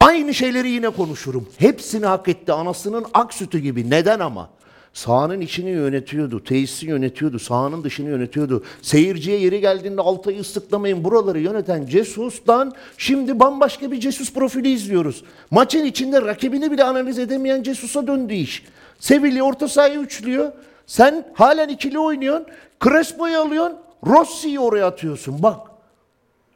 Aynı 0.00 0.34
şeyleri 0.34 0.70
yine 0.70 0.90
konuşurum. 0.90 1.48
Hepsini 1.58 2.06
hak 2.06 2.28
etti. 2.28 2.52
Anasının 2.52 3.04
ak 3.14 3.34
sütü 3.34 3.58
gibi. 3.58 3.90
Neden 3.90 4.20
ama? 4.20 4.50
Sahanın 4.94 5.40
içini 5.40 5.70
yönetiyordu, 5.70 6.44
tesisi 6.44 6.86
yönetiyordu, 6.86 7.38
sahanın 7.38 7.84
dışını 7.84 8.08
yönetiyordu. 8.08 8.64
Seyirciye 8.82 9.40
yeri 9.40 9.60
geldiğinde 9.60 10.00
Altay'ı 10.00 10.40
ıslıklamayın 10.40 11.04
buraları 11.04 11.38
yöneten 11.38 11.86
Cesus'tan 11.86 12.72
şimdi 12.98 13.40
bambaşka 13.40 13.90
bir 13.90 14.00
Cesus 14.00 14.32
profili 14.32 14.72
izliyoruz. 14.72 15.24
Maçın 15.50 15.84
içinde 15.84 16.22
rakibini 16.22 16.70
bile 16.70 16.84
analiz 16.84 17.18
edemeyen 17.18 17.62
Cesus'a 17.62 18.06
döndü 18.06 18.34
iş. 18.34 18.64
Sevilla 18.98 19.42
orta 19.42 19.68
sahayı 19.68 19.98
üçlüyor. 19.98 20.52
Sen 20.86 21.26
halen 21.34 21.68
ikili 21.68 21.98
oynuyorsun. 21.98 22.46
Crespo'yu 22.84 23.38
alıyorsun. 23.38 23.78
Rossi'yi 24.06 24.60
oraya 24.60 24.86
atıyorsun. 24.86 25.42
Bak 25.42 25.60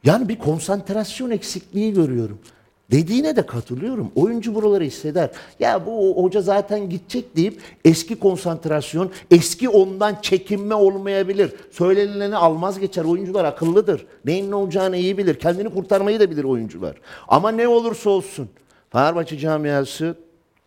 yani 0.03 0.29
bir 0.29 0.39
konsantrasyon 0.39 1.29
eksikliği 1.29 1.93
görüyorum. 1.93 2.39
Dediğine 2.91 3.35
de 3.35 3.45
katılıyorum. 3.45 4.11
Oyuncu 4.15 4.55
buraları 4.55 4.83
hisseder. 4.83 5.29
Ya 5.59 5.85
bu 5.85 6.23
hoca 6.23 6.41
zaten 6.41 6.89
gidecek 6.89 7.35
deyip 7.35 7.61
eski 7.85 8.15
konsantrasyon, 8.15 9.11
eski 9.31 9.69
ondan 9.69 10.15
çekinme 10.21 10.75
olmayabilir. 10.75 11.51
Söylenileni 11.71 12.35
almaz 12.35 12.79
geçer. 12.79 13.03
Oyuncular 13.03 13.45
akıllıdır. 13.45 14.05
Neyin 14.25 14.51
ne 14.51 14.55
olacağını 14.55 14.97
iyi 14.97 15.17
bilir. 15.17 15.39
Kendini 15.39 15.69
kurtarmayı 15.69 16.19
da 16.19 16.31
bilir 16.31 16.43
oyuncular. 16.43 16.95
Ama 17.27 17.51
ne 17.51 17.67
olursa 17.67 18.09
olsun 18.09 18.49
Fenerbahçe 18.91 19.37
camiası 19.37 20.15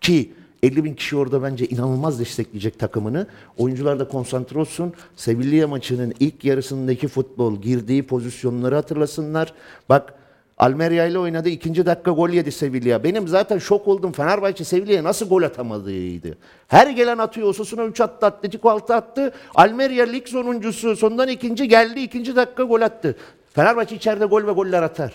ki 0.00 0.32
50 0.62 0.84
bin 0.84 0.94
kişi 0.94 1.16
orada 1.16 1.42
bence 1.42 1.66
inanılmaz 1.66 2.20
destekleyecek 2.20 2.78
takımını. 2.78 3.26
Oyuncular 3.58 3.98
da 3.98 4.08
konsantre 4.08 4.58
olsun. 4.58 4.92
Sevilla 5.16 5.68
maçının 5.68 6.14
ilk 6.20 6.44
yarısındaki 6.44 7.08
futbol 7.08 7.56
girdiği 7.56 8.06
pozisyonları 8.06 8.74
hatırlasınlar. 8.74 9.54
Bak 9.88 10.14
Almeria 10.61 11.06
ile 11.06 11.18
oynadı. 11.18 11.48
ikinci 11.48 11.86
dakika 11.86 12.11
gol 12.11 12.28
yedi 12.28 12.52
Sevilla. 12.52 13.04
Benim 13.04 13.28
zaten 13.28 13.58
şok 13.58 13.88
oldum. 13.88 14.12
Fenerbahçe 14.12 14.64
Sevilla'ya 14.64 15.04
nasıl 15.04 15.28
gol 15.28 15.42
atamadığıydı. 15.42 16.38
Her 16.68 16.86
gelen 16.86 17.18
atıyor. 17.18 17.48
Osasuna 17.48 17.84
3 17.84 18.00
attı. 18.00 18.26
Atletico 18.26 18.70
6 18.70 18.94
attı. 18.94 19.32
Almeria 19.54 20.06
lig 20.06 20.26
sonuncusu. 20.26 20.96
Sondan 20.96 21.28
ikinci 21.28 21.68
geldi. 21.68 22.00
ikinci 22.00 22.36
dakika 22.36 22.62
gol 22.62 22.80
attı. 22.80 23.16
Fenerbahçe 23.52 23.96
içeride 23.96 24.24
gol 24.24 24.46
ve 24.46 24.52
goller 24.52 24.82
atar. 24.82 25.12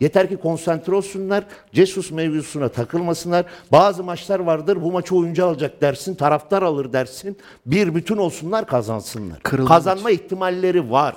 Yeter 0.00 0.28
ki 0.28 0.36
konsantre 0.36 0.94
olsunlar. 0.94 1.44
Jesus 1.72 2.10
mevzusuna 2.10 2.68
takılmasınlar. 2.68 3.46
Bazı 3.72 4.04
maçlar 4.04 4.40
vardır. 4.40 4.82
Bu 4.82 4.92
maçı 4.92 5.16
oyuncu 5.16 5.46
alacak 5.46 5.80
dersin. 5.80 6.14
Taraftar 6.14 6.62
alır 6.62 6.92
dersin. 6.92 7.36
Bir 7.66 7.94
bütün 7.94 8.16
olsunlar 8.16 8.66
kazansınlar. 8.66 9.40
Kırılma 9.42 9.68
Kazanma 9.68 10.10
ihtimalleri 10.10 10.90
var. 10.90 11.16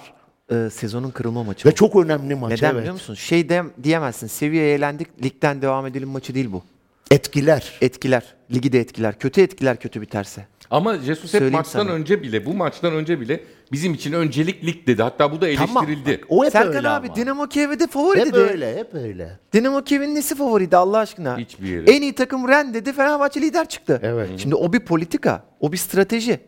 Ee, 0.52 0.70
sezonun 0.70 1.12
kırılma 1.12 1.44
maçı. 1.44 1.68
Ve 1.70 1.76
çok 1.76 1.96
önemli 1.96 2.36
maç. 2.36 2.52
Neden 2.52 2.70
evet. 2.70 2.80
biliyor 2.80 2.94
musun? 2.94 3.14
Şey 3.14 3.50
de, 3.50 3.64
diyemezsin. 3.84 4.28
Seviyeye 4.28 4.76
eğlendik. 4.76 5.24
Ligden 5.24 5.62
devam 5.62 5.86
edelim 5.88 6.10
maçı 6.10 6.36
değil 6.36 6.52
bu. 6.52 6.64
Etkiler. 7.12 7.78
Etkiler. 7.82 8.36
Ligi 8.54 8.72
de 8.72 8.80
etkiler. 8.80 9.20
Kötü 9.20 9.42
etkiler 9.42 9.80
kötü 9.80 10.02
biterse. 10.02 10.46
Ama 10.72 10.98
Jesus 10.98 11.24
hep 11.24 11.30
Söyleyeyim 11.30 11.54
maçtan 11.54 11.80
sana. 11.80 11.92
önce 11.92 12.22
bile, 12.24 12.46
bu 12.46 12.54
maçtan 12.54 12.94
önce 12.94 13.20
bile 13.20 13.44
bizim 13.72 13.94
için 13.94 14.14
öncelik 14.14 14.66
lig 14.66 14.88
dedi. 14.88 15.04
Hatta 15.04 15.32
bu 15.32 15.42
da 15.42 15.56
Tamam. 15.56 15.84
eleştirildi. 15.86 16.22
bak, 16.22 16.28
O 16.30 16.46
hep 16.46 16.52
Serkan 16.52 16.76
öyle 16.76 16.90
abi 16.90 17.08
ama. 17.08 17.16
Dinamo 17.16 17.48
Kiev'e 17.48 17.80
de 17.80 17.88
favori 17.88 18.20
Hep 18.20 18.26
dedi. 18.28 18.38
öyle, 18.38 18.78
hep 18.78 18.94
öyle. 18.96 19.40
Dinamo 19.54 19.84
Kiev'in 19.84 20.16
nesi 20.16 20.36
favoriydi 20.36 20.78
Allah 20.78 20.98
aşkına? 20.98 21.38
Hiçbir 21.38 21.68
yeri. 21.68 21.90
En 21.92 22.02
iyi 22.02 22.14
takım 22.14 22.48
Ren 22.48 22.74
dedi. 22.74 22.94
Fenerbahçe 22.94 23.42
lider 23.42 23.70
çıktı. 23.70 24.00
Evet. 24.04 24.30
Şimdi 24.38 24.56
o 24.56 24.74
bir 24.74 24.80
politika. 24.80 25.44
O 25.60 25.72
bir 25.72 25.78
strateji. 25.78 26.40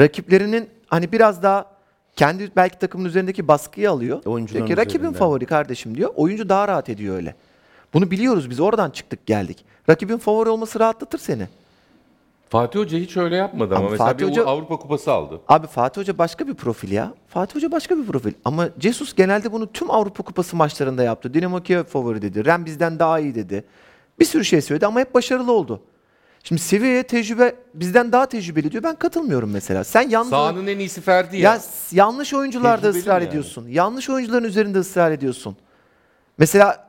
Rakiplerinin 0.00 0.68
hani 0.86 1.12
biraz 1.12 1.42
daha 1.42 1.77
kendi 2.18 2.50
belki 2.56 2.78
takımın 2.78 3.04
üzerindeki 3.04 3.48
baskıyı 3.48 3.90
alıyor. 3.90 4.22
Oyuncuların 4.24 4.66
Diyor 4.66 4.76
ki 4.76 4.80
rakibin 4.80 4.98
üzerinden. 5.00 5.18
favori 5.18 5.46
kardeşim 5.46 5.96
diyor. 5.96 6.10
Oyuncu 6.16 6.48
daha 6.48 6.68
rahat 6.68 6.88
ediyor 6.88 7.16
öyle. 7.16 7.34
Bunu 7.94 8.10
biliyoruz 8.10 8.50
biz 8.50 8.60
oradan 8.60 8.90
çıktık 8.90 9.26
geldik. 9.26 9.64
Rakibin 9.88 10.18
favori 10.18 10.48
olması 10.48 10.80
rahatlatır 10.80 11.18
seni. 11.18 11.48
Fatih 12.48 12.80
Hoca 12.80 12.98
hiç 12.98 13.16
öyle 13.16 13.36
yapmadı 13.36 13.74
ama, 13.74 13.80
Ama 13.84 13.90
mesela 13.90 14.10
Fatih 14.10 14.26
bir 14.26 14.30
Hoca- 14.32 14.44
Avrupa 14.44 14.76
Kupası 14.78 15.12
aldı. 15.12 15.40
Abi 15.48 15.66
Fatih 15.66 16.00
Hoca 16.00 16.18
başka 16.18 16.46
bir 16.48 16.54
profil 16.54 16.92
ya. 16.92 17.14
Fatih 17.28 17.54
Hoca 17.56 17.72
başka 17.72 17.98
bir 17.98 18.06
profil. 18.06 18.32
Ama 18.44 18.68
Jesus 18.78 19.14
genelde 19.14 19.52
bunu 19.52 19.72
tüm 19.72 19.90
Avrupa 19.90 20.22
Kupası 20.22 20.56
maçlarında 20.56 21.02
yaptı. 21.02 21.34
Dinamo 21.34 21.60
Kiev 21.62 21.84
favori 21.84 22.22
dedi. 22.22 22.44
Ren 22.44 22.66
bizden 22.66 22.98
daha 22.98 23.20
iyi 23.20 23.34
dedi. 23.34 23.64
Bir 24.20 24.24
sürü 24.24 24.44
şey 24.44 24.60
söyledi 24.60 24.86
ama 24.86 25.00
hep 25.00 25.14
başarılı 25.14 25.52
oldu. 25.52 25.80
Şimdi 26.44 26.62
seviyeye 26.62 27.02
tecrübe 27.02 27.54
bizden 27.74 28.12
daha 28.12 28.26
tecrübeli 28.26 28.72
diyor. 28.72 28.82
Ben 28.82 28.94
katılmıyorum 28.96 29.50
mesela. 29.50 29.84
Sen 29.84 30.08
yalnız 30.08 30.30
Sahanın 30.30 30.66
en 30.66 30.78
iyisi 30.78 31.00
Ferdi 31.00 31.36
ya. 31.36 31.52
ya 31.54 31.60
yanlış 31.92 32.34
oyuncularda 32.34 32.80
Tecrübeli 32.82 33.00
ısrar 33.00 33.18
mi 33.18 33.22
yani? 33.24 33.28
ediyorsun. 33.28 33.68
Yanlış 33.68 34.10
oyuncuların 34.10 34.44
üzerinde 34.44 34.78
ısrar 34.78 35.12
ediyorsun. 35.12 35.56
Mesela 36.38 36.88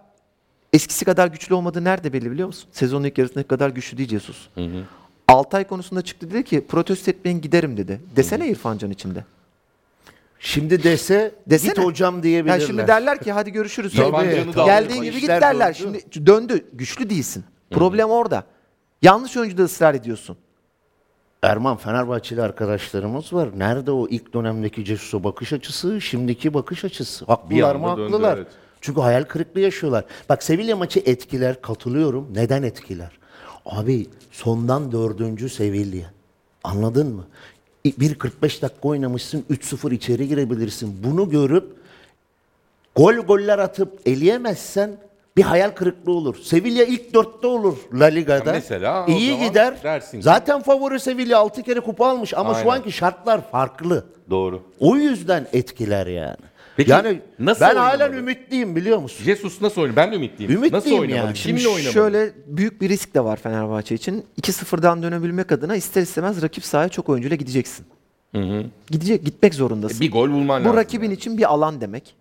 eskisi 0.73 1.05
kadar 1.05 1.27
güçlü 1.27 1.55
olmadığı 1.55 1.83
nerede 1.83 2.13
belli 2.13 2.31
biliyor 2.31 2.47
musun? 2.47 2.69
Sezonun 2.71 3.03
ilk 3.05 3.17
yarısındaki 3.17 3.47
kadar 3.47 3.69
güçlü 3.69 3.97
değil 3.97 4.09
Jesus. 4.09 4.49
Altay 5.27 5.63
konusunda 5.67 6.01
çıktı 6.01 6.31
dedi 6.31 6.43
ki 6.43 6.65
protesto 6.69 7.11
etmeyin 7.11 7.41
giderim 7.41 7.77
dedi. 7.77 8.01
Desene 8.15 8.47
İrfan 8.47 8.77
Can 8.77 8.91
içinde. 8.91 9.25
Şimdi 10.39 10.83
dese 10.83 11.35
Desene. 11.47 11.69
git 11.73 11.83
hocam 11.83 12.23
diyebilirler. 12.23 12.59
Ya 12.59 12.67
şimdi 12.67 12.87
derler 12.87 13.21
ki 13.21 13.31
hadi 13.31 13.51
görüşürüz. 13.51 13.97
Da 13.97 14.09
Geldiğin 14.65 15.01
gibi 15.03 15.13
git 15.13 15.23
İşler 15.23 15.41
derler. 15.41 15.79
döndü. 15.79 15.99
Şimdi 16.13 16.25
döndü. 16.27 16.65
Güçlü 16.73 17.09
değilsin. 17.09 17.43
Problem 17.71 18.09
orada. 18.09 18.43
Yanlış 19.01 19.37
oyuncuda 19.37 19.63
ısrar 19.63 19.93
ediyorsun. 19.95 20.37
Erman 21.43 21.77
Fenerbahçeli 21.77 22.41
arkadaşlarımız 22.41 23.33
var. 23.33 23.49
Nerede 23.57 23.91
o 23.91 24.07
ilk 24.07 24.33
dönemdeki 24.33 24.85
Cesus'a 24.85 25.23
bakış 25.23 25.53
açısı, 25.53 26.01
şimdiki 26.01 26.53
bakış 26.53 26.85
açısı? 26.85 27.25
Haklılar 27.25 27.75
mı? 27.75 27.87
döndü, 27.97 28.01
Haklılar. 28.01 28.37
evet. 28.37 28.47
Çünkü 28.81 29.01
hayal 29.01 29.23
kırıklığı 29.23 29.59
yaşıyorlar. 29.59 30.05
Bak 30.29 30.43
Sevilla 30.43 30.75
maçı 30.75 30.99
etkiler, 31.05 31.61
katılıyorum. 31.61 32.27
Neden 32.35 32.63
etkiler? 32.63 33.11
Abi 33.65 34.07
sondan 34.31 34.91
dördüncü 34.91 35.49
Sevilla. 35.49 36.05
Anladın 36.63 37.15
mı? 37.15 37.27
İ- 37.85 37.99
Bir 37.99 38.15
45 38.19 38.61
dakika 38.61 38.87
oynamışsın 38.87 39.43
3-0 39.49 39.91
içeri 39.93 40.27
girebilirsin. 40.27 41.03
Bunu 41.03 41.29
görüp 41.29 41.75
gol 42.95 43.13
goller 43.13 43.59
atıp 43.59 43.99
eleyemezsen 44.05 44.97
bir 45.39 45.43
hayal 45.43 45.69
kırıklığı 45.71 46.11
olur. 46.11 46.35
Sevilla 46.43 46.83
ilk 46.83 47.13
dörtte 47.13 47.47
olur 47.47 47.77
La 47.93 48.05
Liga'da. 48.05 48.51
Mesela 48.51 49.05
o 49.05 49.11
İyi 49.11 49.31
zaman 49.31 49.47
gider. 49.47 49.73
dersin 49.83 50.17
ki- 50.17 50.23
Zaten 50.23 50.61
favori 50.61 50.99
Sevilla 50.99 51.39
6 51.39 51.63
kere 51.63 51.79
kupa 51.79 52.07
almış 52.07 52.33
ama 52.33 52.49
Aynen. 52.49 52.63
şu 52.63 52.71
anki 52.71 52.91
şartlar 52.91 53.51
farklı. 53.51 54.05
Doğru. 54.29 54.63
O 54.79 54.95
yüzden 54.95 55.47
etkiler 55.53 56.07
yani. 56.07 56.35
Peki, 56.77 56.91
yani 56.91 57.19
nasıl 57.39 57.61
ben 57.65 57.75
halen 57.75 57.91
oynamalı? 57.99 58.19
ümitliyim 58.19 58.75
biliyor 58.75 58.97
musun? 58.97 59.23
Jesus 59.25 59.61
nasıl 59.61 59.81
oynuyor? 59.81 59.95
Ben 59.95 60.11
de 60.11 60.15
ümitliyim. 60.15 60.51
Ümitliyim 60.51 60.73
nasıl 60.75 60.91
oynamalı? 60.91 61.11
yani. 61.25 61.33
Kimle 61.33 61.59
Şimdi 61.59 61.67
oynamalı? 61.75 61.93
Şöyle 61.93 62.31
büyük 62.47 62.81
bir 62.81 62.89
risk 62.89 63.13
de 63.15 63.23
var 63.23 63.37
Fenerbahçe 63.37 63.95
için. 63.95 64.25
2-0'dan 64.41 65.03
dönebilmek 65.03 65.51
adına 65.51 65.75
ister 65.75 66.01
istemez 66.01 66.41
rakip 66.41 66.65
sahaya 66.65 66.89
çok 66.89 67.09
oyuncuyla 67.09 67.35
gideceksin. 67.37 67.85
Gidecek, 68.89 69.25
gitmek 69.25 69.53
zorundasın. 69.53 69.99
Bir 70.01 70.11
gol 70.11 70.29
bulman 70.29 70.61
Bu 70.61 70.65
lazım. 70.65 70.77
rakibin 70.77 71.11
için 71.11 71.37
bir 71.37 71.53
alan 71.53 71.81
demek. 71.81 72.15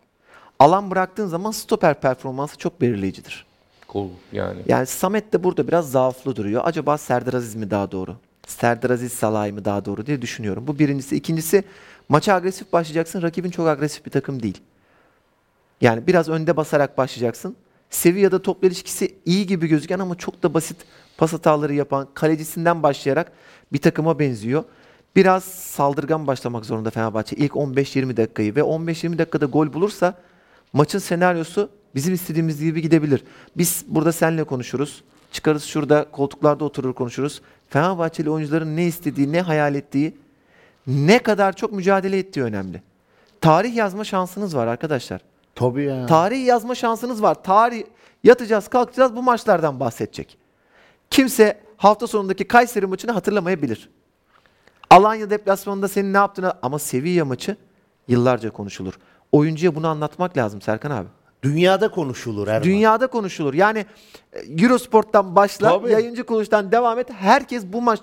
Alan 0.59 0.91
bıraktığın 0.91 1.27
zaman 1.27 1.51
stoper 1.51 2.01
performansı 2.01 2.59
çok 2.59 2.81
belirleyicidir. 2.81 3.47
Gol 3.93 4.09
yani. 4.33 4.63
Yani 4.69 4.87
Samet 4.87 5.33
de 5.33 5.45
burada 5.45 5.69
biraz 5.69 5.91
zaaflı 5.91 6.37
duruyor. 6.37 6.63
Acaba 6.65 6.99
Serdar 6.99 7.35
Aziz 7.35 7.55
mi 7.55 7.71
daha 7.71 7.93
doğru? 7.93 8.17
Serdar 8.47 8.91
Aziz 8.91 9.13
Salay 9.13 9.53
mı 9.53 9.65
daha 9.65 9.85
doğru 9.85 10.07
diye 10.07 10.23
düşünüyorum. 10.23 10.67
Bu 10.67 10.79
birincisi. 10.79 11.17
İkincisi 11.17 11.65
maça 12.09 12.35
agresif 12.35 12.73
başlayacaksın. 12.73 13.23
Rakibin 13.23 13.51
çok 13.51 13.69
agresif 13.69 14.07
bir 14.07 14.11
takım 14.11 14.43
değil. 14.43 14.59
Yani 15.81 16.07
biraz 16.07 16.29
önde 16.29 16.57
basarak 16.57 16.99
başlayacaksın. 16.99 17.57
Sevilla'da 17.91 18.43
topla 18.43 18.67
ilişkisi 18.69 19.15
iyi 19.25 19.47
gibi 19.47 19.67
gözüken 19.67 19.99
ama 19.99 20.15
çok 20.15 20.43
da 20.43 20.55
basit 20.55 20.77
pas 21.19 21.33
hataları 21.33 21.75
yapan 21.75 22.09
kalecisinden 22.15 22.83
başlayarak 22.83 23.33
bir 23.73 23.79
takıma 23.79 24.19
benziyor. 24.19 24.65
Biraz 25.17 25.45
saldırgan 25.45 26.27
başlamak 26.27 26.65
zorunda 26.65 26.91
Fenerbahçe 26.91 27.37
ilk 27.37 27.53
15-20 27.53 28.17
dakikayı 28.17 28.57
ve 28.57 28.61
15-20 28.61 29.19
dakikada 29.19 29.47
gol 29.47 29.73
bulursa 29.73 30.15
maçın 30.73 30.99
senaryosu 30.99 31.71
bizim 31.95 32.15
istediğimiz 32.15 32.61
gibi 32.61 32.83
gidebilir. 32.83 33.25
Biz 33.57 33.85
burada 33.89 34.13
seninle 34.13 34.45
konuşuruz. 34.45 35.03
Çıkarız 35.33 35.65
şurada 35.65 36.07
koltuklarda 36.13 36.65
oturur 36.65 36.95
konuşuruz. 36.95 37.43
Fenerbahçeli 37.69 38.31
oyuncuların 38.31 38.77
ne 38.77 38.87
istediği, 38.87 39.33
ne 39.33 39.41
hayal 39.41 39.75
ettiği, 39.75 40.17
ne 40.87 41.19
kadar 41.19 41.53
çok 41.53 41.73
mücadele 41.73 42.19
ettiği 42.19 42.43
önemli. 42.43 42.83
Tarih 43.41 43.77
yazma 43.77 44.05
şansınız 44.05 44.57
var 44.57 44.67
arkadaşlar. 44.67 45.21
Tabii 45.55 45.85
ya. 45.85 46.07
Tarih 46.07 46.47
yazma 46.47 46.75
şansınız 46.75 47.23
var. 47.23 47.43
Tarih 47.43 47.85
yatacağız, 48.25 48.69
kalkacağız 48.69 49.17
bu 49.17 49.23
maçlardan 49.23 49.81
bahsedecek. 49.81 50.39
Kimse 51.11 51.61
hafta 51.77 52.07
sonundaki 52.07 52.49
Kayseri 52.49 52.87
maçını 52.87 53.13
hatırlamayabilir. 53.13 53.89
Alanya 54.91 55.31
deplasmanında 55.31 55.89
senin 55.89 56.13
ne 56.13 56.17
yaptığını 56.17 56.53
ama 56.63 56.79
Sevilla 56.79 57.25
maçı 57.25 57.57
yıllarca 58.09 58.51
konuşulur. 58.51 58.95
Oyuncuya 59.33 59.75
bunu 59.75 59.89
anlatmak 59.89 60.37
lazım 60.37 60.61
Serkan 60.61 60.91
abi. 60.91 61.09
Dünyada 61.43 61.91
konuşulur 61.91 62.49
Erman. 62.49 62.63
Dünyada 62.63 63.07
konuşulur. 63.07 63.55
Yani 63.55 63.87
e, 64.33 64.63
Eurosport'tan 64.63 65.37
başla, 65.37 65.69
Tabii. 65.69 65.93
yayıncı 65.93 66.25
kuruluştan 66.25 66.73
devam 66.73 66.99
et. 66.99 67.11
Herkes 67.13 67.67
bu 67.67 67.83
maç 67.83 68.01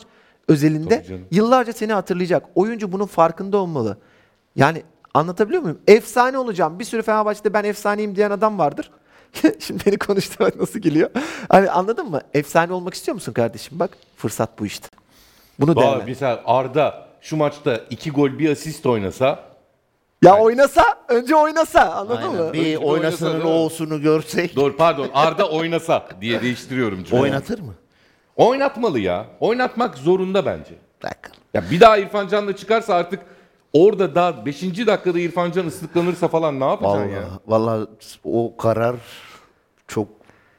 özelinde 0.48 0.98
Tabii 0.98 1.08
canım. 1.08 1.26
yıllarca 1.32 1.74
seni 1.74 1.94
hatırlayacak. 1.94 2.46
Oyuncu 2.56 2.92
bunun 2.92 3.06
farkında 3.06 3.58
olmalı. 3.58 3.98
Yani 4.56 4.84
anlatabiliyor 5.14 5.62
muyum? 5.62 5.80
Efsane 5.88 6.38
olacağım. 6.38 6.80
Bir 6.80 6.84
sürü 6.86 7.02
Fenerbahçe'de 7.02 7.54
ben 7.54 7.64
efsaneyim 7.64 8.16
diyen 8.16 8.32
adam 8.32 8.60
vardır. 8.60 8.92
Şimdi 9.60 9.86
beni 9.86 9.98
konuştu 9.98 10.36
bak 10.40 10.56
nasıl 10.60 10.80
geliyor. 10.80 11.10
Hani 11.50 11.70
anladın 11.72 12.10
mı? 12.10 12.22
Efsane 12.34 12.74
olmak 12.74 12.94
istiyor 12.94 13.16
musun 13.16 13.34
kardeşim? 13.34 13.80
Bak 13.80 13.98
fırsat 14.18 14.60
bu 14.60 14.66
işte. 14.66 14.88
Bunu 15.60 15.76
Daha 15.76 15.84
değerlendir. 15.86 16.06
mesela 16.08 16.42
Arda 16.46 17.08
şu 17.22 17.38
maçta 17.38 17.80
iki 17.90 18.12
gol 18.12 18.40
bir 18.40 18.50
asist 18.50 18.86
oynasa 18.86 19.44
Ya 20.26 20.38
oynasa, 20.40 20.84
önce 21.08 21.36
oynasa. 21.36 21.82
Anladın 21.94 22.18
Aynen. 22.28 22.36
mı? 22.46 22.54
Bir 22.54 22.60
Önceki 22.60 22.78
oynasa 22.78 23.02
oynasının 23.26 23.32
değil 23.34 23.44
mi? 23.44 23.50
O'sunu 23.50 24.02
görsek 24.02 24.56
Doğru 24.56 24.78
pardon 24.78 25.10
Arda 25.14 25.50
oynasa 25.50 26.08
diye 26.22 26.42
değiştiriyorum 26.42 27.04
cümleyi. 27.04 27.24
oynatır 27.24 27.60
mı? 27.60 27.74
Oynatmalı 28.36 29.00
ya. 29.00 29.26
Oynatmak 29.40 29.98
zorunda 29.98 30.46
bence. 30.46 30.74
Bak. 31.04 31.32
Ya 31.54 31.64
bir 31.72 31.80
daha 31.80 31.98
İrfan 31.98 32.28
Can'la 32.28 32.56
çıkarsa 32.56 32.96
artık 32.96 33.20
orada 33.74 34.16
daha 34.16 34.46
5. 34.46 34.62
dakikada 34.64 35.20
İrfan 35.20 35.52
Can 35.52 35.68
ıslıklanırsa 35.68 36.28
falan 36.28 36.60
ne 36.60 36.66
yapacaksın 36.66 37.00
Vallahi, 37.00 37.14
ya? 37.14 37.24
vallahi 37.48 37.88
o 38.24 38.58
karar 38.58 38.96
çok 39.88 40.08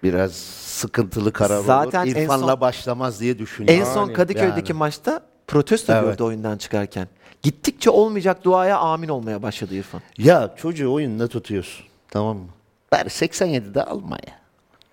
biraz 0.02 0.32
sıkıntılı 0.62 1.32
karar 1.32 1.60
Zaten 1.62 2.06
en 2.06 2.12
olur. 2.12 2.20
İrfan'la 2.20 2.46
son- 2.52 2.60
başlamaz 2.60 3.20
diye 3.20 3.38
düşünüyorum. 3.38 3.80
En 3.80 3.92
son 3.94 4.12
Kadıköy'deki 4.12 4.72
yani. 4.72 4.78
maçta 4.78 5.20
protesto 5.46 5.92
Evet. 5.92 6.04
gördü 6.04 6.22
oyundan 6.22 6.58
çıkarken. 6.58 7.08
Gittikçe 7.46 7.90
olmayacak 7.90 8.44
duaya 8.44 8.78
amin 8.78 9.08
olmaya 9.08 9.42
başladı 9.42 9.74
İrfan. 9.74 10.00
Ya 10.18 10.54
çocuğu 10.56 10.92
oyunda 10.92 11.28
tutuyorsun. 11.28 11.86
Tamam 12.10 12.36
mı? 12.36 12.48
Bari 12.92 13.08
87'de 13.08 13.84
alma 13.84 14.16
ya. 14.26 14.38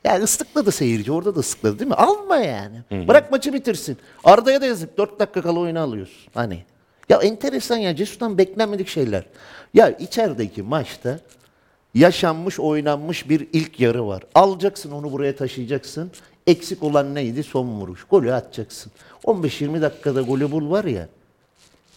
Ya 0.03 0.23
ıslıkladı 0.23 0.71
seyirci 0.71 1.11
orada 1.11 1.35
da 1.35 1.39
ıslıkladı 1.39 1.79
değil 1.79 1.87
mi? 1.89 1.95
Alma 1.95 2.37
yani. 2.37 3.07
Bırak 3.07 3.31
maçı 3.31 3.53
bitirsin. 3.53 3.97
Arda'ya 4.23 4.61
da 4.61 4.65
yazık 4.65 4.97
4 4.97 5.19
dakika 5.19 5.41
kala 5.41 5.59
oyunu 5.59 5.79
alıyorsun. 5.79 6.31
Hani. 6.33 6.63
Ya 7.09 7.17
enteresan 7.17 7.77
ya 7.77 7.95
Cesus'tan 7.95 8.37
beklenmedik 8.37 8.87
şeyler. 8.87 9.23
Ya 9.73 9.89
içerideki 9.89 10.63
maçta 10.63 11.19
yaşanmış 11.93 12.59
oynanmış 12.59 13.29
bir 13.29 13.47
ilk 13.53 13.79
yarı 13.79 14.07
var. 14.07 14.23
Alacaksın 14.35 14.91
onu 14.91 15.11
buraya 15.11 15.35
taşıyacaksın. 15.35 16.11
Eksik 16.47 16.83
olan 16.83 17.15
neydi? 17.15 17.43
Son 17.43 17.67
vuruş. 17.67 18.03
Golü 18.03 18.33
atacaksın. 18.33 18.91
15-20 19.23 19.81
dakikada 19.81 20.21
golü 20.21 20.51
bul 20.51 20.71
var 20.71 20.85
ya. 20.85 21.07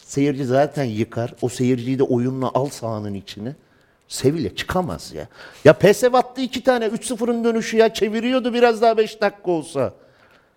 Seyirci 0.07 0.45
zaten 0.45 0.85
yıkar. 0.85 1.35
O 1.43 1.49
seyirciyi 1.49 1.99
de 1.99 2.03
oyunla 2.03 2.51
al 2.55 2.69
sahanın 2.69 3.15
içine. 3.15 3.53
Sevilla 4.09 4.55
çıkamaz 4.57 5.13
ya. 5.15 5.29
Ya 5.65 5.73
PSV 5.73 6.15
attı 6.15 6.41
iki 6.41 6.63
tane 6.65 6.87
3-0'ın 6.87 7.45
dönüşü 7.45 7.77
ya 7.77 7.95
çeviriyordu 7.95 8.55
biraz 8.55 8.83
daha 8.83 8.97
5 8.99 9.21
dakika 9.21 9.51
olsa. 9.51 9.93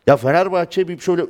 Ya 0.07 0.17
Fenerbahçe 0.17 0.87
bir 0.87 0.99
şöyle 0.99 1.21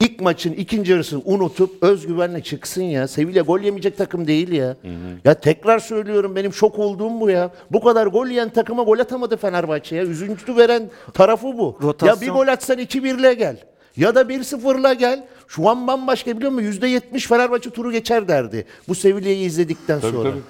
ilk 0.00 0.20
maçın 0.20 0.52
ikinci 0.52 0.92
yarısını 0.92 1.22
unutup 1.24 1.82
özgüvenle 1.82 2.42
çıksın 2.42 2.82
ya. 2.82 3.08
Sevilla 3.08 3.40
gol 3.42 3.60
yemeyecek 3.60 3.96
takım 3.98 4.26
değil 4.26 4.52
ya. 4.52 4.76
Ya 5.24 5.34
tekrar 5.34 5.78
söylüyorum 5.78 6.36
benim 6.36 6.52
şok 6.52 6.78
olduğum 6.78 7.20
bu 7.20 7.30
ya. 7.30 7.50
Bu 7.72 7.80
kadar 7.80 8.06
gol 8.06 8.26
yiyen 8.26 8.48
takıma 8.48 8.82
gol 8.82 8.98
atamadı 8.98 9.36
Fenerbahçe 9.36 9.96
ya. 9.96 10.02
Üzüntü 10.02 10.56
veren 10.56 10.90
tarafı 11.14 11.46
bu. 11.58 11.78
Ya 11.82 11.86
bir 11.86 11.86
Rotasyon- 11.92 12.32
gol 12.32 12.48
atsan 12.48 12.78
2-1'le 12.78 13.34
gel. 13.34 13.56
Ya 13.96 14.14
da 14.14 14.22
1-0'la 14.22 14.92
gel. 14.94 15.24
Şu 15.48 15.68
an 15.68 15.86
bambaşka 15.86 16.36
biliyor 16.36 16.52
musun? 16.52 16.66
%70 16.80 17.28
Fenerbahçe 17.28 17.70
turu 17.70 17.92
geçer 17.92 18.28
derdi. 18.28 18.66
Bu 18.88 18.94
Sevilla'yı 18.94 19.38
izledikten 19.44 20.00
Tabii, 20.00 20.12
sonra. 20.12 20.30
tabii. 20.30 20.40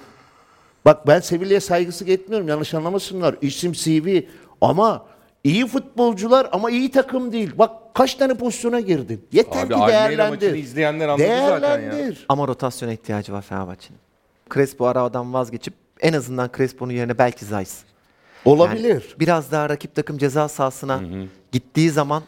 Bak 0.85 1.07
ben 1.07 1.19
Sevilla'ya 1.19 1.61
saygısızlık 1.61 2.09
etmiyorum. 2.09 2.47
Yanlış 2.47 2.73
anlamasınlar. 2.73 3.35
İsim 3.41 3.71
CV 3.73 4.21
ama 4.61 5.05
iyi 5.43 5.67
futbolcular 5.67 6.49
ama 6.51 6.69
iyi 6.71 6.91
takım 6.91 7.31
değil. 7.31 7.51
Bak 7.57 7.71
kaç 7.93 8.15
tane 8.15 8.33
pozisyona 8.33 8.79
girdin. 8.79 9.25
Yeter 9.31 9.63
Abi 9.63 9.73
ki 9.73 9.79
değerlendir. 9.87 10.29
maçını 10.47 10.57
izleyenler 10.57 11.07
anladı 11.07 11.27
zaten 11.27 11.81
ya. 11.81 11.91
değerlendir. 11.91 12.25
Ama 12.29 12.47
rotasyona 12.47 12.93
ihtiyacı 12.93 13.33
var 13.33 13.41
Fenerbahçe'nin. 13.41 13.99
Crespo 14.53 14.85
aradan 14.85 15.33
vazgeçip 15.33 15.73
en 16.01 16.13
azından 16.13 16.49
Crespo'nun 16.57 16.93
yerine 16.93 17.17
belki 17.17 17.45
Zayis. 17.45 17.77
Olabilir. 18.45 18.89
Yani 18.89 19.19
biraz 19.19 19.51
daha 19.51 19.69
rakip 19.69 19.95
takım 19.95 20.17
ceza 20.17 20.47
sahasına 20.47 21.01
gittiği 21.51 21.89
zaman 21.89 22.23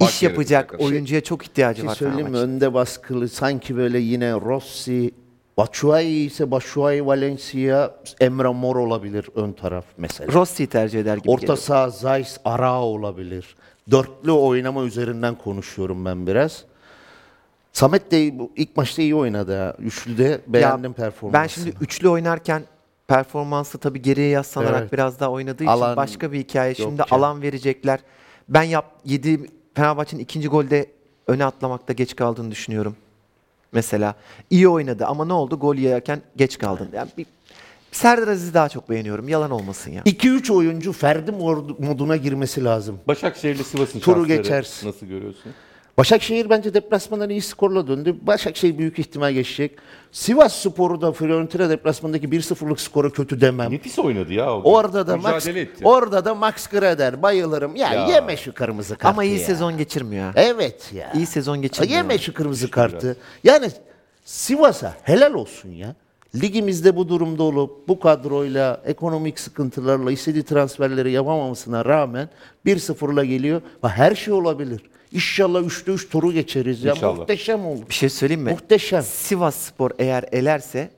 iş 0.00 0.22
yapacak 0.22 0.52
yaratacak. 0.72 0.80
oyuncuya 0.92 1.20
çok 1.20 1.42
ihtiyacı 1.42 1.82
Bir 1.82 1.88
var 1.88 1.94
şey 1.94 2.08
söyleyeyim 2.08 2.30
mi? 2.30 2.38
Önde 2.38 2.74
baskılı 2.74 3.28
sanki 3.28 3.76
böyle 3.76 3.98
yine 3.98 4.32
Rossi, 4.32 5.10
Batshuayi 5.56 6.26
ise 6.26 6.50
Batshuayi, 6.50 7.06
Valencia, 7.06 7.90
Emre 8.20 8.48
Mor 8.48 8.76
olabilir 8.76 9.28
ön 9.34 9.52
taraf 9.52 9.84
mesela. 9.98 10.32
Rossi'yi 10.32 10.66
tercih 10.66 11.00
eder 11.00 11.16
gibi 11.16 11.30
Orta 11.30 11.56
saha 11.56 11.90
Zeiss, 11.90 12.38
Ara 12.44 12.80
olabilir. 12.80 13.56
Dörtlü 13.90 14.32
oynama 14.32 14.82
üzerinden 14.84 15.34
konuşuyorum 15.34 16.04
ben 16.04 16.26
biraz. 16.26 16.64
Samet 17.72 18.10
de 18.10 18.34
ilk 18.56 18.76
maçta 18.76 19.02
iyi 19.02 19.14
oynadı. 19.14 19.76
Üçlüde 19.78 20.40
beğendim 20.46 20.90
Ya, 20.90 20.96
performansını. 20.96 21.42
Ben 21.42 21.46
şimdi 21.46 21.84
üçlü 21.84 22.08
oynarken 22.08 22.62
performansı 23.08 23.78
tabii 23.78 24.02
geriye 24.02 24.28
yaslanarak 24.28 24.80
Evet. 24.80 24.92
biraz 24.92 25.20
daha 25.20 25.30
oynadığı 25.30 25.68
Alan 25.68 25.88
için 25.90 25.96
başka 25.96 26.32
bir 26.32 26.38
hikaye. 26.38 26.74
Şimdi 26.74 27.00
yokken. 27.00 27.16
alan 27.16 27.42
verecekler. 27.42 28.00
Ben 28.48 28.62
yap 28.62 28.84
yedi 29.04 29.40
Fenerbahçe'nin 29.74 30.20
ikinci 30.22 30.48
golde 30.48 30.86
öne 31.26 31.44
atlamakta 31.44 31.92
geç 31.92 32.16
kaldığını 32.16 32.50
düşünüyorum. 32.50 32.96
Mesela 33.72 34.14
iyi 34.50 34.68
oynadı 34.68 35.06
ama 35.06 35.24
ne 35.24 35.32
oldu? 35.32 35.58
Gol 35.58 35.74
yerken 35.76 36.22
geç 36.36 36.58
kaldın. 36.58 36.88
Yani 36.92 37.10
bir, 37.18 37.26
Serdar 37.92 38.28
Aziz'i 38.28 38.54
daha 38.54 38.68
çok 38.68 38.90
beğeniyorum. 38.90 39.28
Yalan 39.28 39.50
olmasın 39.50 39.90
ya. 39.90 40.02
2-3 40.02 40.52
oyuncu 40.52 40.92
Ferdi 40.92 41.30
mod- 41.30 41.86
moduna 41.86 42.16
girmesi 42.16 42.64
lazım. 42.64 42.98
Başakşehir'le 43.08 43.62
Sivas'ın 43.64 44.00
Turu 44.00 44.16
şansları 44.20 44.36
geçersin. 44.36 44.88
nasıl 44.88 45.06
görüyorsun? 45.06 45.52
Başakşehir 45.98 46.50
bence 46.50 46.74
deplasmandan 46.74 47.30
iyi 47.30 47.40
skorla 47.40 47.86
döndü. 47.86 48.16
Başakşehir 48.22 48.78
büyük 48.78 48.98
ihtimal 48.98 49.32
geçecek. 49.32 49.72
Sivas 50.12 50.54
Sporu 50.62 51.00
da 51.00 51.12
Fiorentina 51.12 51.70
deplasmandaki 51.70 52.28
1-0'lık 52.28 52.80
skoru 52.80 53.12
kötü 53.12 53.40
demem. 53.40 53.70
Nefis 53.72 53.98
oynadı 53.98 54.32
ya. 54.32 54.56
o. 54.56 54.72
Orada 54.72 55.06
da 55.06 55.16
Max, 55.16 55.34
Mücadele 55.34 55.60
etti. 55.60 55.80
orada 55.84 56.24
da 56.24 56.34
Max 56.34 56.66
Greder 56.66 57.22
bayılırım. 57.22 57.76
Ya, 57.76 57.92
Ya. 57.94 58.06
yeme 58.06 58.36
şu 58.36 58.54
kırmızı 58.54 58.96
kartı 58.96 59.08
Ama 59.08 59.24
iyi 59.24 59.38
ya. 59.38 59.46
sezon 59.46 59.78
geçirmiyor. 59.78 60.24
ha. 60.24 60.32
Evet 60.36 60.92
ya. 60.94 61.12
İyi 61.12 61.26
sezon 61.26 61.62
geçirmiyor. 61.62 61.96
Yeme 61.96 62.18
şu 62.18 62.34
kırmızı 62.34 62.70
kartı. 62.70 63.16
Yani 63.44 63.68
Sivas'a 64.24 64.94
helal 65.02 65.34
olsun 65.34 65.68
ya. 65.70 65.94
Ligimizde 66.34 66.96
bu 66.96 67.08
durumda 67.08 67.42
olup 67.42 67.88
bu 67.88 68.00
kadroyla 68.00 68.80
ekonomik 68.84 69.40
sıkıntılarla 69.40 70.12
istediği 70.12 70.42
transferleri 70.44 71.12
yapamamasına 71.12 71.84
rağmen 71.84 72.28
1-0'la 72.66 73.24
geliyor. 73.24 73.62
Bak 73.82 73.90
Her 73.90 74.14
şey 74.14 74.34
olabilir. 74.34 74.80
İnşallah 75.12 75.60
3'te 75.60 75.92
3 75.92 76.08
turu 76.08 76.32
geçeriz 76.32 76.84
ya. 76.84 76.92
İnşallah. 76.94 77.18
Muhteşem 77.18 77.66
olur. 77.66 77.88
Bir 77.88 77.94
şey 77.94 78.08
söyleyeyim 78.08 78.42
mi? 78.42 78.50
Muhteşem. 78.50 79.02
Sivas 79.02 79.56
Spor 79.56 79.90
eğer 79.98 80.24
elerse 80.32 80.90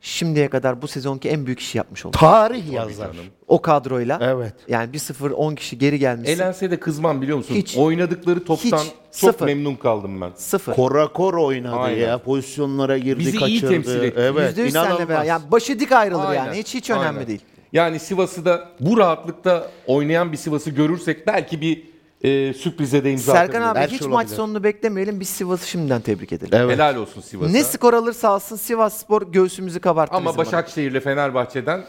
şimdiye 0.00 0.48
kadar 0.48 0.82
bu 0.82 0.88
sezonki 0.88 1.28
en 1.28 1.46
büyük 1.46 1.60
işi 1.60 1.78
yapmış 1.78 2.06
olur. 2.06 2.12
Tarih 2.12 2.72
yazar. 2.72 3.10
O 3.48 3.62
kadroyla. 3.62 4.18
Evet. 4.22 4.54
Yani 4.68 4.90
1-0 4.94 5.30
10 5.32 5.54
kişi 5.54 5.78
geri 5.78 5.98
gelmişsin. 5.98 6.34
Elense 6.34 6.70
de 6.70 6.80
kızmam 6.80 7.22
biliyor 7.22 7.38
musun? 7.38 7.54
Hiç. 7.54 7.76
Oynadıkları 7.76 8.44
toptan 8.44 8.78
Hiç. 8.78 8.86
çok 9.20 9.30
Sıfır. 9.32 9.46
memnun 9.46 9.74
kaldım 9.74 10.20
ben. 10.20 10.30
Sıfır. 10.36 10.74
Korakor 10.74 11.34
oynadı 11.34 11.76
Aynen. 11.76 12.00
ya. 12.08 12.18
Pozisyonlara 12.18 12.98
girdi, 12.98 13.18
Bizi 13.20 13.30
iyi 13.30 13.38
kaçırdı. 13.40 13.68
temsil 13.68 14.02
etti. 14.02 14.20
Evet, 14.20 14.48
Yüzde 14.48 14.62
yüz 14.62 14.72
senle 14.72 14.86
inanılmaz. 14.86 15.08
beraber. 15.08 15.24
Yani 15.24 15.42
başı 15.50 15.80
dik 15.80 15.92
ayrılır 15.92 16.24
Aynen, 16.24 16.44
yani. 16.44 16.58
Hiç 16.58 16.74
hiç 16.74 16.90
önemli 16.90 17.06
aynen. 17.08 17.26
değil. 17.26 17.40
Yani 17.72 17.98
Sivas'ı 17.98 18.44
da 18.44 18.68
bu 18.80 18.96
rahatlıkta 18.98 19.70
oynayan 19.86 20.32
bir 20.32 20.36
Sivas'ı 20.36 20.70
görürsek 20.70 21.26
belki 21.26 21.60
bir 21.60 21.82
e, 22.22 22.54
sürprize 22.54 23.04
de 23.04 23.12
imza 23.12 23.32
Serkan 23.32 23.62
abi. 23.62 23.78
Her 23.78 23.88
hiç 23.88 23.98
şey 23.98 24.08
maç 24.08 24.14
olabilir. 24.14 24.36
sonunu 24.36 24.64
beklemeyelim. 24.64 25.20
Biz 25.20 25.28
Sivas'ı 25.28 25.68
şimdiden 25.68 26.00
tebrik 26.00 26.32
edelim. 26.32 26.52
Evet. 26.52 26.74
Helal 26.74 26.96
olsun 26.96 27.20
Sivas'a. 27.20 27.52
Ne 27.52 27.64
skor 27.64 27.94
alırsa 27.94 28.28
alsın 28.28 28.56
Sivas 28.56 29.00
Spor 29.00 29.32
göğsümüzü 29.32 29.80
kabarttı 29.80 30.16
Ama 30.16 30.30
bizim. 30.30 30.38
Başakşehir'le 30.38 31.00
Fenerbahçe'den 31.00 31.84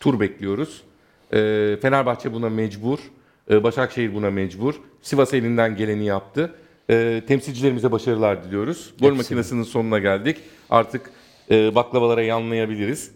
tur 0.00 0.20
bekliyoruz. 0.20 0.82
Ee, 1.32 1.76
Fenerbahçe 1.82 2.32
buna 2.32 2.48
mecbur. 2.48 2.98
Ee, 3.50 3.62
Başakşehir 3.62 4.14
buna 4.14 4.30
mecbur. 4.30 4.74
Sivas 5.02 5.34
elinden 5.34 5.76
geleni 5.76 6.04
yaptı. 6.04 6.54
Ee, 6.90 7.22
temsilcilerimize 7.28 7.92
başarılar 7.92 8.44
diliyoruz. 8.44 8.94
Gol 9.00 9.14
makinesinin 9.14 9.62
sonuna 9.62 9.98
geldik. 9.98 10.36
Artık 10.70 11.10
e, 11.50 11.74
baklavalara 11.74 12.22
yanlayabiliriz. 12.22 13.10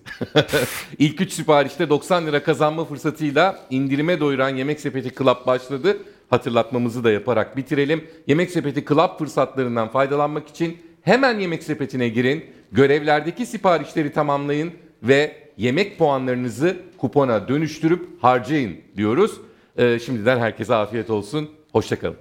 İlk 0.98 1.20
3 1.20 1.32
siparişte 1.32 1.88
90 1.88 2.26
lira 2.26 2.42
kazanma 2.42 2.84
fırsatıyla 2.84 3.66
indirime 3.70 4.20
doyuran 4.20 4.48
Yemek 4.48 4.80
Sepeti 4.80 5.14
Club 5.14 5.46
başladı. 5.46 5.96
Hatırlatmamızı 6.34 7.04
da 7.04 7.10
yaparak 7.10 7.56
bitirelim. 7.56 8.04
Yemek 8.26 8.50
Sepeti 8.50 8.84
Club 8.84 9.18
fırsatlarından 9.18 9.88
faydalanmak 9.88 10.48
için 10.48 10.78
hemen 11.02 11.38
Yemek 11.38 11.62
Sepeti'ne 11.62 12.08
girin. 12.08 12.44
Görevlerdeki 12.72 13.46
siparişleri 13.46 14.12
tamamlayın 14.12 14.72
ve 15.02 15.36
yemek 15.56 15.98
puanlarınızı 15.98 16.76
kupona 16.98 17.48
dönüştürüp 17.48 18.22
harcayın 18.22 18.76
diyoruz. 18.96 19.40
Ee, 19.76 19.98
şimdiden 19.98 20.38
herkese 20.38 20.74
afiyet 20.74 21.10
olsun. 21.10 21.50
Hoşçakalın. 21.72 22.16